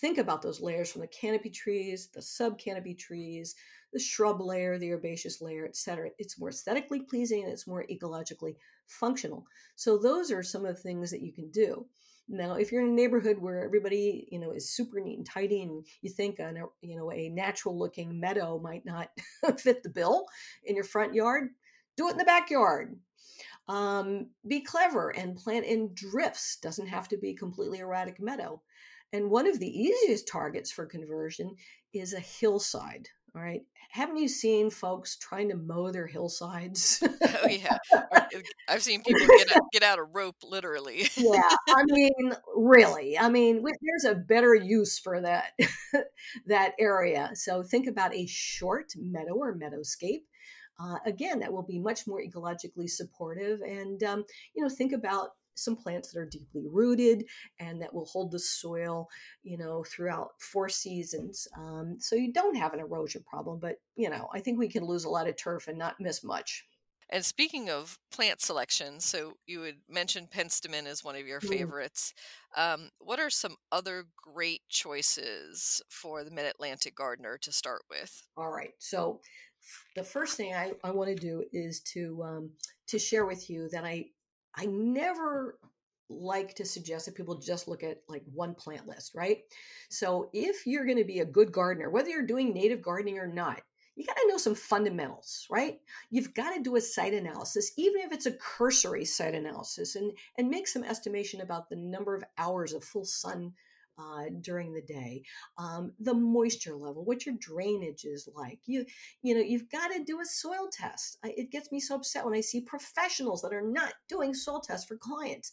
think 0.00 0.18
about 0.18 0.42
those 0.42 0.60
layers 0.60 0.90
from 0.90 1.02
the 1.02 1.06
canopy 1.06 1.50
trees, 1.50 2.08
the 2.12 2.22
sub 2.22 2.58
canopy 2.58 2.94
trees, 2.94 3.54
the 3.92 4.00
shrub 4.00 4.40
layer, 4.40 4.76
the 4.76 4.92
herbaceous 4.92 5.40
layer, 5.40 5.64
etc. 5.64 6.10
It's 6.18 6.38
more 6.38 6.50
aesthetically 6.50 7.00
pleasing 7.00 7.44
and 7.44 7.52
it's 7.52 7.66
more 7.66 7.86
ecologically 7.90 8.56
functional. 8.88 9.46
So 9.76 9.98
those 9.98 10.32
are 10.32 10.42
some 10.42 10.66
of 10.66 10.74
the 10.74 10.82
things 10.82 11.10
that 11.12 11.22
you 11.22 11.32
can 11.32 11.50
do. 11.50 11.86
Now, 12.28 12.54
if 12.54 12.72
you're 12.72 12.82
in 12.82 12.88
a 12.88 12.92
neighborhood 12.92 13.38
where 13.38 13.64
everybody, 13.64 14.26
you 14.32 14.40
know, 14.40 14.50
is 14.50 14.68
super 14.68 15.00
neat 15.00 15.18
and 15.18 15.26
tidy, 15.26 15.62
and 15.62 15.86
you 16.02 16.10
think, 16.10 16.38
a, 16.40 16.52
you 16.80 16.96
know, 16.96 17.12
a 17.12 17.28
natural-looking 17.28 18.18
meadow 18.18 18.58
might 18.58 18.84
not 18.84 19.10
fit 19.58 19.82
the 19.82 19.90
bill 19.90 20.26
in 20.64 20.74
your 20.74 20.84
front 20.84 21.14
yard, 21.14 21.50
do 21.96 22.08
it 22.08 22.12
in 22.12 22.18
the 22.18 22.24
backyard. 22.24 22.98
Um, 23.68 24.30
be 24.46 24.60
clever 24.60 25.10
and 25.10 25.36
plant 25.36 25.66
in 25.66 25.90
drifts 25.94 26.58
doesn't 26.62 26.86
have 26.86 27.08
to 27.08 27.16
be 27.16 27.34
completely 27.34 27.78
erratic 27.78 28.20
meadow. 28.20 28.62
And 29.12 29.30
one 29.30 29.46
of 29.46 29.60
the 29.60 29.68
easiest 29.68 30.28
targets 30.28 30.70
for 30.70 30.86
conversion 30.86 31.54
is 31.92 32.12
a 32.12 32.20
hillside 32.20 33.08
all 33.36 33.42
right 33.42 33.62
haven't 33.90 34.16
you 34.16 34.28
seen 34.28 34.70
folks 34.70 35.16
trying 35.16 35.48
to 35.48 35.56
mow 35.56 35.90
their 35.90 36.06
hillsides 36.06 37.02
oh 37.02 37.48
yeah, 37.48 37.76
I've 38.68 38.82
seen 38.82 39.02
people 39.02 39.26
get 39.26 39.56
out, 39.56 39.62
get 39.72 39.82
out 39.82 39.98
a 39.98 40.02
rope 40.02 40.36
literally. 40.42 41.08
yeah 41.16 41.56
i 41.68 41.84
mean 41.86 42.32
really 42.56 43.18
i 43.18 43.28
mean 43.28 43.62
there's 43.62 44.04
a 44.04 44.18
better 44.18 44.54
use 44.54 44.98
for 44.98 45.20
that 45.20 45.52
that 46.46 46.72
area 46.78 47.30
so 47.34 47.62
think 47.62 47.86
about 47.86 48.14
a 48.14 48.26
short 48.26 48.92
meadow 48.96 49.34
or 49.34 49.56
meadowscape 49.56 50.22
uh, 50.78 50.98
again, 51.06 51.38
that 51.40 51.52
will 51.52 51.62
be 51.62 51.78
much 51.78 52.06
more 52.06 52.20
ecologically 52.20 52.88
supportive. 52.88 53.60
And, 53.62 54.02
um, 54.02 54.24
you 54.54 54.62
know, 54.62 54.68
think 54.68 54.92
about 54.92 55.30
some 55.56 55.76
plants 55.76 56.12
that 56.12 56.20
are 56.20 56.26
deeply 56.26 56.66
rooted 56.70 57.24
and 57.58 57.80
that 57.82 57.92
will 57.92 58.06
hold 58.06 58.30
the 58.30 58.38
soil, 58.38 59.08
you 59.42 59.58
know, 59.58 59.84
throughout 59.84 60.30
four 60.38 60.68
seasons. 60.68 61.48
Um, 61.56 61.96
so 61.98 62.16
you 62.16 62.32
don't 62.32 62.56
have 62.56 62.74
an 62.74 62.80
erosion 62.80 63.24
problem. 63.28 63.58
But, 63.58 63.76
you 63.96 64.10
know, 64.10 64.28
I 64.32 64.40
think 64.40 64.58
we 64.58 64.68
can 64.68 64.84
lose 64.84 65.04
a 65.04 65.10
lot 65.10 65.28
of 65.28 65.36
turf 65.36 65.68
and 65.68 65.78
not 65.78 66.00
miss 66.00 66.22
much. 66.22 66.66
And 67.08 67.24
speaking 67.24 67.70
of 67.70 67.98
plant 68.10 68.40
selection, 68.40 68.98
so 68.98 69.34
you 69.46 69.60
had 69.62 69.76
mentioned 69.88 70.30
penstemon 70.30 70.86
as 70.86 71.04
one 71.04 71.14
of 71.14 71.24
your 71.24 71.40
Mm. 71.40 71.48
favorites. 71.48 72.12
Um, 72.56 72.90
what 72.98 73.20
are 73.20 73.30
some 73.30 73.56
other 73.70 74.06
great 74.16 74.62
choices 74.68 75.80
for 75.88 76.24
the 76.24 76.32
Mid 76.32 76.46
Atlantic 76.46 76.96
gardener 76.96 77.38
to 77.38 77.52
start 77.52 77.82
with? 77.88 78.26
All 78.36 78.50
right. 78.50 78.74
So 78.78 79.20
the 79.94 80.02
first 80.02 80.36
thing 80.36 80.54
I, 80.54 80.72
I 80.82 80.90
want 80.90 81.08
to 81.08 81.14
do 81.14 81.44
is 81.52 81.80
to 81.92 82.22
um, 82.24 82.50
to 82.88 82.98
share 82.98 83.24
with 83.24 83.48
you 83.48 83.68
that 83.68 83.84
I 83.84 84.06
I 84.56 84.66
never 84.66 85.58
like 86.08 86.54
to 86.54 86.64
suggest 86.64 87.06
that 87.06 87.14
people 87.14 87.36
just 87.36 87.68
look 87.68 87.82
at 87.82 88.02
like 88.08 88.22
one 88.32 88.54
plant 88.54 88.86
list, 88.86 89.14
right? 89.14 89.38
So 89.90 90.30
if 90.32 90.66
you're 90.66 90.84
going 90.84 90.98
to 90.98 91.04
be 91.04 91.20
a 91.20 91.24
good 91.24 91.52
gardener, 91.52 91.90
whether 91.90 92.08
you're 92.08 92.26
doing 92.26 92.52
native 92.52 92.80
gardening 92.80 93.18
or 93.18 93.26
not, 93.26 93.60
you 93.96 94.04
got 94.04 94.16
to 94.16 94.28
know 94.28 94.36
some 94.36 94.54
fundamentals, 94.54 95.46
right? 95.50 95.80
You've 96.10 96.34
got 96.34 96.54
to 96.54 96.62
do 96.62 96.76
a 96.76 96.80
site 96.80 97.14
analysis, 97.14 97.72
even 97.78 98.02
if 98.02 98.12
it's 98.12 98.26
a 98.26 98.32
cursory 98.32 99.06
site 99.06 99.34
analysis, 99.34 99.96
and 99.96 100.12
and 100.36 100.50
make 100.50 100.68
some 100.68 100.84
estimation 100.84 101.40
about 101.40 101.70
the 101.70 101.76
number 101.76 102.14
of 102.14 102.22
hours 102.36 102.74
of 102.74 102.84
full 102.84 103.06
sun 103.06 103.54
uh, 103.98 104.24
during 104.40 104.72
the 104.72 104.82
day, 104.82 105.22
um, 105.58 105.92
the 106.00 106.14
moisture 106.14 106.74
level, 106.74 107.04
what 107.04 107.26
your 107.26 107.34
drainage 107.38 108.04
is 108.04 108.28
like. 108.34 108.58
You, 108.66 108.84
you 109.22 109.34
know, 109.34 109.40
you've 109.40 109.70
got 109.70 109.88
to 109.88 110.04
do 110.04 110.20
a 110.20 110.24
soil 110.24 110.68
test. 110.70 111.18
I, 111.24 111.34
it 111.36 111.50
gets 111.50 111.72
me 111.72 111.80
so 111.80 111.96
upset 111.96 112.24
when 112.24 112.34
I 112.34 112.40
see 112.40 112.60
professionals 112.60 113.42
that 113.42 113.54
are 113.54 113.62
not 113.62 113.94
doing 114.08 114.34
soil 114.34 114.60
tests 114.60 114.86
for 114.86 114.96
clients. 114.96 115.52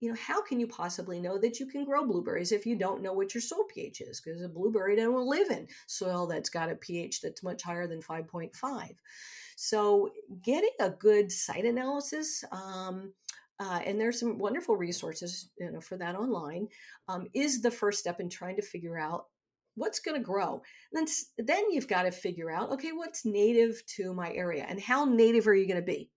you 0.00 0.10
know, 0.10 0.16
how 0.20 0.42
can 0.42 0.60
you 0.60 0.66
possibly 0.66 1.20
know 1.20 1.38
that 1.38 1.58
you 1.60 1.66
can 1.66 1.84
grow 1.84 2.06
blueberries 2.06 2.52
if 2.52 2.66
you 2.66 2.76
don't 2.76 3.02
know 3.02 3.12
what 3.12 3.34
your 3.34 3.40
soil 3.40 3.64
pH 3.72 4.00
is? 4.02 4.20
Because 4.20 4.42
a 4.42 4.48
blueberry 4.48 4.96
doesn't 4.96 5.14
live 5.14 5.50
in 5.50 5.66
soil 5.86 6.26
that's 6.26 6.50
got 6.50 6.70
a 6.70 6.74
pH 6.76 7.20
that's 7.20 7.42
much 7.42 7.62
higher 7.62 7.86
than 7.86 8.02
5.5. 8.02 8.90
So, 9.56 10.10
getting 10.42 10.74
a 10.80 10.90
good 10.90 11.30
site 11.30 11.64
analysis, 11.64 12.42
um, 12.50 13.12
uh, 13.60 13.80
and 13.84 14.00
there's 14.00 14.18
some 14.18 14.38
wonderful 14.38 14.76
resources, 14.76 15.50
you 15.58 15.70
know, 15.70 15.80
for 15.80 15.96
that 15.96 16.16
online, 16.16 16.68
um, 17.08 17.28
is 17.34 17.62
the 17.62 17.70
first 17.70 18.00
step 18.00 18.20
in 18.20 18.28
trying 18.28 18.56
to 18.56 18.62
figure 18.62 18.98
out 18.98 19.26
what's 19.76 20.00
going 20.00 20.16
to 20.16 20.24
grow. 20.24 20.62
And 20.92 21.06
then, 21.06 21.46
then 21.46 21.70
you've 21.70 21.88
got 21.88 22.02
to 22.02 22.10
figure 22.10 22.50
out, 22.50 22.70
okay, 22.72 22.92
what's 22.92 23.24
native 23.24 23.82
to 23.96 24.12
my 24.12 24.32
area, 24.32 24.66
and 24.68 24.80
how 24.80 25.04
native 25.04 25.46
are 25.46 25.54
you 25.54 25.66
going 25.66 25.80
to 25.80 25.86
be? 25.86 26.10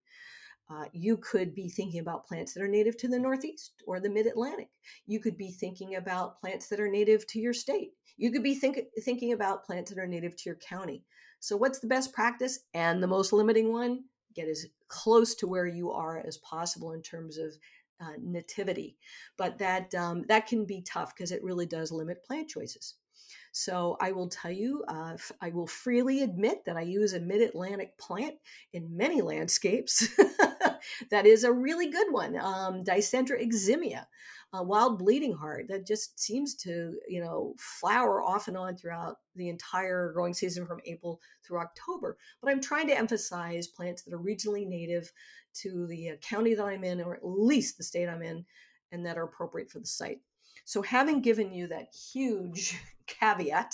Uh, 0.69 0.85
you 0.91 1.15
could 1.17 1.55
be 1.55 1.69
thinking 1.69 2.01
about 2.01 2.27
plants 2.27 2.53
that 2.53 2.61
are 2.61 2.67
native 2.67 2.97
to 2.97 3.07
the 3.07 3.19
Northeast 3.19 3.71
or 3.87 4.01
the 4.01 4.09
Mid 4.09 4.27
Atlantic. 4.27 4.67
You 5.05 5.21
could 5.21 5.37
be 5.37 5.51
thinking 5.51 5.95
about 5.95 6.41
plants 6.41 6.67
that 6.67 6.79
are 6.79 6.89
native 6.89 7.25
to 7.27 7.39
your 7.39 7.53
state. 7.53 7.91
You 8.17 8.31
could 8.31 8.43
be 8.43 8.55
think, 8.55 8.79
thinking 9.03 9.31
about 9.31 9.63
plants 9.63 9.91
that 9.91 9.99
are 9.99 10.07
native 10.07 10.35
to 10.35 10.43
your 10.45 10.55
county. 10.55 11.03
So, 11.39 11.55
what's 11.55 11.79
the 11.79 11.87
best 11.87 12.13
practice 12.13 12.59
and 12.73 13.01
the 13.01 13.07
most 13.07 13.31
limiting 13.31 13.71
one? 13.71 14.03
Get 14.35 14.49
as 14.49 14.65
close 14.87 15.35
to 15.35 15.47
where 15.47 15.67
you 15.67 15.91
are 15.91 16.23
as 16.25 16.37
possible 16.37 16.93
in 16.93 17.01
terms 17.01 17.37
of 17.37 17.57
uh, 17.99 18.13
nativity. 18.21 18.97
But 19.37 19.57
that 19.59 19.93
um, 19.95 20.25
that 20.27 20.47
can 20.47 20.65
be 20.65 20.81
tough 20.81 21.15
because 21.15 21.31
it 21.31 21.43
really 21.43 21.65
does 21.65 21.91
limit 21.91 22.23
plant 22.23 22.49
choices. 22.49 22.95
So 23.51 23.97
I 23.99 24.11
will 24.11 24.29
tell 24.29 24.51
you, 24.51 24.83
uh, 24.87 25.17
I 25.41 25.49
will 25.49 25.67
freely 25.67 26.21
admit 26.21 26.65
that 26.65 26.77
I 26.77 26.81
use 26.81 27.13
a 27.13 27.19
mid 27.19 27.41
Atlantic 27.41 27.97
plant 27.97 28.35
in 28.73 28.95
many 28.95 29.21
landscapes. 29.21 30.07
that 31.11 31.25
is 31.25 31.43
a 31.43 31.51
really 31.51 31.89
good 31.89 32.11
one, 32.11 32.37
um, 32.37 32.83
Dicentra 32.83 33.41
eximia. 33.43 34.05
Wild 34.53 34.97
bleeding 34.97 35.33
heart 35.33 35.67
that 35.67 35.85
just 35.85 36.19
seems 36.19 36.55
to 36.55 36.95
you 37.07 37.21
know 37.21 37.53
flower 37.59 38.23
off 38.23 38.47
and 38.47 38.57
on 38.57 38.75
throughout 38.75 39.17
the 39.35 39.49
entire 39.49 40.11
growing 40.13 40.33
season 40.33 40.65
from 40.65 40.79
april 40.85 41.21
through 41.45 41.59
october 41.59 42.17
but 42.41 42.49
i'm 42.49 42.59
trying 42.59 42.87
to 42.87 42.97
emphasize 42.97 43.67
plants 43.67 44.01
that 44.01 44.13
are 44.15 44.19
regionally 44.19 44.67
native 44.67 45.11
to 45.53 45.85
the 45.87 46.09
uh, 46.09 46.15
county 46.21 46.55
that 46.55 46.65
i'm 46.65 46.83
in 46.83 47.01
or 47.01 47.15
at 47.15 47.21
least 47.23 47.77
the 47.77 47.83
state 47.83 48.09
i'm 48.09 48.23
in 48.23 48.43
and 48.91 49.05
that 49.05 49.17
are 49.17 49.25
appropriate 49.25 49.69
for 49.69 49.79
the 49.79 49.85
site 49.85 50.21
so, 50.67 50.81
having 50.81 51.21
given 51.21 51.53
you 51.53 51.67
that 51.67 51.95
huge 51.95 52.77
caveat, 53.07 53.73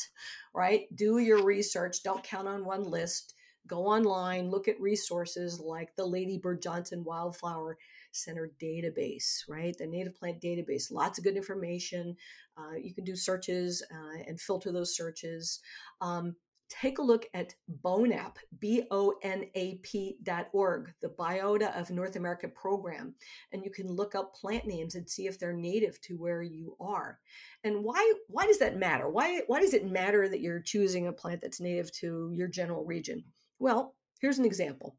right? 0.54 0.86
Do 0.96 1.18
your 1.18 1.44
research, 1.44 2.04
don't 2.04 2.24
count 2.24 2.48
on 2.48 2.66
one 2.66 2.84
list. 2.84 3.34
Go 3.66 3.88
online, 3.88 4.52
look 4.52 4.68
at 4.68 4.80
resources 4.80 5.60
like 5.60 5.96
the 5.96 6.06
Lady 6.06 6.38
Bird 6.38 6.62
Johnson 6.62 7.04
Wildflower 7.04 7.80
Center 8.16 8.52
database, 8.62 9.44
right? 9.48 9.78
The 9.78 9.88
native 9.88 10.16
plant 10.16 10.42
database, 10.42 10.92
lots 10.92 11.18
of 11.18 11.24
good 11.24 11.38
information. 11.38 12.16
Uh, 12.58 12.76
you 12.82 12.94
can 12.94 13.04
do 13.04 13.16
searches 13.16 13.84
uh, 13.92 14.24
and 14.28 14.40
filter 14.40 14.72
those 14.72 14.96
searches. 14.96 15.60
Um, 16.02 16.36
take 16.70 16.98
a 16.98 17.04
look 17.04 17.26
at 17.34 17.54
BONAP, 17.84 18.38
B 18.60 18.84
O 18.90 19.14
N 19.22 19.46
A 19.54 19.76
P 19.84 20.18
dot 20.24 20.48
org, 20.54 20.92
the 21.02 21.10
Biota 21.10 21.78
of 21.80 21.92
North 21.92 22.16
America 22.16 22.48
program. 22.48 23.14
And 23.52 23.64
you 23.64 23.70
can 23.70 23.88
look 23.88 24.16
up 24.16 24.34
plant 24.34 24.66
names 24.66 24.96
and 24.96 25.08
see 25.08 25.28
if 25.28 25.38
they're 25.38 25.54
native 25.54 26.00
to 26.02 26.16
where 26.16 26.42
you 26.42 26.76
are. 26.80 27.20
And 27.64 27.84
why 27.84 28.14
why 28.28 28.48
does 28.48 28.60
that 28.60 28.78
matter? 28.78 29.10
Why 29.10 29.42
why 29.48 29.60
does 29.60 29.74
it 29.74 29.86
matter 29.86 30.28
that 30.28 30.42
you're 30.42 30.62
choosing 30.62 31.08
a 31.08 31.14
plant 31.14 31.42
that's 31.42 31.62
native 31.62 31.92
to 31.94 32.32
your 32.34 32.48
general 32.48 32.86
region? 32.86 33.24
Well, 33.60 33.96
here's 34.20 34.40
an 34.40 34.46
example. 34.46 34.98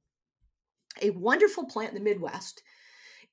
A 1.03 1.11
wonderful 1.11 1.67
plant 1.67 1.91
in 1.91 1.97
the 1.97 2.05
Midwest 2.09 2.63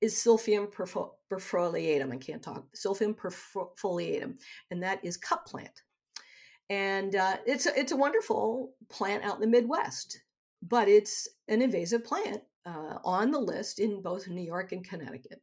is 0.02 0.16
Silphium 0.16 0.72
perfoliatum. 0.72 2.12
I 2.12 2.18
can't 2.18 2.42
talk. 2.42 2.66
Silphium 2.76 3.16
perfoliatum, 3.16 4.36
and 4.72 4.84
that 4.84 5.04
is 5.04 5.18
cup 5.18 5.46
plant 5.46 5.84
and 6.72 7.18
uh, 7.18 7.36
it's 7.46 7.66
a, 7.66 7.78
it's 7.78 7.92
a 7.92 7.98
wonderful 7.98 8.74
plant 8.90 9.26
out 9.26 9.36
in 9.36 9.42
the 9.42 9.48
Midwest, 9.48 10.22
but 10.64 10.88
it's 10.88 11.28
an 11.50 11.62
invasive 11.62 12.06
plant 12.06 12.42
uh, 12.66 12.98
on 13.04 13.30
the 13.30 13.40
list 13.40 13.80
in 13.80 14.02
both 14.02 14.30
New 14.30 14.42
York 14.42 14.72
and 14.72 14.82
Connecticut. 14.82 15.42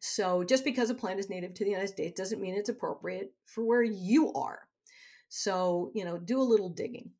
So 0.00 0.44
just 0.44 0.62
because 0.62 0.90
a 0.90 0.94
plant 0.94 1.18
is 1.18 1.30
native 1.30 1.54
to 1.54 1.64
the 1.64 1.70
United 1.70 1.88
States 1.88 2.20
doesn't 2.20 2.40
mean 2.40 2.54
it's 2.54 2.68
appropriate 2.68 3.32
for 3.46 3.64
where 3.64 3.82
you 3.82 4.30
are. 4.34 4.68
So 5.30 5.90
you 5.94 6.04
know, 6.04 6.18
do 6.18 6.38
a 6.38 6.42
little 6.42 6.68
digging. 6.68 7.12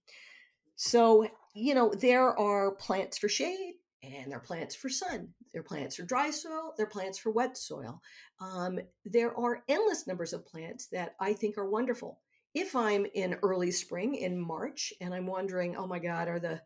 So 0.77 1.27
you 1.55 1.75
know, 1.75 1.95
there 1.95 2.39
are 2.39 2.73
plants 2.73 3.17
for 3.17 3.31
shade 3.31 3.77
and 4.03 4.31
there 4.31 4.39
are 4.39 4.43
plants 4.43 4.75
for 4.75 4.89
sun. 4.89 5.29
There 5.53 5.61
are 5.61 5.65
plants 5.65 5.97
for 5.97 6.03
dry 6.03 6.31
soil. 6.31 6.75
There 6.77 6.87
are 6.87 6.91
plants 6.91 7.19
for 7.19 7.31
wet 7.31 7.57
soil. 7.57 8.01
Um, 8.41 8.81
there 9.05 9.37
are 9.39 9.63
endless 9.69 10.07
numbers 10.07 10.33
of 10.33 10.47
plants 10.47 10.87
that 10.89 11.15
I 11.21 11.33
think 11.33 11.57
are 11.59 11.69
wonderful 11.69 12.19
if 12.55 12.77
I'm 12.77 13.07
in 13.15 13.37
early 13.43 13.71
spring 13.71 14.15
in 14.15 14.39
March 14.39 14.93
and 15.01 15.15
I'm 15.15 15.27
wondering, 15.27 15.77
oh 15.77 15.87
my 15.87 15.99
God, 15.99 16.29
are 16.29 16.41
the 16.41 16.61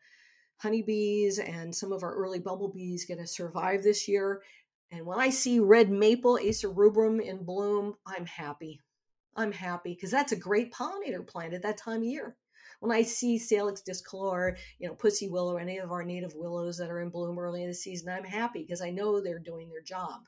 honeybees 0.59 1.39
and 1.39 1.74
some 1.74 1.93
of 1.93 2.03
our 2.03 2.14
early 2.14 2.41
bumblebees 2.41 3.05
going 3.05 3.18
to 3.18 3.26
survive 3.26 3.82
this 3.82 4.09
year? 4.09 4.43
And 4.91 5.05
when 5.05 5.18
I 5.18 5.30
see 5.30 5.61
red 5.61 5.91
maple 5.91 6.39
acer 6.39 6.70
rubrum 6.70 7.20
in 7.20 7.45
bloom, 7.45 7.95
I'm 8.07 8.26
happy. 8.26 8.80
I'm 9.37 9.53
happy 9.53 9.95
because 9.95 10.11
that's 10.11 10.32
a 10.32 10.37
great 10.37 10.72
pollinator 10.72 11.26
plant 11.26 11.55
at 11.55 11.62
that 11.62 11.76
time 11.76 11.99
of 11.99 12.05
year. 12.05 12.37
When 12.81 12.93
I 12.93 13.03
see 13.03 13.39
Salix 13.39 13.81
discolor, 13.81 14.57
you 14.79 14.89
know, 14.89 14.95
pussy 14.95 15.29
willow, 15.29 15.57
any 15.57 15.79
of 15.79 15.91
our 15.91 16.05
native 16.05 16.35
willows 16.35 16.79
that 16.79 16.91
are 16.91 17.01
in 17.01 17.11
bloom 17.11 17.39
early 17.39 17.62
in 17.62 17.68
the 17.68 17.74
season, 17.74 18.09
I'm 18.09 18.24
happy 18.24 18.62
because 18.62 18.83
I 18.83 18.91
know 18.91 19.20
they're 19.20 19.39
doing 19.39 19.68
their 19.68 19.83
job. 19.83 20.22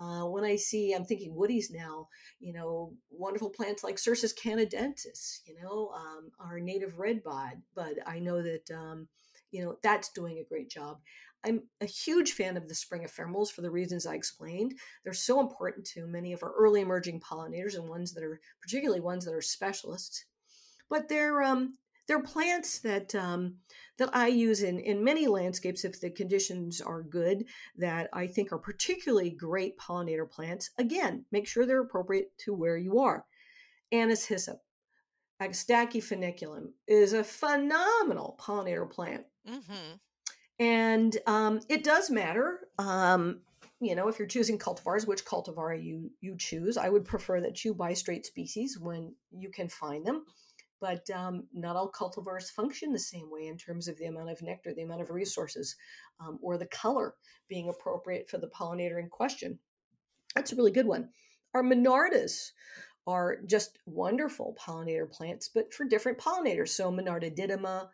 Uh, 0.00 0.24
when 0.24 0.44
I 0.44 0.56
see, 0.56 0.94
I'm 0.94 1.04
thinking 1.04 1.34
woodies 1.34 1.66
now, 1.70 2.08
you 2.38 2.54
know, 2.54 2.94
wonderful 3.10 3.50
plants 3.50 3.84
like 3.84 3.96
Cercis 3.96 4.34
canadensis, 4.34 5.40
you 5.44 5.54
know, 5.62 5.90
um, 5.94 6.30
our 6.40 6.58
native 6.58 6.98
red 6.98 7.22
bud, 7.22 7.60
but 7.74 7.96
I 8.06 8.18
know 8.18 8.42
that, 8.42 8.70
um, 8.70 9.08
you 9.50 9.62
know, 9.62 9.76
that's 9.82 10.10
doing 10.10 10.38
a 10.38 10.48
great 10.48 10.70
job. 10.70 11.00
I'm 11.44 11.62
a 11.82 11.86
huge 11.86 12.32
fan 12.32 12.56
of 12.56 12.66
the 12.66 12.74
spring 12.74 13.02
ephemerals 13.02 13.50
for 13.50 13.60
the 13.60 13.70
reasons 13.70 14.06
I 14.06 14.14
explained. 14.14 14.74
They're 15.04 15.12
so 15.12 15.40
important 15.40 15.86
to 15.88 16.06
many 16.06 16.32
of 16.32 16.42
our 16.42 16.52
early 16.52 16.80
emerging 16.80 17.20
pollinators 17.20 17.74
and 17.74 17.88
ones 17.88 18.14
that 18.14 18.24
are 18.24 18.40
particularly 18.62 19.00
ones 19.00 19.26
that 19.26 19.34
are 19.34 19.42
specialists. 19.42 20.24
But 20.90 21.08
they're 21.08 21.42
um, 21.42 21.78
they're 22.06 22.22
plants 22.22 22.80
that 22.80 23.14
um, 23.14 23.54
that 23.98 24.10
I 24.12 24.26
use 24.26 24.62
in 24.62 24.80
in 24.80 25.04
many 25.04 25.28
landscapes 25.28 25.84
if 25.84 26.00
the 26.00 26.10
conditions 26.10 26.80
are 26.80 27.02
good 27.02 27.44
that 27.76 28.08
I 28.12 28.26
think 28.26 28.52
are 28.52 28.58
particularly 28.58 29.30
great 29.30 29.78
pollinator 29.78 30.28
plants. 30.28 30.70
Again, 30.76 31.24
make 31.30 31.46
sure 31.46 31.64
they're 31.64 31.82
appropriate 31.82 32.36
to 32.38 32.52
where 32.52 32.76
you 32.76 32.98
are. 32.98 33.24
Anise 33.92 34.26
hyssop, 34.26 34.58
Agastache 35.40 36.02
foeniculum 36.02 36.72
is 36.86 37.12
a 37.12 37.24
phenomenal 37.24 38.36
pollinator 38.40 38.90
plant. 38.90 39.24
Mm-hmm. 39.48 39.94
And 40.58 41.16
um, 41.26 41.60
it 41.68 41.84
does 41.84 42.10
matter 42.10 42.68
um, 42.78 43.40
you 43.80 43.94
know 43.94 44.08
if 44.08 44.18
you're 44.18 44.28
choosing 44.28 44.58
cultivars 44.58 45.06
which 45.06 45.24
cultivar 45.24 45.82
you 45.82 46.10
you 46.20 46.36
choose 46.36 46.76
i 46.76 46.88
would 46.88 47.04
prefer 47.04 47.40
that 47.40 47.64
you 47.64 47.74
buy 47.74 47.94
straight 47.94 48.26
species 48.26 48.78
when 48.78 49.14
you 49.30 49.50
can 49.50 49.68
find 49.68 50.06
them 50.06 50.24
but 50.80 51.08
um, 51.10 51.44
not 51.52 51.76
all 51.76 51.90
cultivars 51.90 52.50
function 52.50 52.92
the 52.92 52.98
same 52.98 53.30
way 53.30 53.46
in 53.46 53.56
terms 53.56 53.88
of 53.88 53.98
the 53.98 54.06
amount 54.06 54.30
of 54.30 54.42
nectar, 54.42 54.72
the 54.74 54.82
amount 54.82 55.02
of 55.02 55.10
resources, 55.10 55.76
um, 56.20 56.38
or 56.42 56.56
the 56.56 56.66
color 56.66 57.14
being 57.48 57.68
appropriate 57.68 58.28
for 58.28 58.38
the 58.38 58.48
pollinator 58.48 58.98
in 58.98 59.08
question. 59.08 59.58
That's 60.34 60.52
a 60.52 60.56
really 60.56 60.70
good 60.72 60.86
one. 60.86 61.10
Our 61.54 61.62
monardas 61.62 62.52
are 63.06 63.38
just 63.46 63.78
wonderful 63.86 64.56
pollinator 64.60 65.10
plants, 65.10 65.48
but 65.48 65.72
for 65.72 65.84
different 65.84 66.18
pollinators. 66.18 66.68
So 66.68 66.92
Monarda 66.92 67.34
didyma, 67.36 67.88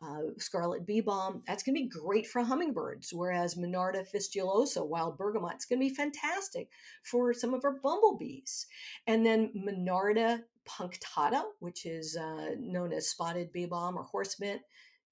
uh, 0.00 0.20
scarlet 0.38 0.86
bee 0.86 1.00
balm, 1.00 1.42
that's 1.46 1.62
going 1.62 1.74
to 1.74 1.82
be 1.82 1.88
great 1.88 2.26
for 2.26 2.42
hummingbirds. 2.42 3.12
Whereas 3.12 3.54
Monarda 3.54 4.04
fistulosa, 4.14 4.86
wild 4.86 5.16
bergamot, 5.16 5.54
it's 5.54 5.64
going 5.64 5.80
to 5.80 5.88
be 5.88 5.94
fantastic 5.94 6.68
for 7.02 7.32
some 7.32 7.54
of 7.54 7.64
our 7.64 7.78
bumblebees. 7.82 8.66
And 9.06 9.24
then 9.24 9.52
Monarda 9.56 10.42
punctata, 10.68 11.42
which 11.60 11.86
is 11.86 12.16
uh, 12.16 12.50
known 12.58 12.92
as 12.92 13.08
spotted 13.08 13.52
bee 13.52 13.66
balm 13.66 13.96
or 13.96 14.04
horse 14.04 14.38
mint, 14.38 14.60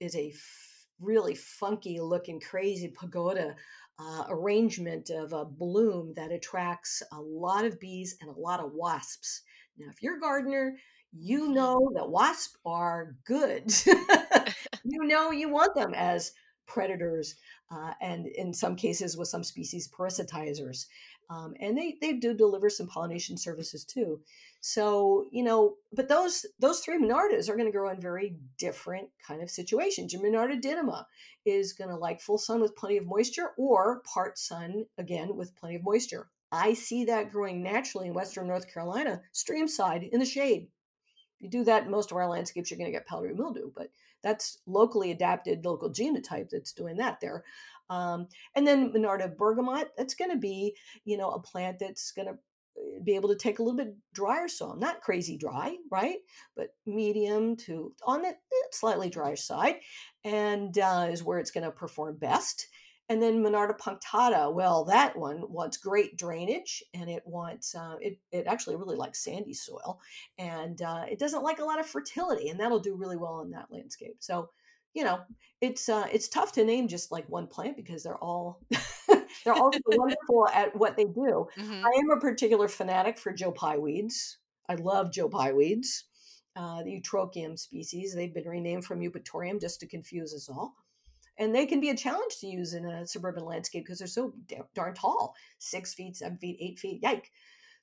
is 0.00 0.14
a 0.14 0.30
f- 0.30 0.86
really 1.00 1.34
funky 1.34 2.00
looking, 2.00 2.40
crazy 2.40 2.88
pagoda 2.88 3.54
uh, 3.98 4.24
arrangement 4.28 5.10
of 5.10 5.32
a 5.32 5.44
bloom 5.44 6.12
that 6.16 6.30
attracts 6.30 7.02
a 7.12 7.20
lot 7.20 7.64
of 7.64 7.80
bees 7.80 8.16
and 8.20 8.30
a 8.30 8.38
lot 8.38 8.60
of 8.60 8.72
wasps. 8.72 9.42
Now, 9.78 9.86
if 9.90 10.02
you're 10.02 10.18
a 10.18 10.20
gardener, 10.20 10.76
you 11.12 11.44
mm-hmm. 11.44 11.54
know 11.54 11.90
that 11.94 12.08
wasps 12.08 12.56
are 12.66 13.16
good. 13.24 13.72
you 14.84 15.04
know 15.04 15.30
you 15.30 15.48
want 15.48 15.74
them 15.74 15.94
as 15.94 16.32
predators 16.66 17.36
uh, 17.70 17.92
and 18.00 18.26
in 18.26 18.52
some 18.52 18.76
cases 18.76 19.16
with 19.16 19.28
some 19.28 19.44
species 19.44 19.88
parasitizers 19.88 20.86
um, 21.28 21.54
and 21.60 21.76
they 21.76 21.96
they 22.00 22.12
do 22.12 22.34
deliver 22.34 22.70
some 22.70 22.86
pollination 22.86 23.36
services 23.36 23.84
too. 23.84 24.20
So 24.60 25.26
you 25.30 25.42
know, 25.42 25.74
but 25.92 26.08
those 26.08 26.46
those 26.58 26.80
three 26.80 26.98
monardas 26.98 27.48
are 27.48 27.56
going 27.56 27.66
to 27.66 27.76
grow 27.76 27.88
in 27.90 28.00
very 28.00 28.36
different 28.58 29.08
kind 29.26 29.42
of 29.42 29.50
situations. 29.50 30.12
Your 30.12 30.22
monarda 30.22 30.60
didyma 30.60 31.04
is 31.44 31.72
going 31.72 31.90
to 31.90 31.96
like 31.96 32.20
full 32.20 32.38
sun 32.38 32.60
with 32.60 32.76
plenty 32.76 32.96
of 32.96 33.06
moisture, 33.06 33.50
or 33.56 34.00
part 34.00 34.38
sun 34.38 34.86
again 34.98 35.36
with 35.36 35.56
plenty 35.56 35.76
of 35.76 35.84
moisture. 35.84 36.28
I 36.52 36.74
see 36.74 37.04
that 37.06 37.32
growing 37.32 37.62
naturally 37.62 38.06
in 38.06 38.14
Western 38.14 38.46
North 38.46 38.72
Carolina, 38.72 39.22
streamside 39.34 40.08
in 40.10 40.20
the 40.20 40.24
shade. 40.26 40.68
If 41.36 41.42
You 41.42 41.50
do 41.50 41.64
that 41.64 41.84
in 41.84 41.90
most 41.90 42.10
of 42.10 42.16
our 42.16 42.28
landscapes, 42.28 42.70
you're 42.70 42.78
going 42.78 42.90
to 42.90 42.96
get 42.96 43.06
powdery 43.06 43.34
mildew, 43.34 43.70
but 43.74 43.90
that's 44.22 44.58
locally 44.66 45.10
adapted 45.10 45.64
local 45.64 45.90
genotype 45.90 46.48
that's 46.50 46.72
doing 46.72 46.96
that 46.96 47.20
there. 47.20 47.44
Um, 47.90 48.28
and 48.54 48.66
then 48.66 48.92
Monarda 48.92 49.36
bergamot, 49.36 49.88
that's 49.96 50.14
going 50.14 50.30
to 50.30 50.36
be, 50.36 50.76
you 51.04 51.16
know, 51.16 51.30
a 51.30 51.40
plant 51.40 51.78
that's 51.78 52.12
going 52.12 52.28
to 52.28 52.34
eh, 52.78 52.98
be 53.04 53.14
able 53.14 53.28
to 53.28 53.36
take 53.36 53.58
a 53.58 53.62
little 53.62 53.76
bit 53.76 53.94
drier 54.12 54.48
soil, 54.48 54.76
not 54.76 55.02
crazy 55.02 55.36
dry, 55.36 55.76
right? 55.90 56.18
But 56.56 56.74
medium 56.84 57.56
to 57.58 57.92
on 58.04 58.22
the 58.22 58.28
eh, 58.28 58.66
slightly 58.72 59.10
drier 59.10 59.36
side, 59.36 59.76
and 60.24 60.76
uh, 60.78 61.08
is 61.10 61.22
where 61.22 61.38
it's 61.38 61.50
going 61.50 61.64
to 61.64 61.70
perform 61.70 62.16
best. 62.16 62.68
And 63.08 63.22
then 63.22 63.42
Monarda 63.42 63.78
punctata, 63.78 64.52
well, 64.52 64.84
that 64.86 65.16
one 65.16 65.44
wants 65.48 65.76
great 65.76 66.16
drainage 66.16 66.82
and 66.92 67.08
it 67.08 67.22
wants, 67.24 67.72
uh, 67.74 67.94
it, 68.00 68.18
it 68.32 68.48
actually 68.48 68.74
really 68.74 68.96
likes 68.96 69.22
sandy 69.22 69.54
soil 69.54 70.00
and 70.38 70.82
uh, 70.82 71.04
it 71.08 71.20
doesn't 71.20 71.44
like 71.44 71.60
a 71.60 71.64
lot 71.64 71.78
of 71.78 71.86
fertility 71.86 72.48
and 72.48 72.58
that'll 72.58 72.80
do 72.80 72.96
really 72.96 73.16
well 73.16 73.42
in 73.42 73.50
that 73.52 73.70
landscape. 73.70 74.16
So, 74.18 74.50
you 74.96 75.04
know, 75.04 75.20
it's 75.60 75.88
uh, 75.88 76.06
it's 76.10 76.28
tough 76.28 76.52
to 76.52 76.64
name 76.64 76.88
just 76.88 77.12
like 77.12 77.28
one 77.28 77.46
plant 77.46 77.76
because 77.76 78.02
they're 78.02 78.16
all 78.18 78.62
they're 79.44 79.54
all 79.54 79.72
so 79.72 79.80
wonderful 79.86 80.48
at 80.48 80.74
what 80.74 80.96
they 80.96 81.04
do. 81.04 81.46
hmm 81.56 81.84
I 81.84 81.98
am 81.98 82.10
a 82.10 82.20
particular 82.20 82.66
fanatic 82.66 83.18
for 83.18 83.32
Joe 83.32 83.52
Pye 83.52 83.76
weeds. 83.76 84.38
I 84.68 84.74
love 84.76 85.12
Joe 85.12 85.28
Pye 85.28 85.52
weeds, 85.52 86.04
uh, 86.56 86.82
the 86.82 87.00
Eutrochium 87.00 87.58
species. 87.58 88.14
They've 88.14 88.34
been 88.34 88.48
renamed 88.48 88.86
from 88.86 89.00
Eupatorium 89.00 89.60
just 89.60 89.80
to 89.80 89.86
confuse 89.86 90.34
us 90.34 90.48
all 90.48 90.74
and 91.38 91.54
they 91.54 91.66
can 91.66 91.80
be 91.80 91.90
a 91.90 91.96
challenge 91.96 92.38
to 92.40 92.46
use 92.46 92.72
in 92.72 92.86
a 92.86 93.06
suburban 93.06 93.44
landscape 93.44 93.84
because 93.84 93.98
they're 93.98 94.08
so 94.08 94.32
darn 94.74 94.94
tall 94.94 95.34
six 95.58 95.94
feet 95.94 96.16
seven 96.16 96.38
feet 96.38 96.56
eight 96.60 96.78
feet 96.78 97.00
yike 97.02 97.30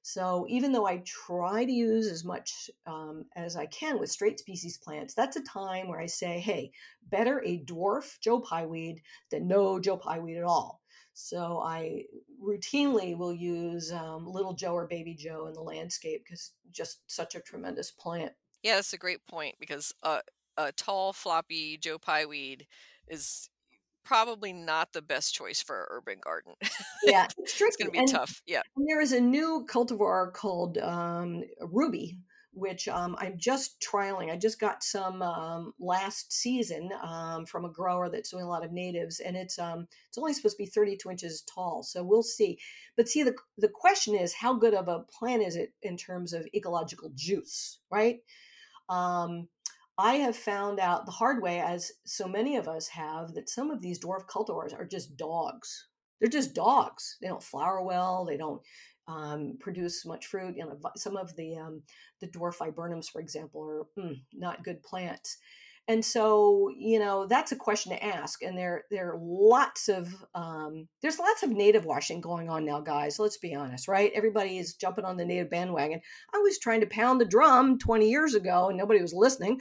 so 0.03 0.45
even 0.47 0.71
though 0.71 0.85
i 0.85 1.01
try 1.05 1.65
to 1.65 1.71
use 1.71 2.07
as 2.07 2.23
much 2.23 2.69
um, 2.85 3.25
as 3.35 3.55
i 3.55 3.65
can 3.65 3.99
with 3.99 4.11
straight 4.11 4.39
species 4.39 4.77
plants 4.77 5.15
that's 5.15 5.37
a 5.37 5.43
time 5.43 5.87
where 5.87 5.99
i 5.99 6.05
say 6.05 6.39
hey 6.39 6.71
better 7.09 7.41
a 7.45 7.63
dwarf 7.65 8.19
joe 8.19 8.39
pye 8.39 8.65
weed 8.65 9.01
than 9.31 9.47
no 9.47 9.79
joe 9.79 9.97
pye 9.97 10.19
weed 10.19 10.37
at 10.37 10.43
all. 10.43 10.81
So 11.15 11.61
i 11.63 12.03
routinely 12.43 13.17
will 13.17 13.33
use 13.33 13.91
um, 13.91 14.27
little 14.27 14.53
joe 14.53 14.73
or 14.73 14.87
baby 14.87 15.15
joe 15.15 15.47
in 15.47 15.53
the 15.53 15.61
landscape 15.61 16.23
because 16.23 16.51
just 16.73 16.99
such 17.07 17.35
a 17.35 17.39
tremendous 17.39 17.91
plant. 17.91 18.33
Yeah, 18.63 18.75
that's 18.75 18.93
a 18.93 18.97
great 18.97 19.25
point 19.27 19.55
because 19.59 19.93
uh, 20.03 20.21
a 20.57 20.71
tall, 20.71 21.13
floppy 21.13 21.77
Joe 21.77 21.97
Pye 21.97 22.25
weed 22.25 22.67
is 23.07 23.49
probably 24.03 24.53
not 24.53 24.93
the 24.93 25.01
best 25.01 25.33
choice 25.33 25.61
for 25.61 25.81
an 25.81 25.87
urban 25.89 26.17
garden. 26.23 26.53
yeah 27.03 27.27
it's 27.37 27.61
it's 27.61 27.75
going 27.75 27.87
to 27.87 27.91
be 27.91 27.99
and 27.99 28.07
tough. 28.07 28.41
Yeah. 28.45 28.61
And 28.75 28.85
there 28.87 29.01
is 29.01 29.11
a 29.11 29.21
new 29.21 29.65
cultivar 29.69 30.33
called 30.33 30.77
um, 30.77 31.43
Ruby, 31.61 32.19
which 32.53 32.87
um, 32.87 33.15
I'm 33.19 33.37
just 33.37 33.81
trialing. 33.81 34.31
I 34.31 34.37
just 34.37 34.59
got 34.59 34.83
some 34.83 35.21
um, 35.21 35.73
last 35.79 36.31
season 36.31 36.91
um, 37.01 37.45
from 37.45 37.65
a 37.65 37.71
grower 37.71 38.09
that's 38.09 38.29
doing 38.29 38.43
a 38.43 38.49
lot 38.49 38.63
of 38.63 38.71
natives, 38.71 39.19
and 39.19 39.35
it's 39.35 39.57
um, 39.57 39.87
it's 40.07 40.17
only 40.17 40.33
supposed 40.33 40.57
to 40.57 40.63
be 40.63 40.69
32 40.69 41.09
inches 41.09 41.43
tall. 41.53 41.83
So 41.83 42.03
we'll 42.03 42.23
see. 42.23 42.59
But 42.95 43.09
see, 43.09 43.23
the 43.23 43.35
the 43.57 43.69
question 43.69 44.15
is, 44.15 44.33
how 44.33 44.53
good 44.53 44.73
of 44.73 44.87
a 44.87 44.99
plant 44.99 45.43
is 45.43 45.55
it 45.55 45.73
in 45.81 45.97
terms 45.97 46.33
of 46.33 46.47
ecological 46.53 47.11
juice, 47.15 47.79
right? 47.91 48.19
Um, 48.89 49.47
I 49.97 50.15
have 50.15 50.35
found 50.35 50.79
out 50.79 51.05
the 51.05 51.11
hard 51.11 51.41
way, 51.41 51.59
as 51.59 51.91
so 52.05 52.27
many 52.27 52.55
of 52.55 52.67
us 52.67 52.87
have, 52.87 53.33
that 53.33 53.49
some 53.49 53.69
of 53.69 53.81
these 53.81 53.99
dwarf 53.99 54.25
cultivars 54.25 54.73
are 54.73 54.85
just 54.85 55.15
dogs. 55.17 55.87
They're 56.19 56.29
just 56.29 56.55
dogs. 56.55 57.17
They 57.21 57.27
don't 57.27 57.43
flower 57.43 57.83
well. 57.83 58.25
They 58.25 58.37
don't 58.37 58.61
um, 59.07 59.57
produce 59.59 60.05
much 60.05 60.27
fruit. 60.27 60.55
You 60.57 60.65
know, 60.65 60.79
some 60.95 61.17
of 61.17 61.35
the 61.35 61.57
um, 61.57 61.83
the 62.21 62.27
dwarf 62.27 62.57
viburnums, 62.57 63.09
for 63.09 63.21
example, 63.21 63.63
are 63.63 64.01
mm, 64.01 64.19
not 64.33 64.63
good 64.63 64.81
plants. 64.83 65.37
And 65.89 66.03
so, 66.03 66.69
you 66.77 66.97
know, 66.97 67.25
that's 67.25 67.51
a 67.51 67.57
question 67.57 67.91
to 67.91 68.03
ask. 68.03 68.41
And 68.41 68.57
there, 68.57 68.85
there 68.89 69.11
are 69.11 69.19
lots 69.19 69.89
of, 69.89 70.13
um, 70.33 70.87
there's 71.01 71.19
lots 71.19 71.43
of 71.43 71.49
native 71.49 71.83
washing 71.83 72.21
going 72.21 72.49
on 72.49 72.63
now, 72.63 72.79
guys. 72.79 73.19
Let's 73.19 73.37
be 73.37 73.53
honest, 73.53 73.89
right? 73.89 74.11
Everybody 74.15 74.57
is 74.57 74.75
jumping 74.75 75.03
on 75.03 75.17
the 75.17 75.25
native 75.25 75.49
bandwagon. 75.49 75.99
I 76.33 76.37
was 76.37 76.57
trying 76.57 76.79
to 76.81 76.87
pound 76.87 77.19
the 77.19 77.25
drum 77.25 77.77
20 77.79 78.09
years 78.09 78.33
ago 78.33 78.69
and 78.69 78.77
nobody 78.77 79.01
was 79.01 79.13
listening. 79.13 79.59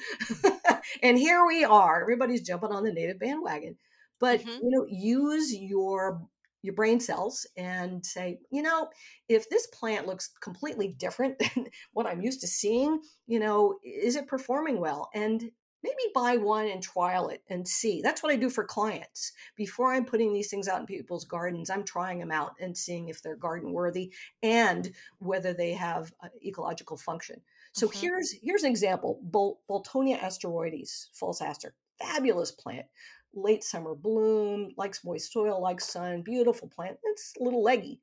and 1.03 1.19
here 1.19 1.45
we 1.45 1.65
are. 1.65 2.03
Everybody's 2.03 2.43
jumping 2.47 2.71
on 2.71 2.85
the 2.85 2.93
native 2.93 3.19
bandwagon. 3.19 3.77
But, 4.21 4.43
hmm 4.43 4.63
you 4.63 4.71
know, 4.71 4.87
use 4.89 5.53
your 5.53 6.23
your 6.63 6.75
brain 6.75 7.01
cells 7.01 7.45
and 7.57 8.07
say, 8.07 8.39
you 8.53 8.63
know, 8.63 8.89
if 9.29 9.51
this 9.51 9.67
plant 9.69 10.07
looks 10.07 10.31
completely 10.41 10.95
different 10.97 11.37
than 11.55 11.67
what 11.93 12.07
I'm 12.07 12.23
used 12.23 12.41
to 12.43 12.47
seeing, 12.47 13.01
you 13.27 13.41
know, 13.41 13.79
is 13.85 14.15
it 14.17 14.29
performing 14.29 14.81
well? 14.81 15.11
And 15.13 15.51
maybe 15.83 15.97
buy 16.15 16.37
one 16.37 16.69
and 16.69 16.83
trial 16.83 17.29
it 17.29 17.43
and 17.49 17.67
see. 17.67 18.01
That's 18.03 18.23
what 18.23 18.33
I 18.33 18.37
do 18.37 18.51
for 18.51 18.65
clients. 18.65 19.33
Before 19.57 19.93
I'm 19.93 20.05
putting 20.05 20.33
these 20.33 20.51
things 20.51 20.69
out 20.69 20.81
in 20.81 20.87
people's 20.87 21.25
gardens, 21.25 21.71
I'm 21.71 21.85
trying 21.85 22.19
them 22.19 22.31
out 22.31 22.55
and 22.61 22.77
seeing 22.77 23.09
if 23.09 23.23
they're 23.23 23.37
garden 23.37 23.73
worthy 23.73 24.13
and 24.43 24.93
whether 25.19 25.53
they 25.53 25.73
have 25.73 26.13
uh, 26.23 26.29
ecological 26.45 26.97
function. 26.97 27.41
So 27.73 27.89
hmm 27.93 27.93
here's 27.93 28.33
here's 28.43 28.65
an 28.65 28.71
example: 28.71 29.21
Bol- 29.23 29.61
Boltonia 29.69 30.23
asteroides, 30.23 31.09
false 31.15 31.41
aster, 31.41 31.75
fabulous 31.99 32.53
plant, 32.53 32.87
late 33.35 33.65
summer 33.65 33.95
bloom, 33.95 34.73
likes 34.77 35.05
moist 35.05 35.33
soil, 35.33 35.61
likes 35.61 35.87
sun, 35.89 36.23
beautiful 36.23 36.69
plant. 36.69 36.99
It's 37.05 37.33
a 37.41 37.43
little 37.43 37.63
leggy. 37.63 38.01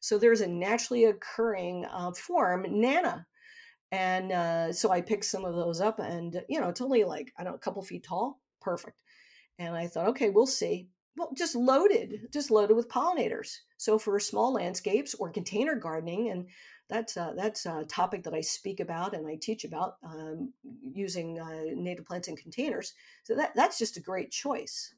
So 0.00 0.18
there's 0.18 0.40
a 0.40 0.46
naturally 0.46 1.04
occurring 1.04 1.84
uh, 1.86 2.12
form, 2.12 2.66
Nana, 2.68 3.26
and 3.92 4.32
uh, 4.32 4.72
so 4.72 4.90
I 4.90 5.00
picked 5.00 5.24
some 5.24 5.44
of 5.44 5.54
those 5.54 5.80
up, 5.80 5.98
and 5.98 6.42
you 6.48 6.60
know, 6.60 6.68
it's 6.68 6.80
only 6.80 7.04
like 7.04 7.32
I 7.38 7.44
don't 7.44 7.52
know, 7.52 7.56
a 7.56 7.60
couple 7.60 7.82
feet 7.82 8.04
tall, 8.04 8.40
perfect. 8.60 9.02
And 9.58 9.74
I 9.74 9.86
thought, 9.86 10.08
okay, 10.08 10.30
we'll 10.30 10.46
see. 10.46 10.88
Well, 11.16 11.32
just 11.34 11.54
loaded, 11.54 12.28
just 12.30 12.50
loaded 12.50 12.74
with 12.74 12.90
pollinators. 12.90 13.60
So 13.78 13.98
for 13.98 14.20
small 14.20 14.52
landscapes 14.52 15.14
or 15.14 15.30
container 15.30 15.74
gardening, 15.74 16.30
and 16.30 16.46
that's 16.88 17.16
uh, 17.16 17.32
that's 17.36 17.66
a 17.66 17.84
topic 17.84 18.22
that 18.24 18.34
I 18.34 18.40
speak 18.40 18.80
about 18.80 19.14
and 19.14 19.26
I 19.26 19.36
teach 19.40 19.64
about 19.64 19.96
um, 20.04 20.52
using 20.82 21.38
uh, 21.38 21.74
native 21.74 22.06
plants 22.06 22.28
in 22.28 22.36
containers. 22.36 22.94
So 23.24 23.34
that 23.36 23.52
that's 23.54 23.78
just 23.78 23.96
a 23.96 24.02
great 24.02 24.30
choice. 24.30 24.94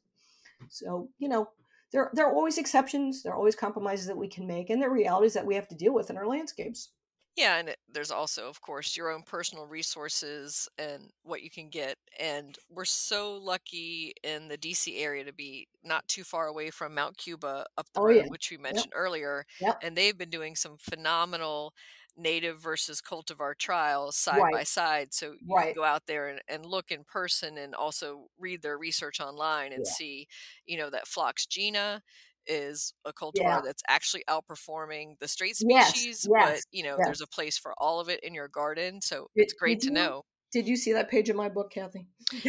So 0.69 1.09
you 1.19 1.29
know, 1.29 1.51
there 1.93 2.11
there 2.15 2.27
are 2.27 2.35
always 2.35 2.59
exceptions. 2.59 3.23
There 3.23 3.33
are 3.33 3.39
always 3.39 3.57
compromises 3.57 4.07
that 4.07 4.17
we 4.19 4.29
can 4.29 4.47
make, 4.47 4.71
and 4.71 4.83
there 4.83 4.91
are 4.91 4.95
realities 4.95 5.35
that 5.35 5.47
we 5.47 5.55
have 5.55 5.69
to 5.69 5.75
deal 5.75 5.95
with 5.95 6.11
in 6.11 6.17
our 6.17 6.27
landscapes. 6.27 6.91
Yeah, 7.39 7.59
and 7.59 7.69
it, 7.69 7.79
there's 7.89 8.11
also, 8.11 8.49
of 8.49 8.61
course, 8.61 8.97
your 8.97 9.11
own 9.13 9.23
personal 9.23 9.67
resources 9.67 10.69
and 10.77 11.13
what 11.23 11.41
you 11.43 11.51
can 11.51 11.69
get. 11.71 11.97
And 12.19 12.59
we're 12.69 12.85
so 12.85 13.37
lucky 13.37 14.13
in 14.25 14.49
the 14.49 14.57
DC 14.57 14.99
area 14.99 15.23
to 15.25 15.33
be 15.33 15.69
not 15.85 16.09
too 16.09 16.25
far 16.25 16.49
away 16.49 16.71
from 16.71 16.95
Mount 16.95 17.17
Cuba 17.17 17.65
up 17.77 17.87
the 17.93 18.01
Oh 18.01 18.09
yeah, 18.09 18.23
road, 18.23 18.29
which 18.29 18.51
we 18.51 18.57
yep, 18.69 18.87
mentioned 18.87 18.93
earlier. 18.97 19.45
yep, 19.61 19.79
And 19.81 19.97
they've 19.97 20.19
been 20.19 20.31
doing 20.31 20.57
some 20.57 20.79
phenomenal 20.79 21.75
native 22.17 22.59
versus 22.61 23.01
cultivar 23.01 23.57
trials 23.57 24.17
side 24.17 24.49
right. 24.49 24.51
by 24.51 24.65
side. 24.65 25.15
So 25.15 25.35
you 25.41 25.55
can 25.55 25.71
go 25.73 25.85
out 25.85 26.07
there 26.07 26.27
and, 26.29 26.41
and 26.49 26.67
look 26.67 26.91
in 26.91 27.05
person 27.05 27.57
and 27.57 27.73
also 27.73 28.27
read 28.37 28.63
their 28.63 28.77
research 28.79 29.21
online 29.21 29.73
and 29.73 29.87
Yeah. 29.87 29.87
see, 29.87 30.27
you 30.67 30.77
know, 30.77 30.91
that 30.91 31.07
Phlox 31.07 31.47
Jeana 31.47 32.01
is 32.49 32.93
a 33.05 33.13
Yeah. 33.35 33.61
cultivar 33.61 33.65
that's 33.65 33.83
actually 33.89 34.25
outperforming 34.29 35.19
the 35.21 35.29
straight 35.29 35.57
Yes. 35.61 35.91
species, 35.91 36.27
but, 36.29 36.61
you 36.73 36.83
know, 36.83 36.97
there's 37.05 37.21
a 37.21 37.27
place 37.27 37.59
for 37.59 37.75
all 37.79 38.01
of 38.01 38.09
it 38.09 38.21
in 38.25 38.35
your 38.35 38.49
garden, 38.49 39.01
so 39.01 39.29
Did 39.37 39.45
it's 39.45 39.53
great 39.53 39.81
to 39.81 39.87
you 39.87 39.93
know. 39.93 40.25
did 40.51 40.67
you 40.67 40.77
see 40.77 40.95
that 40.95 41.11
page 41.11 41.29
in 41.29 41.37
my 41.37 41.49
book, 41.51 41.71
Kathy? 41.71 42.09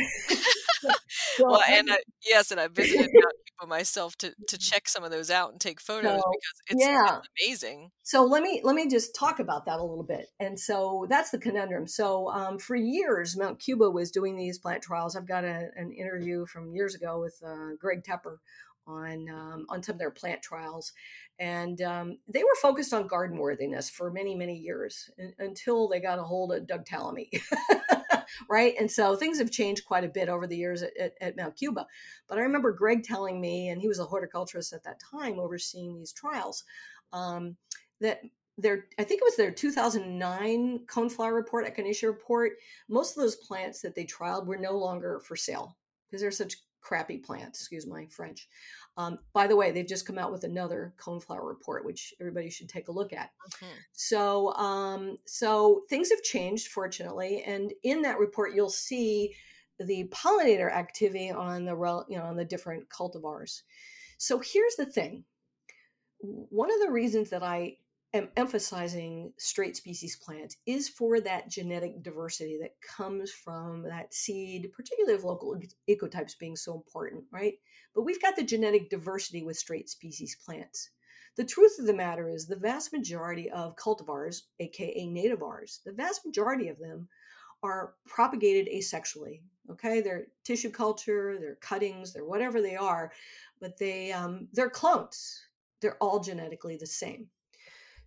Well, 1.40 1.62
and 1.70 1.92
I 1.92 1.98
yes, 2.26 2.52
and 2.52 2.60
I 2.60 2.68
visited 2.68 3.10
Mount 3.14 3.34
Cuba 3.60 3.68
myself 3.68 4.16
to 4.18 4.34
to 4.48 4.58
check 4.58 4.88
some 4.88 5.04
of 5.04 5.12
those 5.12 5.30
out 5.30 5.52
and 5.52 5.60
take 5.60 5.82
photos 5.82 6.20
so 6.22 6.32
because 6.32 6.62
it's 6.70 6.86
yeah. 6.86 7.18
it's 7.18 7.28
amazing. 7.42 7.92
So 8.04 8.24
let 8.24 8.44
me 8.44 8.62
let 8.64 8.76
me 8.76 8.88
just 8.90 9.16
talk 9.16 9.40
about 9.40 9.66
that 9.66 9.80
a 9.80 9.84
little 9.84 10.04
bit. 10.04 10.28
And 10.40 10.60
so 10.60 11.06
that's 11.10 11.32
the 11.32 11.40
conundrum. 11.40 11.88
So 11.88 12.30
um, 12.32 12.60
for 12.60 12.76
years, 12.76 13.38
Mount 13.38 13.60
Cuba 13.60 13.90
was 13.90 14.12
doing 14.12 14.36
these 14.38 14.60
plant 14.60 14.84
trials. 14.84 15.16
I've 15.16 15.28
got 15.28 15.44
a, 15.44 15.70
an 15.76 15.92
interview 15.92 16.46
from 16.46 16.72
years 16.72 16.96
ago 16.96 17.20
with 17.20 17.36
uh, 17.46 17.76
Greg 17.80 18.04
Tepper 18.04 18.38
on 18.90 19.30
um, 19.30 19.66
on 19.70 19.84
some 19.84 19.94
of 19.94 20.00
their 20.00 20.12
plant 20.12 20.42
trials, 20.42 20.92
and 21.40 21.82
um, 21.82 22.18
they 22.28 22.44
were 22.44 22.56
focused 22.62 22.94
on 22.94 23.08
garden 23.08 23.38
worthiness 23.38 23.90
for 23.90 24.12
many 24.12 24.36
many 24.36 24.56
years 24.56 25.10
un- 25.20 25.34
until 25.40 25.88
they 25.88 26.00
got 26.00 26.20
a 26.20 26.24
hold 26.24 26.52
of 26.52 26.68
Doug 26.68 26.86
Tallamy. 26.86 27.30
right 28.50 28.76
and 28.80 28.90
so 28.90 29.16
things 29.16 29.40
have 29.40 29.52
changed 29.52 29.86
quite 29.86 30.04
a 30.04 30.08
bit 30.08 30.30
over 30.30 30.48
the 30.48 30.56
years 30.56 30.84
at, 30.84 30.96
at, 30.98 31.14
at 31.20 31.36
mount 31.36 31.58
cuba 31.58 31.86
but 32.28 32.38
i 32.38 32.42
remember 32.42 32.72
greg 32.72 33.04
telling 33.04 33.42
me 33.42 33.70
and 33.70 33.82
he 33.82 33.88
was 33.88 34.00
a 34.00 34.06
horticulturist 34.06 34.72
at 34.72 34.84
that 34.84 35.00
time 35.00 35.40
overseeing 35.40 35.98
these 35.98 36.14
trials 36.14 36.64
um, 37.12 37.58
that 38.00 38.22
their 38.60 38.88
I 38.98 39.04
think 39.04 39.22
it 39.22 39.26
was 39.26 39.36
their 39.36 39.52
2009 39.52 40.82
coneflower 40.86 41.34
report, 41.34 41.66
echinacea 41.66 42.08
report. 42.08 42.54
Most 42.88 43.18
of 43.18 43.24
those 43.24 43.38
plants 43.38 43.82
that 43.82 43.96
they 43.96 44.06
trialed 44.06 44.46
were 44.46 44.58
no 44.58 44.78
longer 44.78 45.22
for 45.22 45.36
sale 45.36 45.78
because 46.06 46.22
they're 46.22 46.32
such 46.32 46.58
crappy 46.82 47.18
plants. 47.18 47.60
Excuse 47.60 47.88
my 47.88 48.06
French. 48.08 48.48
Um, 48.98 49.20
by 49.34 49.48
the 49.48 49.56
way, 49.56 49.72
they've 49.72 49.88
just 49.88 50.06
come 50.06 50.18
out 50.18 50.32
with 50.32 50.44
another 50.44 50.94
coneflower 51.00 51.48
report, 51.48 51.86
which 51.86 52.14
everybody 52.20 52.50
should 52.50 52.70
take 52.70 52.88
a 52.88 52.94
look 52.94 53.14
at. 53.14 53.32
Mm-hmm. 53.54 53.66
So, 53.94 54.54
um, 54.54 55.18
so 55.26 55.84
things 55.90 56.10
have 56.10 56.22
changed, 56.22 56.70
fortunately, 56.70 57.44
and 57.46 57.74
in 57.84 58.02
that 58.04 58.20
report, 58.20 58.54
you'll 58.54 58.70
see 58.70 59.36
the 59.80 60.12
pollinator 60.12 60.72
activity 60.72 61.32
on 61.32 61.66
the 61.66 61.76
you 62.10 62.18
know 62.18 62.26
on 62.26 62.36
the 62.36 62.46
different 62.46 62.90
cultivars. 62.90 63.62
So 64.18 64.40
here's 64.40 64.76
the 64.76 64.86
thing. 64.86 65.24
One 66.20 66.70
of 66.72 66.82
the 66.82 66.92
reasons 66.92 67.30
that 67.30 67.44
I 67.44 67.78
am 68.14 68.30
emphasizing 68.36 69.34
straight 69.38 69.76
species 69.76 70.16
plants 70.16 70.58
is 70.66 70.90
for 70.90 71.20
that 71.22 71.50
genetic 71.50 72.02
diversity 72.02 72.58
that 72.62 72.76
comes 72.82 73.32
from 73.32 73.84
that 73.84 74.14
seed, 74.14 74.72
particularly 74.74 75.16
of 75.16 75.24
local 75.24 75.60
ecotypes 75.90 76.38
being 76.38 76.56
so 76.56 76.74
important, 76.74 77.24
right? 77.32 77.54
But 77.94 78.04
we've 78.04 78.22
got 78.22 78.36
the 78.36 78.44
genetic 78.44 78.90
diversity 78.90 79.44
with 79.44 79.58
straight 79.58 79.90
species 79.90 80.36
plants. 80.44 80.90
The 81.38 81.46
truth 81.46 81.78
of 81.80 81.86
the 81.86 81.94
matter 81.94 82.30
is, 82.30 82.48
the 82.48 82.56
vast 82.56 82.92
majority 82.92 83.50
of 83.52 83.76
cultivars, 83.76 84.42
aka 84.60 85.08
nativars, 85.08 85.84
the 85.84 85.94
vast 85.94 86.26
majority 86.26 86.68
of 86.68 86.80
them 86.80 87.08
are 87.62 87.94
propagated 88.08 88.74
asexually. 88.74 89.42
Okay, 89.70 90.02
they're 90.02 90.28
tissue 90.44 90.72
culture, 90.72 91.38
they're 91.40 91.56
cuttings, 91.62 92.12
they're 92.12 92.26
whatever 92.26 92.62
they 92.62 92.76
are, 92.76 93.12
but 93.62 93.78
they 93.78 94.12
um, 94.12 94.48
they're 94.54 94.70
clones. 94.70 95.46
They're 95.82 95.98
all 96.02 96.20
genetically 96.20 96.76
the 96.76 96.88
same. 96.88 97.28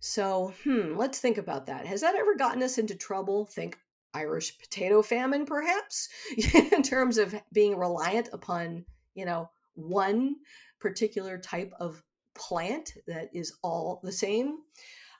So, 0.05 0.53
hmm, 0.65 0.97
let's 0.97 1.19
think 1.19 1.37
about 1.37 1.67
that. 1.67 1.85
Has 1.85 2.01
that 2.01 2.15
ever 2.15 2.35
gotten 2.35 2.61
us 2.61 2.77
into 2.77 2.93
trouble? 2.93 3.45
Think 3.45 3.77
Irish 4.13 4.59
potato 4.59 5.01
famine, 5.01 5.45
perhaps, 5.45 6.09
in 6.53 6.83
terms 6.83 7.17
of 7.17 7.33
being 7.53 7.77
reliant 7.77 8.27
upon, 8.33 8.83
you 9.15 9.23
know, 9.23 9.49
one 9.75 10.35
particular 10.81 11.37
type 11.37 11.71
of 11.79 12.03
plant 12.35 12.91
that 13.07 13.29
is 13.33 13.53
all 13.63 14.01
the 14.03 14.11
same. 14.11 14.57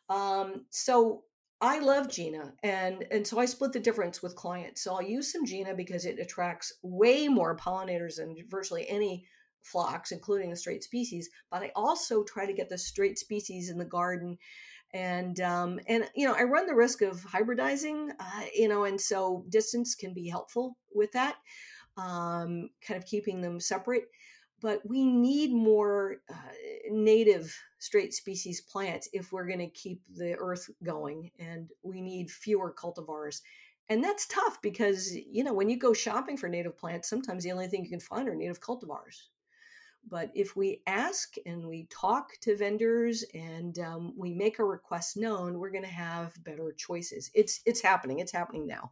Um, 0.10 0.66
so 0.70 1.24
I 1.62 1.80
love 1.80 2.10
Jeana, 2.10 2.52
and 2.62 3.06
and 3.10 3.26
so 3.26 3.40
I 3.40 3.46
split 3.46 3.72
the 3.72 3.80
difference 3.80 4.22
with 4.22 4.36
clients. 4.36 4.82
So 4.82 4.96
I'll 4.96 5.02
use 5.02 5.32
some 5.32 5.46
Jeana 5.46 5.78
because 5.78 6.04
it 6.04 6.20
attracts 6.20 6.74
way 6.82 7.30
more 7.30 7.56
pollinators 7.56 8.18
than 8.18 8.36
virtually 8.50 8.86
any 8.90 9.26
phlox, 9.62 10.12
including 10.12 10.50
the 10.50 10.58
straight 10.58 10.84
species. 10.84 11.30
But 11.50 11.64
I 11.64 11.72
also 11.74 12.26
try 12.26 12.46
to 12.46 12.52
get 12.52 12.68
the 12.68 12.78
straight 12.78 13.18
species 13.18 13.70
in 13.70 13.78
the 13.78 13.86
garden 13.86 14.38
and 14.94 15.40
um, 15.42 15.80
and 15.88 16.10
you 16.16 16.28
know 16.28 16.36
I 16.36 16.44
run 16.44 16.68
the 16.68 16.76
risk 16.76 17.02
of 17.02 17.22
hybridizing, 17.22 18.10
uh, 18.20 18.44
you 18.56 18.68
know, 18.68 18.86
and 18.86 19.00
so 19.00 19.46
distance 19.50 19.96
can 19.96 20.14
be 20.14 20.30
helpful 20.30 20.78
with 20.94 21.12
that, 21.14 21.36
um, 21.98 22.70
kind 22.86 23.02
of 23.02 23.06
keeping 23.06 23.42
them 23.42 23.60
separate. 23.60 24.06
But 24.62 24.82
we 24.88 25.04
need 25.04 25.52
more 25.52 26.18
uh, 26.32 26.36
native 26.90 27.54
straight 27.80 28.14
species 28.14 28.62
plants 28.62 29.10
if 29.12 29.34
we're 29.34 29.48
going 29.48 29.60
to 29.60 29.68
keep 29.68 30.02
the 30.16 30.36
earth 30.38 30.70
going, 30.84 31.32
and 31.40 31.70
we 31.82 32.00
need 32.00 32.32
fewer 32.32 32.74
cultivars. 32.74 33.42
And 33.90 34.02
that's 34.02 34.28
tough 34.28 34.62
because 34.62 35.14
you 35.14 35.44
know 35.44 35.54
when 35.54 35.70
you 35.70 35.78
go 35.78 35.94
shopping 35.94 36.38
for 36.38 36.48
native 36.48 36.78
plants, 36.78 37.10
sometimes 37.10 37.44
the 37.44 37.52
only 37.52 37.68
thing 37.68 37.84
you 37.84 37.90
can 37.90 38.00
find 38.00 38.30
are 38.30 38.36
native 38.36 38.62
cultivars. 38.62 39.16
But 40.10 40.32
if 40.36 40.56
we 40.56 40.82
ask 40.86 41.36
and 41.46 41.66
we 41.66 41.88
talk 41.90 42.32
to 42.42 42.56
vendors 42.56 43.24
and 43.34 43.78
um, 43.80 44.14
we 44.18 44.34
make 44.34 44.60
a 44.60 44.66
request 44.66 45.18
known, 45.18 45.58
we're 45.60 45.72
going 45.72 45.84
to 45.84 45.90
have 45.90 46.34
better 46.44 46.74
choices. 46.78 47.32
It's 47.34 47.62
it's 47.66 47.82
happening. 47.82 48.20
It's 48.20 48.32
happening 48.32 48.68
now. 48.68 48.92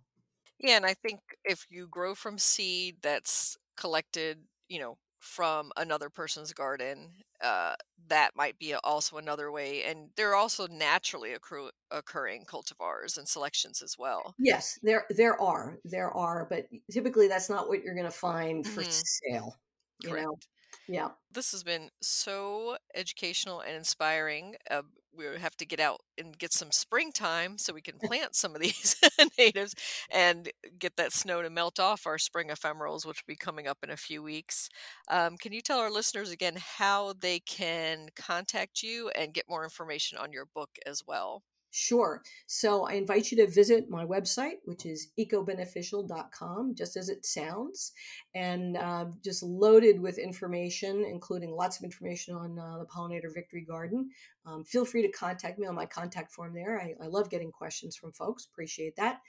Yeah, 0.59 0.77
and 0.77 0.85
I 0.85 0.93
think 0.93 1.19
if 1.43 1.65
you 1.69 1.87
grow 1.87 2.15
from 2.15 2.37
seed 2.37 2.97
that's 3.01 3.57
collected, 3.75 4.39
you 4.69 4.79
know, 4.79 4.97
from 5.19 5.71
another 5.77 6.09
person's 6.09 6.53
garden, 6.53 7.09
uh, 7.41 7.75
that 8.07 8.31
might 8.35 8.57
be 8.59 8.73
also 8.83 9.17
another 9.17 9.51
way. 9.51 9.83
And 9.83 10.09
there 10.15 10.31
are 10.31 10.35
also 10.35 10.67
naturally 10.67 11.33
accru- 11.35 11.69
occurring 11.91 12.45
cultivars 12.45 13.17
and 13.17 13.27
selections 13.27 13.81
as 13.81 13.97
well. 13.97 14.35
Yes, 14.39 14.79
there 14.81 15.05
there 15.09 15.39
are 15.41 15.77
there 15.85 16.11
are, 16.11 16.47
but 16.49 16.67
typically 16.91 17.27
that's 17.27 17.49
not 17.49 17.67
what 17.67 17.83
you're 17.83 17.95
going 17.95 18.05
to 18.05 18.11
find 18.11 18.65
for 18.65 18.81
mm-hmm. 18.81 18.91
sale. 18.91 19.55
Correct. 20.03 20.25
Know? 20.25 20.35
Yeah. 20.87 21.11
This 21.31 21.51
has 21.51 21.63
been 21.63 21.89
so 22.01 22.77
educational 22.93 23.61
and 23.61 23.75
inspiring. 23.75 24.55
Uh, 24.69 24.81
we 25.15 25.25
have 25.39 25.55
to 25.57 25.65
get 25.65 25.79
out 25.79 26.01
and 26.17 26.37
get 26.37 26.51
some 26.53 26.71
springtime 26.71 27.57
so 27.57 27.73
we 27.73 27.81
can 27.81 27.99
plant 28.03 28.35
some 28.35 28.55
of 28.55 28.61
these 28.61 28.95
natives 29.37 29.73
and 30.11 30.49
get 30.77 30.95
that 30.97 31.13
snow 31.13 31.41
to 31.41 31.49
melt 31.49 31.79
off 31.79 32.05
our 32.05 32.17
spring 32.17 32.49
ephemerals, 32.49 33.05
which 33.05 33.21
will 33.23 33.33
be 33.33 33.35
coming 33.35 33.67
up 33.67 33.77
in 33.83 33.89
a 33.89 33.97
few 33.97 34.21
weeks. 34.21 34.69
Um, 35.09 35.37
can 35.37 35.53
you 35.53 35.61
tell 35.61 35.79
our 35.79 35.91
listeners 35.91 36.31
again 36.31 36.55
how 36.77 37.13
they 37.13 37.39
can 37.39 38.09
contact 38.15 38.83
you 38.83 39.09
and 39.09 39.33
get 39.33 39.49
more 39.49 39.63
information 39.63 40.17
on 40.17 40.33
your 40.33 40.45
book 40.53 40.71
as 40.85 41.01
well? 41.07 41.43
Sure. 41.73 42.21
So 42.47 42.85
I 42.85 42.93
invite 42.93 43.31
you 43.31 43.37
to 43.37 43.49
visit 43.49 43.89
my 43.89 44.05
website, 44.05 44.55
which 44.65 44.85
is 44.85 45.07
ecobeneficial.com, 45.17 46.75
just 46.75 46.97
as 46.97 47.07
it 47.07 47.25
sounds, 47.25 47.93
and 48.35 48.75
uh, 48.75 49.05
just 49.23 49.41
loaded 49.41 50.01
with 50.01 50.17
information, 50.17 51.05
including 51.05 51.55
lots 51.55 51.77
of 51.77 51.85
information 51.85 52.35
on 52.35 52.59
uh, 52.59 52.79
the 52.79 52.85
Pollinator 52.85 53.33
Victory 53.33 53.61
Garden. 53.61 54.09
Um, 54.45 54.65
feel 54.65 54.83
free 54.83 55.01
to 55.03 55.11
contact 55.11 55.59
me 55.59 55.65
on 55.67 55.75
my 55.75 55.85
contact 55.85 56.33
form 56.33 56.53
there. 56.53 56.81
I, 56.81 56.93
I 57.01 57.07
love 57.07 57.29
getting 57.29 57.51
questions 57.51 57.95
from 57.95 58.11
folks. 58.11 58.45
Appreciate 58.51 58.97
that. 58.97 59.19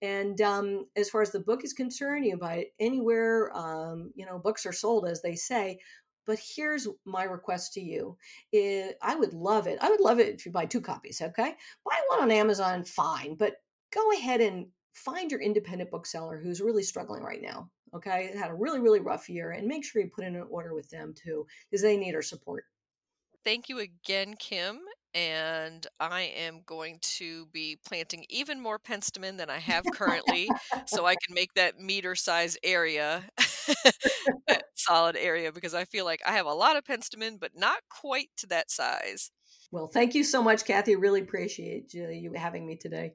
And 0.00 0.40
um, 0.40 0.86
as 0.94 1.10
far 1.10 1.22
as 1.22 1.32
the 1.32 1.40
book 1.40 1.64
is 1.64 1.72
concerned, 1.72 2.26
you 2.26 2.36
buy 2.36 2.54
it 2.54 2.74
anywhere. 2.78 3.50
Um, 3.56 4.12
you 4.14 4.24
know, 4.24 4.38
books 4.38 4.66
are 4.66 4.72
sold, 4.72 5.08
as 5.08 5.20
they 5.20 5.34
say. 5.34 5.80
But 6.28 6.38
here's 6.38 6.86
my 7.06 7.24
request 7.24 7.72
to 7.72 7.80
you. 7.80 8.18
Eh, 8.52 8.90
I 9.00 9.16
would 9.16 9.32
love 9.32 9.66
it. 9.66 9.78
I 9.80 9.88
would 9.88 10.02
love 10.02 10.20
it 10.20 10.34
if 10.34 10.44
you 10.44 10.52
buy 10.52 10.66
two 10.66 10.82
copies, 10.82 11.22
okay? 11.22 11.54
Buy 11.86 12.00
one 12.08 12.20
on 12.20 12.30
Amazon, 12.30 12.84
fine, 12.84 13.34
but 13.34 13.54
go 13.94 14.12
ahead 14.12 14.42
and 14.42 14.66
find 14.92 15.30
your 15.30 15.40
independent 15.40 15.90
bookseller 15.90 16.38
who's 16.38 16.60
really 16.60 16.82
struggling 16.82 17.22
right 17.22 17.40
now. 17.40 17.70
Okay, 17.94 18.30
had 18.38 18.50
a 18.50 18.54
really, 18.54 18.78
really 18.78 19.00
rough 19.00 19.30
year, 19.30 19.52
and 19.52 19.66
make 19.66 19.82
sure 19.82 20.02
you 20.02 20.10
put 20.14 20.26
in 20.26 20.36
an 20.36 20.44
order 20.50 20.74
with 20.74 20.90
them 20.90 21.14
too, 21.16 21.46
because 21.70 21.80
they 21.80 21.96
need 21.96 22.14
our 22.14 22.20
support. 22.20 22.64
Thank 23.42 23.70
you 23.70 23.78
again, 23.78 24.34
Kim 24.38 24.80
and 25.14 25.86
I 25.98 26.20
am 26.36 26.60
going 26.66 26.98
to 27.00 27.46
be 27.46 27.78
planting 27.86 28.26
even 28.28 28.60
more 28.60 28.78
penstemon 28.78 29.38
than 29.38 29.48
I 29.48 29.58
have 29.58 29.84
currently 29.94 30.50
so 30.86 31.06
I 31.06 31.14
can 31.14 31.34
make 31.34 31.54
that 31.54 31.80
meter 31.80 32.14
size 32.14 32.58
area 32.62 33.24
eh, 34.48 34.58
solid 34.88 35.16
area 35.16 35.52
because 35.52 35.74
I 35.74 35.84
feel 35.84 36.04
like 36.04 36.20
I 36.26 36.32
have 36.32 36.46
a 36.46 36.52
lot 36.52 36.76
of 36.76 36.84
penstemon 36.84 37.38
but 37.38 37.52
not 37.54 37.78
quite 37.90 38.28
to 38.38 38.46
that 38.48 38.70
size. 38.70 39.30
Well, 39.70 39.86
thank 39.86 40.14
you 40.14 40.24
so 40.24 40.42
much, 40.42 40.64
Kathy. 40.64 40.96
Really 40.96 41.20
appreciate 41.20 41.92
you 41.92 42.32
having 42.34 42.66
me 42.66 42.76
today. 42.76 43.14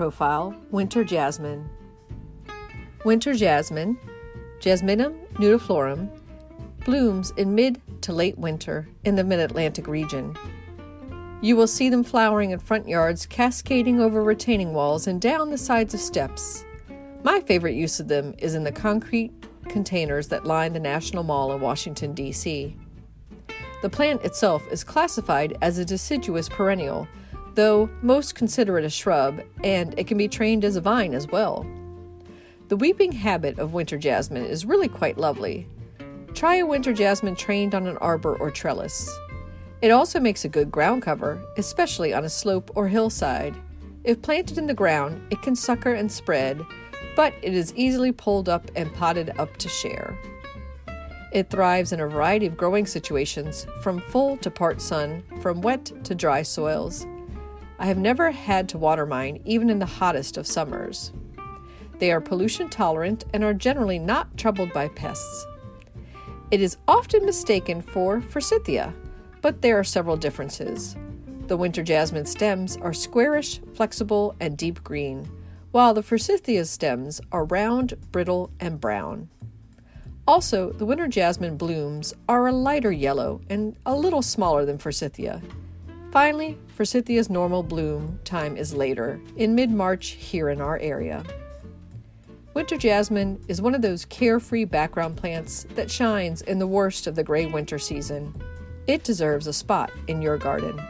Profile 0.00 0.54
Winter 0.70 1.04
Jasmine. 1.04 1.68
Winter 3.04 3.34
jasmine, 3.34 3.98
Jasminum 4.58 5.14
nudiflorum, 5.34 6.08
blooms 6.86 7.34
in 7.36 7.54
mid 7.54 7.82
to 8.00 8.14
late 8.14 8.38
winter 8.38 8.88
in 9.04 9.14
the 9.14 9.22
mid 9.22 9.40
Atlantic 9.40 9.86
region. 9.86 10.34
You 11.42 11.54
will 11.54 11.66
see 11.66 11.90
them 11.90 12.02
flowering 12.02 12.52
in 12.52 12.60
front 12.60 12.88
yards, 12.88 13.26
cascading 13.26 14.00
over 14.00 14.24
retaining 14.24 14.72
walls 14.72 15.06
and 15.06 15.20
down 15.20 15.50
the 15.50 15.58
sides 15.58 15.92
of 15.92 16.00
steps. 16.00 16.64
My 17.22 17.40
favorite 17.40 17.74
use 17.74 18.00
of 18.00 18.08
them 18.08 18.34
is 18.38 18.54
in 18.54 18.64
the 18.64 18.72
concrete 18.72 19.34
containers 19.68 20.28
that 20.28 20.46
line 20.46 20.72
the 20.72 20.80
National 20.80 21.24
Mall 21.24 21.52
in 21.52 21.60
Washington, 21.60 22.14
D.C. 22.14 22.74
The 23.82 23.90
plant 23.90 24.24
itself 24.24 24.66
is 24.72 24.82
classified 24.82 25.58
as 25.60 25.76
a 25.76 25.84
deciduous 25.84 26.48
perennial 26.48 27.06
though 27.54 27.90
most 28.02 28.34
consider 28.34 28.78
it 28.78 28.84
a 28.84 28.90
shrub, 28.90 29.40
and 29.64 29.98
it 29.98 30.06
can 30.06 30.18
be 30.18 30.28
trained 30.28 30.64
as 30.64 30.76
a 30.76 30.80
vine 30.80 31.14
as 31.14 31.26
well. 31.28 31.66
The 32.68 32.76
weeping 32.76 33.12
habit 33.12 33.58
of 33.58 33.72
winter 33.72 33.98
jasmine 33.98 34.44
is 34.44 34.64
really 34.64 34.88
quite 34.88 35.18
lovely. 35.18 35.66
try 36.34 36.56
a 36.56 36.66
winter 36.66 36.92
jasmine 36.92 37.34
trained 37.34 37.74
on 37.74 37.86
an 37.86 37.96
arbor 37.96 38.36
or 38.36 38.50
trellis. 38.50 39.10
It 39.82 39.90
also 39.90 40.20
makes 40.20 40.44
a 40.44 40.48
good 40.48 40.70
ground 40.70 41.02
cover, 41.02 41.42
especially 41.56 42.12
on 42.12 42.24
a 42.24 42.28
slope 42.28 42.70
or 42.74 42.86
hillside. 42.86 43.56
If 44.04 44.22
planted 44.22 44.58
in 44.58 44.66
the 44.66 44.74
ground, 44.74 45.20
it 45.30 45.42
can 45.42 45.56
sucker 45.56 45.92
and 45.92 46.10
spread, 46.10 46.64
but 47.16 47.34
it 47.42 47.54
is 47.54 47.74
easily 47.74 48.12
pulled 48.12 48.48
up 48.48 48.70
and 48.76 48.94
potted 48.94 49.32
up 49.38 49.56
to 49.56 49.68
share. 49.68 50.16
It 51.32 51.50
thrives 51.50 51.92
in 51.92 52.00
a 52.00 52.06
variety 52.06 52.46
of 52.46 52.56
growing 52.56 52.86
situations, 52.86 53.66
from 53.82 54.00
full 54.00 54.36
to 54.38 54.50
part 54.50 54.80
sun, 54.80 55.22
from 55.40 55.60
wet 55.60 55.92
to 56.04 56.14
dry 56.14 56.42
soils. 56.42 57.06
I 57.80 57.86
have 57.86 57.96
never 57.96 58.30
had 58.30 58.68
to 58.68 58.78
water 58.78 59.06
mine, 59.06 59.40
even 59.46 59.70
in 59.70 59.78
the 59.78 59.86
hottest 59.86 60.36
of 60.36 60.46
summers. 60.46 61.12
They 61.98 62.12
are 62.12 62.20
pollution 62.20 62.68
tolerant 62.68 63.24
and 63.32 63.42
are 63.42 63.54
generally 63.54 63.98
not 63.98 64.36
troubled 64.36 64.70
by 64.74 64.88
pests. 64.88 65.46
It 66.50 66.60
is 66.60 66.76
often 66.86 67.24
mistaken 67.24 67.80
for 67.80 68.20
forsythia, 68.20 68.92
but 69.40 69.62
there 69.62 69.78
are 69.78 69.84
several 69.84 70.18
differences. 70.18 70.94
The 71.46 71.56
winter 71.56 71.82
jasmine 71.82 72.26
stems 72.26 72.76
are 72.76 72.92
squarish, 72.92 73.62
flexible, 73.72 74.36
and 74.40 74.58
deep 74.58 74.84
green, 74.84 75.30
while 75.70 75.94
the 75.94 76.02
forsythia 76.02 76.66
stems 76.66 77.18
are 77.32 77.46
round, 77.46 77.94
brittle, 78.12 78.50
and 78.60 78.78
brown. 78.78 79.30
Also, 80.28 80.70
the 80.70 80.84
winter 80.84 81.08
jasmine 81.08 81.56
blooms 81.56 82.12
are 82.28 82.46
a 82.46 82.52
lighter 82.52 82.92
yellow 82.92 83.40
and 83.48 83.74
a 83.86 83.96
little 83.96 84.20
smaller 84.22 84.66
than 84.66 84.76
forsythia. 84.76 85.40
Finally, 86.10 86.58
forsythia's 86.74 87.30
normal 87.30 87.62
bloom 87.62 88.18
time 88.24 88.56
is 88.56 88.74
later, 88.74 89.20
in 89.36 89.54
mid 89.54 89.70
March 89.70 90.08
here 90.08 90.48
in 90.48 90.60
our 90.60 90.76
area. 90.78 91.22
Winter 92.52 92.76
jasmine 92.76 93.40
is 93.46 93.62
one 93.62 93.76
of 93.76 93.82
those 93.82 94.04
carefree 94.06 94.64
background 94.64 95.16
plants 95.16 95.66
that 95.76 95.88
shines 95.88 96.42
in 96.42 96.58
the 96.58 96.66
worst 96.66 97.06
of 97.06 97.14
the 97.14 97.22
gray 97.22 97.46
winter 97.46 97.78
season. 97.78 98.34
It 98.88 99.04
deserves 99.04 99.46
a 99.46 99.52
spot 99.52 99.92
in 100.08 100.20
your 100.20 100.36
garden. 100.36 100.80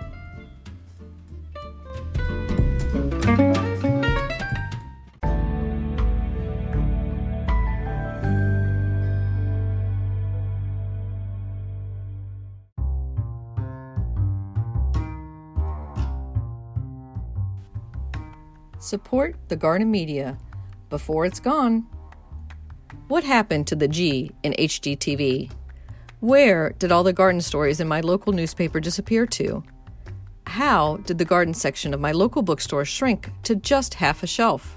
Support 18.91 19.37
the 19.47 19.55
garden 19.55 19.89
media 19.89 20.37
before 20.89 21.25
it's 21.25 21.39
gone. 21.39 21.87
What 23.07 23.23
happened 23.23 23.69
to 23.69 23.77
the 23.77 23.87
G 23.87 24.33
in 24.43 24.53
HGTV? 24.55 25.49
Where 26.19 26.71
did 26.71 26.91
all 26.91 27.05
the 27.05 27.13
garden 27.13 27.41
stories 27.41 27.79
in 27.79 27.87
my 27.87 28.01
local 28.01 28.33
newspaper 28.33 28.81
disappear 28.81 29.27
to? 29.27 29.63
How 30.49 30.97
did 31.07 31.19
the 31.19 31.25
garden 31.25 31.55
section 31.55 31.95
of 31.95 32.01
my 32.01 32.11
local 32.11 32.43
bookstore 32.43 32.85
shrink 32.85 33.31
to 33.45 33.55
just 33.55 33.95
half 33.95 34.25
a 34.25 34.27
shelf? 34.27 34.77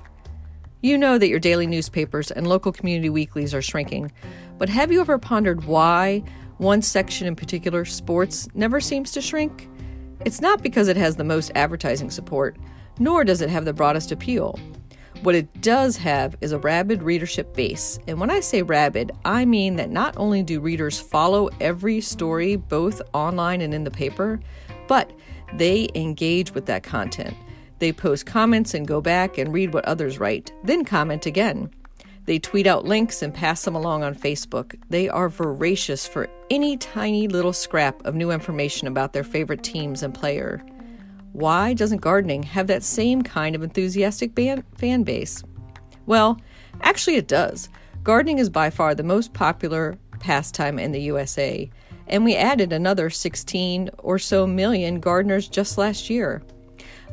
You 0.83 0.95
know 0.95 1.17
that 1.17 1.29
your 1.29 1.39
daily 1.39 1.65
newspapers 1.65 2.29
and 2.29 2.45
local 2.45 2.71
community 2.71 3.09
weeklies 3.09 3.55
are 3.55 3.63
shrinking, 3.63 4.11
but 4.59 4.69
have 4.69 4.91
you 4.91 5.01
ever 5.01 5.17
pondered 5.17 5.65
why 5.65 6.21
one 6.57 6.83
section 6.83 7.25
in 7.25 7.35
particular, 7.35 7.83
sports, 7.83 8.47
never 8.53 8.79
seems 8.79 9.11
to 9.13 9.21
shrink? 9.21 9.67
It's 10.23 10.39
not 10.39 10.61
because 10.61 10.87
it 10.87 10.97
has 10.97 11.15
the 11.15 11.23
most 11.23 11.51
advertising 11.55 12.11
support, 12.11 12.57
nor 12.99 13.23
does 13.23 13.41
it 13.41 13.49
have 13.49 13.65
the 13.65 13.73
broadest 13.73 14.11
appeal. 14.11 14.59
What 15.23 15.35
it 15.35 15.61
does 15.61 15.95
have 15.97 16.35
is 16.41 16.51
a 16.51 16.59
rabid 16.59 17.01
readership 17.01 17.55
base. 17.55 17.97
And 18.07 18.19
when 18.19 18.29
I 18.29 18.41
say 18.41 18.61
rabid, 18.61 19.13
I 19.23 19.45
mean 19.45 19.77
that 19.77 19.89
not 19.89 20.17
only 20.17 20.43
do 20.43 20.59
readers 20.59 20.99
follow 20.99 21.49
every 21.61 22.01
story, 22.01 22.57
both 22.57 23.01
online 23.13 23.61
and 23.61 23.73
in 23.73 23.85
the 23.85 23.91
paper, 23.91 24.41
but 24.87 25.13
they 25.53 25.87
engage 25.95 26.53
with 26.53 26.65
that 26.65 26.83
content. 26.83 27.37
They 27.79 27.93
post 27.93 28.25
comments 28.25 28.73
and 28.73 28.87
go 28.87 28.99
back 28.99 29.37
and 29.37 29.53
read 29.53 29.73
what 29.73 29.85
others 29.85 30.19
write, 30.19 30.51
then 30.63 30.83
comment 30.83 31.25
again. 31.25 31.69
They 32.25 32.39
tweet 32.39 32.67
out 32.67 32.85
links 32.85 33.21
and 33.21 33.33
pass 33.33 33.63
them 33.63 33.75
along 33.75 34.03
on 34.03 34.15
Facebook. 34.15 34.79
They 34.89 35.09
are 35.09 35.29
voracious 35.29 36.07
for 36.07 36.29
any 36.49 36.77
tiny 36.77 37.27
little 37.27 37.53
scrap 37.53 38.05
of 38.05 38.15
new 38.15 38.31
information 38.31 38.87
about 38.87 39.13
their 39.13 39.23
favorite 39.23 39.63
teams 39.63 40.03
and 40.03 40.13
player. 40.13 40.63
Why 41.33 41.73
doesn't 41.73 42.01
gardening 42.01 42.43
have 42.43 42.67
that 42.67 42.83
same 42.83 43.23
kind 43.23 43.55
of 43.55 43.63
enthusiastic 43.63 44.35
ban- 44.35 44.63
fan 44.77 45.01
base? 45.01 45.43
Well, 46.05 46.39
actually, 46.81 47.15
it 47.15 47.27
does. 47.27 47.69
Gardening 48.03 48.37
is 48.37 48.51
by 48.51 48.69
far 48.69 48.93
the 48.93 49.03
most 49.03 49.33
popular 49.33 49.97
pastime 50.19 50.77
in 50.77 50.91
the 50.91 51.01
USA, 51.01 51.69
and 52.07 52.23
we 52.23 52.35
added 52.35 52.71
another 52.71 53.09
16 53.09 53.89
or 53.97 54.19
so 54.19 54.45
million 54.45 54.99
gardeners 54.99 55.47
just 55.47 55.77
last 55.77 56.07
year. 56.07 56.43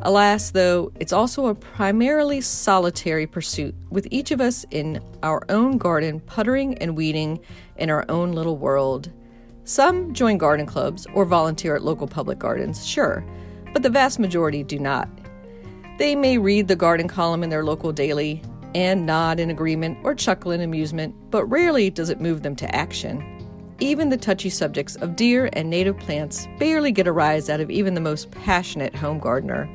Alas, 0.03 0.51
though, 0.51 0.93
it's 1.01 1.13
also 1.15 1.47
a 1.47 1.55
primarily 1.55 2.43
solitary 2.43 3.27
pursuit, 3.27 3.75
with 3.91 4.07
each 4.11 4.33
of 4.33 4.41
us 4.41 4.67
in 4.71 5.03
our 5.23 5.43
own 5.49 5.79
garden 5.79 6.21
puttering 6.21 6.77
and 6.79 6.97
weeding 6.97 7.41
in 7.77 7.89
our 7.89 8.05
own 8.11 8.33
little 8.33 8.59
world. 8.59 9.11
Some 9.65 10.13
join 10.13 10.37
garden 10.37 10.67
clubs 10.67 11.07
or 11.15 11.25
volunteer 11.25 11.77
at 11.77 11.83
local 11.83 12.07
public 12.07 12.39
gardens, 12.39 12.87
sure, 12.87 13.25
but 13.73 13.83
the 13.83 13.91
vast 13.91 14.19
majority 14.19 14.63
do 14.63 14.79
not. 14.79 15.09
They 15.99 16.15
may 16.17 16.39
read 16.39 16.69
the 16.69 16.77
garden 16.77 17.09
column 17.09 17.43
in 17.43 17.51
their 17.51 17.65
local 17.65 17.93
daily 17.93 18.43
and 18.75 19.05
nod 19.05 19.41
in 19.41 19.51
agreement 19.51 19.99
or 20.03 20.15
chuckle 20.15 20.51
in 20.51 20.61
amusement, 20.61 21.15
but 21.31 21.45
rarely 21.45 21.91
does 21.91 22.09
it 22.09 22.21
move 22.21 22.43
them 22.43 22.57
to 22.57 22.75
action. 22.75 23.23
Even 23.81 24.11
the 24.11 24.17
touchy 24.17 24.51
subjects 24.51 24.97
of 24.97 25.17
deer 25.17 25.51
and 25.55 25.71
native 25.71 25.99
plants 25.99 26.47
barely 26.59 26.93
get 26.93 27.07
a 27.07 27.13
rise 27.13 27.49
out 27.49 27.61
of 27.61 27.71
even 27.71 27.95
the 27.95 28.01
most 28.01 28.31
passionate 28.31 28.95
home 28.95 29.19
gardener. 29.19 29.69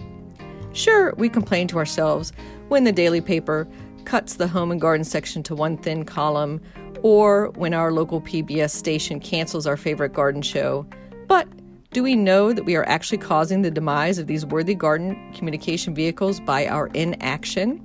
Sure, 0.74 1.14
we 1.16 1.30
complain 1.30 1.68
to 1.70 1.78
ourselves 1.78 2.32
when 2.68 2.84
the 2.84 2.92
daily 2.92 3.22
paper 3.22 3.68
cuts 4.04 4.36
the 4.36 4.48
home 4.48 4.72
and 4.72 4.80
garden 4.80 5.04
section 5.04 5.42
to 5.44 5.56
one 5.56 5.78
thin 5.78 6.06
column, 6.06 6.62
or 7.02 7.50
when 7.52 7.74
our 7.74 7.92
local 7.92 8.22
PBS 8.22 8.72
station 8.72 9.20
cancels 9.20 9.66
our 9.66 9.78
favorite 9.78 10.14
garden 10.14 10.42
show, 10.42 10.86
but 11.28 11.48
do 11.96 12.04
we 12.04 12.14
know 12.14 12.52
that 12.52 12.66
we 12.66 12.76
are 12.76 12.86
actually 12.90 13.18
causing 13.18 13.62
the 13.62 13.72
demise 13.72 14.18
of 14.20 14.28
these 14.28 14.46
worthy 14.46 14.76
garden 14.76 15.32
communication 15.34 15.96
vehicles 15.96 16.42
by 16.42 16.68
our 16.68 16.88
inaction? 16.88 17.78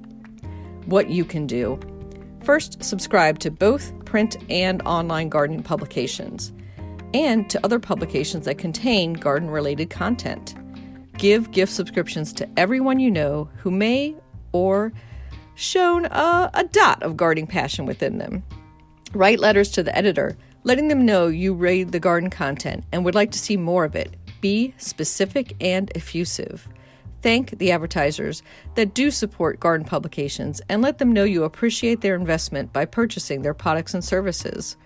What 0.87 1.11
you 1.11 1.25
can 1.25 1.47
do. 1.47 1.79
First, 2.43 2.83
subscribe 2.83 3.39
to 3.39 3.53
both 3.53 4.05
print 4.07 4.37
and 4.51 4.83
online 4.83 5.29
gardening 5.29 5.63
publications, 5.63 6.51
and 7.15 7.49
to 7.51 7.65
other 7.65 7.79
publications 7.79 8.47
that 8.47 8.59
contain 8.59 9.13
garden 9.13 9.49
related 9.49 9.91
content. 9.91 10.57
Give 11.17 11.49
gift 11.53 11.73
subscriptions 11.73 12.33
to 12.33 12.49
everyone 12.57 12.99
you 12.99 13.13
know 13.13 13.49
who 13.59 13.71
may 13.71 14.17
or 14.51 14.93
shown 15.55 16.07
a, 16.07 16.51
a 16.53 16.65
dot 16.65 17.01
of 17.05 17.17
gardening 17.17 17.47
passion 17.47 17.87
within 17.87 18.19
them. 18.19 18.43
Write 19.13 19.39
letters 19.39 19.71
to 19.71 19.85
the 19.85 19.97
editor 19.97 20.37
letting 20.63 20.89
them 20.89 21.07
know 21.07 21.27
you 21.27 21.55
read 21.55 21.93
the 21.93 22.01
garden 22.01 22.31
content 22.31 22.85
and 22.93 23.05
would 23.05 23.15
like 23.15 23.31
to 23.31 23.39
see 23.39 23.57
more 23.57 23.85
of 23.85 23.97
it. 23.97 24.17
Be 24.41 24.75
specific 24.77 25.57
and 25.61 25.91
effusive. 25.95 26.69
Thank 27.23 27.59
the 27.59 27.73
advertisers 27.73 28.43
that 28.77 28.95
do 28.95 29.11
support 29.11 29.61
garden 29.61 29.87
publications 29.87 30.63
and 30.69 30.81
let 30.81 30.99
them 30.99 31.13
know 31.13 31.25
you 31.25 31.45
appreciate 31.45 32.01
their 32.01 32.15
investment 32.15 32.73
by 32.73 32.87
purchasing 32.87 33.43
their 33.43 33.55
products 33.55 33.93
and 33.95 34.03
services. 34.03 34.77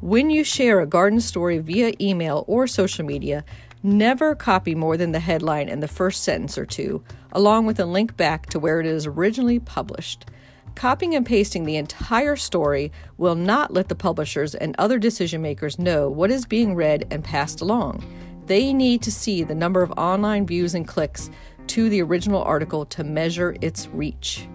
When 0.00 0.30
you 0.30 0.44
share 0.44 0.80
a 0.80 0.86
garden 0.86 1.20
story 1.20 1.58
via 1.58 1.92
email 2.00 2.44
or 2.46 2.66
social 2.66 3.04
media, 3.04 3.44
never 3.82 4.34
copy 4.34 4.74
more 4.74 4.96
than 4.96 5.12
the 5.12 5.20
headline 5.20 5.68
and 5.68 5.82
the 5.82 5.88
first 5.88 6.22
sentence 6.22 6.56
or 6.56 6.66
two, 6.66 7.02
along 7.32 7.66
with 7.66 7.80
a 7.80 7.86
link 7.86 8.16
back 8.16 8.46
to 8.46 8.58
where 8.58 8.80
it 8.80 8.86
is 8.86 9.06
originally 9.06 9.58
published. 9.58 10.26
Copying 10.74 11.14
and 11.14 11.24
pasting 11.24 11.64
the 11.64 11.76
entire 11.76 12.36
story 12.36 12.90
will 13.16 13.36
not 13.36 13.72
let 13.72 13.88
the 13.88 13.94
publishers 13.94 14.54
and 14.54 14.74
other 14.78 14.98
decision 14.98 15.40
makers 15.40 15.78
know 15.78 16.08
what 16.08 16.30
is 16.30 16.44
being 16.44 16.74
read 16.74 17.06
and 17.10 17.22
passed 17.22 17.60
along. 17.60 18.04
They 18.46 18.72
need 18.72 19.00
to 19.02 19.12
see 19.12 19.44
the 19.44 19.54
number 19.54 19.82
of 19.82 19.92
online 19.92 20.46
views 20.46 20.74
and 20.74 20.86
clicks 20.86 21.30
to 21.68 21.88
the 21.88 22.02
original 22.02 22.42
article 22.42 22.84
to 22.86 23.04
measure 23.04 23.56
its 23.60 23.88
reach. 23.88 24.48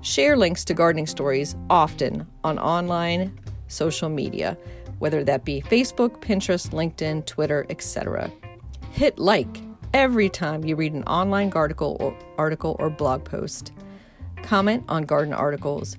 Share 0.00 0.36
links 0.36 0.64
to 0.66 0.74
gardening 0.74 1.06
stories 1.06 1.56
often 1.68 2.26
on 2.44 2.58
online 2.58 3.38
social 3.66 4.08
media, 4.08 4.56
whether 5.00 5.24
that 5.24 5.44
be 5.44 5.60
Facebook, 5.62 6.20
Pinterest, 6.22 6.70
LinkedIn, 6.70 7.26
Twitter, 7.26 7.66
etc. 7.68 8.30
Hit 8.92 9.18
like 9.18 9.60
every 9.92 10.28
time 10.28 10.64
you 10.64 10.76
read 10.76 10.92
an 10.92 11.02
online 11.04 11.52
article 11.54 11.96
or 11.98 12.16
article 12.38 12.76
or 12.78 12.88
blog 12.88 13.24
post 13.24 13.72
comment 14.46 14.84
on 14.88 15.02
garden 15.02 15.34
articles. 15.34 15.98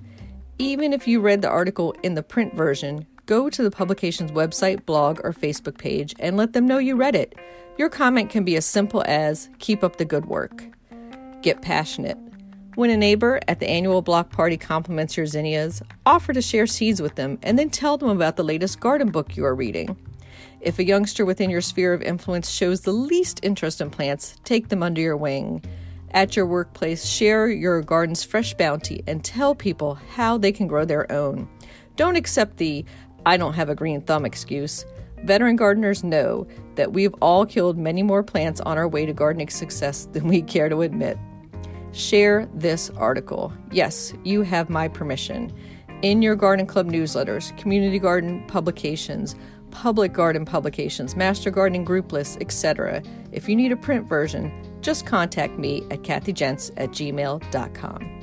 Even 0.58 0.92
if 0.92 1.06
you 1.06 1.20
read 1.20 1.42
the 1.42 1.48
article 1.48 1.94
in 2.02 2.14
the 2.14 2.22
print 2.22 2.54
version, 2.54 3.06
go 3.26 3.50
to 3.50 3.62
the 3.62 3.70
publication's 3.70 4.32
website, 4.32 4.86
blog, 4.86 5.20
or 5.22 5.32
Facebook 5.32 5.78
page 5.78 6.14
and 6.18 6.36
let 6.36 6.54
them 6.54 6.66
know 6.66 6.78
you 6.78 6.96
read 6.96 7.14
it. 7.14 7.36
Your 7.76 7.90
comment 7.90 8.30
can 8.30 8.44
be 8.44 8.56
as 8.56 8.64
simple 8.64 9.04
as 9.06 9.50
keep 9.58 9.84
up 9.84 9.96
the 9.96 10.04
good 10.04 10.26
work. 10.26 10.64
Get 11.42 11.62
passionate. 11.62 12.18
When 12.74 12.90
a 12.90 12.96
neighbor 12.96 13.40
at 13.48 13.60
the 13.60 13.68
annual 13.68 14.02
block 14.02 14.30
party 14.30 14.56
compliments 14.56 15.16
your 15.16 15.26
zinnias, 15.26 15.82
offer 16.06 16.32
to 16.32 16.40
share 16.40 16.66
seeds 16.66 17.02
with 17.02 17.16
them 17.16 17.38
and 17.42 17.58
then 17.58 17.70
tell 17.70 17.98
them 17.98 18.08
about 18.08 18.36
the 18.36 18.44
latest 18.44 18.80
garden 18.80 19.10
book 19.10 19.36
you 19.36 19.44
are 19.44 19.54
reading. 19.54 19.96
If 20.60 20.78
a 20.78 20.84
youngster 20.84 21.24
within 21.24 21.50
your 21.50 21.60
sphere 21.60 21.92
of 21.92 22.02
influence 22.02 22.50
shows 22.50 22.80
the 22.80 22.92
least 22.92 23.40
interest 23.42 23.80
in 23.80 23.90
plants, 23.90 24.36
take 24.44 24.68
them 24.68 24.82
under 24.82 25.00
your 25.00 25.16
wing. 25.16 25.62
At 26.12 26.36
your 26.36 26.46
workplace, 26.46 27.04
share 27.04 27.48
your 27.48 27.82
garden's 27.82 28.24
fresh 28.24 28.54
bounty 28.54 29.02
and 29.06 29.22
tell 29.22 29.54
people 29.54 29.94
how 29.94 30.38
they 30.38 30.52
can 30.52 30.66
grow 30.66 30.84
their 30.84 31.10
own. 31.12 31.48
Don't 31.96 32.16
accept 32.16 32.56
the 32.56 32.84
I 33.26 33.36
don't 33.36 33.54
have 33.54 33.68
a 33.68 33.74
green 33.74 34.00
thumb 34.00 34.24
excuse. 34.24 34.86
Veteran 35.24 35.56
gardeners 35.56 36.04
know 36.04 36.46
that 36.76 36.92
we've 36.92 37.14
all 37.20 37.44
killed 37.44 37.76
many 37.76 38.02
more 38.02 38.22
plants 38.22 38.60
on 38.60 38.78
our 38.78 38.88
way 38.88 39.04
to 39.04 39.12
gardening 39.12 39.48
success 39.48 40.06
than 40.12 40.28
we 40.28 40.42
care 40.54 40.68
to 40.68 40.82
admit. 40.82 41.18
Share 41.92 42.48
this 42.54 42.90
article. 42.90 43.52
Yes, 43.70 44.14
you 44.24 44.42
have 44.42 44.70
my 44.70 44.88
permission. 44.88 45.52
In 46.02 46.22
your 46.22 46.36
garden 46.36 46.66
club 46.66 46.88
newsletters, 46.88 47.56
community 47.58 47.98
garden 47.98 48.44
publications, 48.46 49.34
public 49.70 50.12
garden 50.12 50.44
publications, 50.44 51.16
master 51.16 51.50
gardening 51.50 51.84
group 51.84 52.12
lists, 52.12 52.38
etc. 52.40 53.02
If 53.32 53.48
you 53.48 53.56
need 53.56 53.72
a 53.72 53.76
print 53.76 54.08
version, 54.08 54.52
just 54.80 55.06
contact 55.06 55.58
me 55.58 55.82
at 55.90 56.02
kathyjentz 56.02 56.70
at 56.76 56.90
gmail.com. 56.90 58.18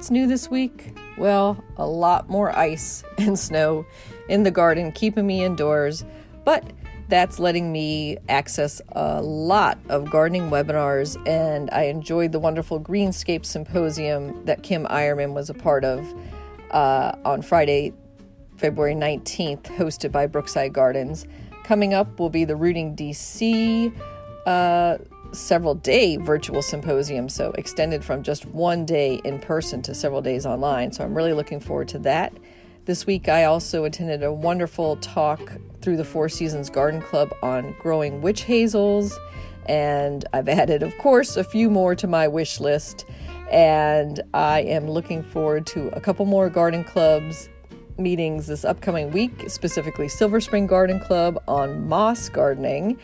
What's 0.00 0.10
new 0.10 0.26
this 0.26 0.48
week? 0.50 0.96
Well, 1.18 1.62
a 1.76 1.86
lot 1.86 2.30
more 2.30 2.56
ice 2.56 3.04
and 3.18 3.38
snow 3.38 3.84
in 4.30 4.44
the 4.44 4.50
garden, 4.50 4.92
keeping 4.92 5.26
me 5.26 5.44
indoors, 5.44 6.04
but 6.50 6.64
that's 7.06 7.38
letting 7.38 7.70
me 7.70 8.18
access 8.28 8.82
a 8.88 9.22
lot 9.22 9.78
of 9.88 10.10
gardening 10.10 10.50
webinars, 10.50 11.16
and 11.24 11.70
I 11.70 11.84
enjoyed 11.84 12.32
the 12.32 12.40
wonderful 12.40 12.80
Greenscape 12.80 13.46
Symposium 13.46 14.44
that 14.46 14.64
Kim 14.64 14.84
Eierman 14.86 15.32
was 15.32 15.48
a 15.48 15.54
part 15.54 15.84
of 15.84 16.12
uh, 16.72 17.12
on 17.24 17.40
Friday, 17.42 17.92
February 18.56 18.96
19th, 18.96 19.62
hosted 19.76 20.10
by 20.10 20.26
Brookside 20.26 20.72
Gardens. 20.72 21.24
Coming 21.62 21.94
up 21.94 22.18
will 22.18 22.30
be 22.30 22.44
the 22.44 22.56
Rooting 22.56 22.96
DC 22.96 23.96
uh, 24.46 24.98
several 25.30 25.76
day 25.76 26.16
virtual 26.16 26.62
symposium, 26.62 27.28
so 27.28 27.52
extended 27.52 28.04
from 28.04 28.24
just 28.24 28.44
one 28.46 28.84
day 28.84 29.20
in 29.24 29.38
person 29.38 29.82
to 29.82 29.94
several 29.94 30.20
days 30.20 30.46
online. 30.46 30.90
So 30.90 31.04
I'm 31.04 31.14
really 31.14 31.32
looking 31.32 31.60
forward 31.60 31.86
to 31.90 32.00
that. 32.00 32.32
This 32.86 33.06
week, 33.06 33.28
I 33.28 33.44
also 33.44 33.84
attended 33.84 34.22
a 34.22 34.32
wonderful 34.32 34.96
talk 34.96 35.52
through 35.82 35.98
the 35.98 36.04
Four 36.04 36.30
Seasons 36.30 36.70
Garden 36.70 37.02
Club 37.02 37.30
on 37.42 37.76
growing 37.78 38.22
witch 38.22 38.44
hazels, 38.44 39.18
and 39.66 40.24
I've 40.32 40.48
added, 40.48 40.82
of 40.82 40.96
course, 40.96 41.36
a 41.36 41.44
few 41.44 41.68
more 41.68 41.94
to 41.94 42.06
my 42.06 42.26
wish 42.26 42.58
list. 42.58 43.04
And 43.50 44.22
I 44.32 44.60
am 44.62 44.88
looking 44.88 45.22
forward 45.22 45.66
to 45.68 45.88
a 45.88 46.00
couple 46.00 46.24
more 46.24 46.48
garden 46.48 46.82
clubs 46.82 47.50
meetings 47.98 48.46
this 48.46 48.64
upcoming 48.64 49.10
week, 49.10 49.50
specifically 49.50 50.08
Silver 50.08 50.40
Spring 50.40 50.66
Garden 50.66 51.00
Club 51.00 51.42
on 51.46 51.86
moss 51.86 52.30
gardening 52.30 52.98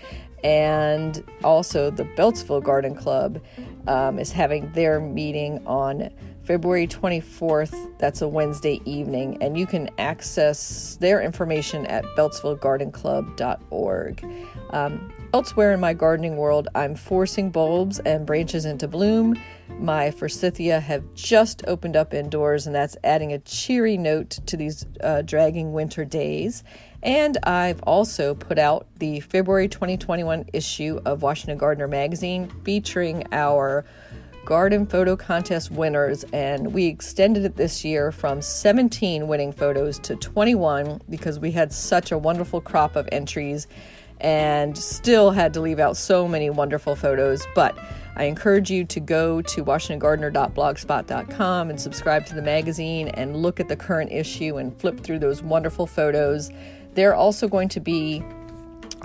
and 0.46 1.22
also 1.42 1.90
the 1.90 2.04
Beltsville 2.04 2.62
Garden 2.62 2.94
Club 2.94 3.42
um, 3.88 4.20
is 4.20 4.30
having 4.30 4.70
their 4.74 5.00
meeting 5.00 5.66
on 5.66 6.08
February 6.44 6.86
24th. 6.86 7.74
That's 7.98 8.22
a 8.22 8.28
Wednesday 8.28 8.80
evening, 8.84 9.42
and 9.42 9.58
you 9.58 9.66
can 9.66 9.90
access 9.98 10.98
their 11.00 11.20
information 11.20 11.84
at 11.86 12.04
beltsvillegardenclub.org. 12.16 14.24
Um, 14.70 15.12
elsewhere 15.34 15.72
in 15.72 15.80
my 15.80 15.94
gardening 15.94 16.36
world, 16.36 16.68
I'm 16.76 16.94
forcing 16.94 17.50
bulbs 17.50 17.98
and 17.98 18.24
branches 18.24 18.66
into 18.66 18.86
bloom. 18.86 19.36
My 19.80 20.12
forsythia 20.12 20.78
have 20.78 21.02
just 21.14 21.64
opened 21.66 21.96
up 21.96 22.14
indoors, 22.14 22.68
and 22.68 22.76
that's 22.76 22.96
adding 23.02 23.32
a 23.32 23.40
cheery 23.40 23.96
note 23.96 24.38
to 24.46 24.56
these 24.56 24.86
uh, 25.02 25.22
dragging 25.22 25.72
winter 25.72 26.04
days. 26.04 26.62
And 27.06 27.38
I've 27.44 27.80
also 27.84 28.34
put 28.34 28.58
out 28.58 28.86
the 28.98 29.20
February 29.20 29.68
2021 29.68 30.46
issue 30.52 31.00
of 31.04 31.22
Washington 31.22 31.56
Gardener 31.56 31.86
magazine 31.86 32.50
featuring 32.64 33.22
our 33.30 33.84
garden 34.44 34.86
photo 34.86 35.14
contest 35.14 35.70
winners. 35.70 36.24
And 36.32 36.74
we 36.74 36.86
extended 36.86 37.44
it 37.44 37.54
this 37.54 37.84
year 37.84 38.10
from 38.10 38.42
17 38.42 39.28
winning 39.28 39.52
photos 39.52 40.00
to 40.00 40.16
21 40.16 41.00
because 41.08 41.38
we 41.38 41.52
had 41.52 41.72
such 41.72 42.10
a 42.10 42.18
wonderful 42.18 42.60
crop 42.60 42.96
of 42.96 43.08
entries 43.12 43.68
and 44.20 44.76
still 44.76 45.30
had 45.30 45.54
to 45.54 45.60
leave 45.60 45.78
out 45.78 45.96
so 45.96 46.26
many 46.26 46.50
wonderful 46.50 46.96
photos. 46.96 47.46
But 47.54 47.78
I 48.16 48.24
encourage 48.24 48.68
you 48.70 48.84
to 48.86 48.98
go 48.98 49.42
to 49.42 49.64
washingtongardener.blogspot.com 49.64 51.70
and 51.70 51.80
subscribe 51.80 52.26
to 52.26 52.34
the 52.34 52.42
magazine 52.42 53.06
and 53.08 53.36
look 53.36 53.60
at 53.60 53.68
the 53.68 53.76
current 53.76 54.10
issue 54.10 54.56
and 54.56 54.76
flip 54.80 54.98
through 55.00 55.20
those 55.20 55.42
wonderful 55.42 55.86
photos. 55.86 56.50
They're 56.96 57.14
also 57.14 57.46
going 57.46 57.68
to 57.68 57.80
be 57.80 58.24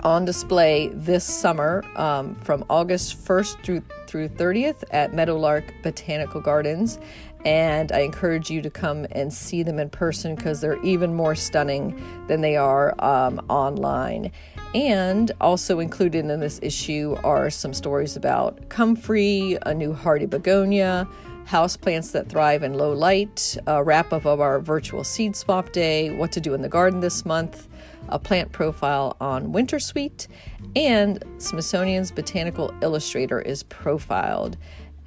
on 0.02 0.24
display 0.24 0.88
this 0.88 1.24
summer 1.24 1.84
um, 1.94 2.34
from 2.36 2.64
August 2.68 3.24
1st 3.24 3.62
through 3.62 3.82
through 4.06 4.28
30th 4.28 4.82
at 4.90 5.14
Meadowlark 5.14 5.72
Botanical 5.82 6.40
Gardens. 6.40 6.98
And 7.44 7.92
I 7.92 8.00
encourage 8.00 8.50
you 8.50 8.62
to 8.62 8.70
come 8.70 9.06
and 9.10 9.32
see 9.32 9.62
them 9.62 9.78
in 9.78 9.90
person 9.90 10.34
because 10.34 10.60
they're 10.60 10.82
even 10.84 11.14
more 11.14 11.34
stunning 11.34 12.02
than 12.28 12.40
they 12.40 12.56
are 12.56 12.94
um, 13.04 13.44
online. 13.48 14.32
And 14.74 15.30
also 15.40 15.78
included 15.78 16.26
in 16.26 16.40
this 16.40 16.60
issue 16.62 17.16
are 17.24 17.50
some 17.50 17.74
stories 17.74 18.16
about 18.16 18.68
comfrey, 18.68 19.58
a 19.66 19.74
new 19.74 19.92
hardy 19.92 20.26
begonia, 20.26 21.08
house 21.44 21.76
plants 21.76 22.12
that 22.12 22.28
thrive 22.28 22.62
in 22.62 22.74
low 22.74 22.92
light, 22.92 23.56
a 23.66 23.82
wrap 23.82 24.12
up 24.12 24.24
of 24.24 24.40
our 24.40 24.60
virtual 24.60 25.04
seed 25.04 25.34
swap 25.36 25.72
day, 25.72 26.14
what 26.16 26.32
to 26.32 26.40
do 26.40 26.54
in 26.54 26.62
the 26.62 26.68
garden 26.68 27.00
this 27.00 27.24
month, 27.24 27.68
a 28.12 28.18
plant 28.18 28.52
profile 28.52 29.16
on 29.20 29.52
Winter 29.52 29.80
Sweet, 29.80 30.28
and 30.76 31.24
Smithsonian's 31.38 32.10
Botanical 32.10 32.72
Illustrator 32.82 33.40
is 33.40 33.62
profiled. 33.64 34.56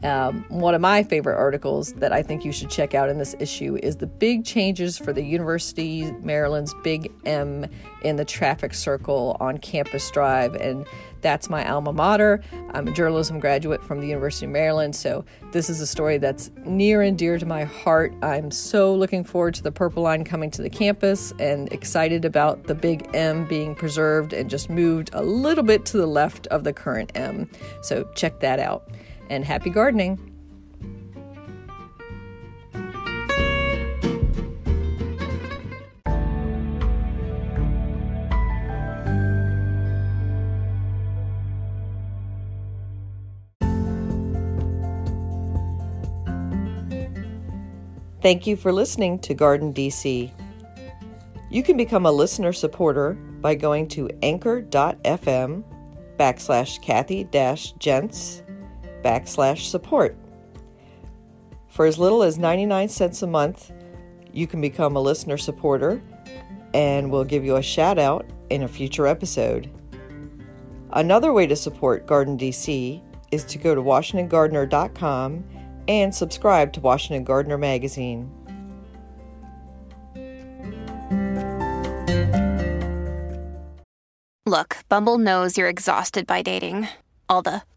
Um, 0.06 0.46
one 0.50 0.76
of 0.76 0.82
my 0.82 1.02
favorite 1.02 1.36
articles 1.36 1.94
that 1.94 2.14
I 2.14 2.22
think 2.22 2.46
you 2.46 2.52
should 2.52 2.70
check 2.70 2.94
out 2.94 3.10
in 3.10 3.18
this 3.18 3.36
issue 3.40 3.80
is 3.82 3.98
the 3.98 4.06
big 4.06 4.46
changes 4.46 5.00
for 5.00 5.12
the 5.12 5.24
University 5.24 6.12
Maryland's 6.22 6.76
Big 6.84 7.12
M 7.26 7.66
in 8.04 8.16
the 8.16 8.26
traffic 8.26 8.76
circle 8.76 9.36
on 9.40 9.58
Campus 9.58 10.12
Drive. 10.12 10.54
And 10.54 10.86
that's 11.22 11.50
my 11.50 11.68
alma 11.68 11.92
mater. 11.92 12.44
I'm 12.76 12.88
a 12.88 12.92
journalism 12.92 13.40
graduate 13.40 13.84
from 13.84 14.00
the 14.00 14.06
University 14.06 14.46
of 14.46 14.52
Maryland, 14.52 14.96
so 14.96 15.26
this 15.52 15.72
is 15.72 15.82
a 15.82 15.88
story 15.88 16.20
that's 16.20 16.52
near 16.66 17.02
and 17.02 17.18
dear 17.18 17.40
to 17.40 17.46
my 17.48 17.64
heart. 17.64 18.14
I'm 18.22 18.52
so 18.52 18.94
looking 18.94 19.24
forward 19.24 19.56
to 19.56 19.64
the 19.64 19.72
Purple 19.72 20.04
Line 20.04 20.24
coming 20.24 20.52
to 20.52 20.62
the 20.62 20.70
campus 20.70 21.34
and 21.40 21.72
excited 21.74 22.26
about 22.26 22.66
the 22.66 22.76
Big 22.76 23.10
M 23.16 23.48
being 23.48 23.74
preserved 23.74 24.34
and 24.34 24.52
just 24.52 24.70
moved 24.70 25.10
a 25.14 25.24
little 25.24 25.64
bit 25.64 25.84
to 25.86 25.98
the 25.98 26.06
left 26.06 26.46
of 26.48 26.64
the 26.64 26.74
current 26.74 27.12
M. 27.16 27.50
So 27.82 28.08
check 28.14 28.40
that 28.42 28.60
out. 28.60 28.88
And 29.30 29.44
happy 29.44 29.70
gardening! 29.70 30.36
Thank 48.26 48.48
you 48.48 48.56
for 48.56 48.74
listening 48.74 49.20
to 49.20 49.36
Garden 49.36 49.72
DC. 49.72 50.32
You 51.52 51.62
can 51.62 51.78
become 51.78 52.08
a 52.08 52.12
listener 52.12 52.54
supporter 52.54 53.14
by 53.14 53.54
going 53.54 53.88
to 53.90 54.10
anchor.fm 54.24 55.64
backslash 56.18 56.82
Kathy 56.82 57.24
gents 57.78 58.42
backslash 59.06 59.70
support. 59.70 60.18
For 61.70 61.86
as 61.86 62.00
little 62.00 62.24
as 62.24 62.40
99 62.40 62.90
cents 62.90 63.22
a 63.22 63.28
month, 63.28 63.72
you 64.34 64.48
can 64.48 64.62
become 64.62 64.96
a 64.96 65.02
listener 65.02 65.38
supporter 65.38 66.02
and 66.74 67.12
we'll 67.12 67.24
give 67.24 67.46
you 67.46 67.58
a 67.58 67.62
shout 67.62 68.00
out 68.00 68.26
in 68.50 68.64
a 68.64 68.68
future 68.68 69.08
episode. 69.08 69.70
Another 70.92 71.32
way 71.32 71.46
to 71.48 71.56
support 71.56 72.08
Garden 72.08 72.38
DC 72.38 73.02
is 73.32 73.44
to 73.46 73.58
go 73.58 73.76
to 73.76 73.82
WashingtonGardener.com 73.82 75.44
and 75.88 76.16
subscribe 76.16 76.74
to 76.74 76.80
Washington 76.80 77.24
Gardener 77.24 77.58
Magazine. 77.58 78.32
Look, 84.46 84.78
Bumble 84.90 85.18
knows 85.18 85.58
you're 85.58 85.70
exhausted 85.70 86.26
by 86.26 86.42
dating. 86.42 86.88
All 87.28 87.42
the 87.42 87.64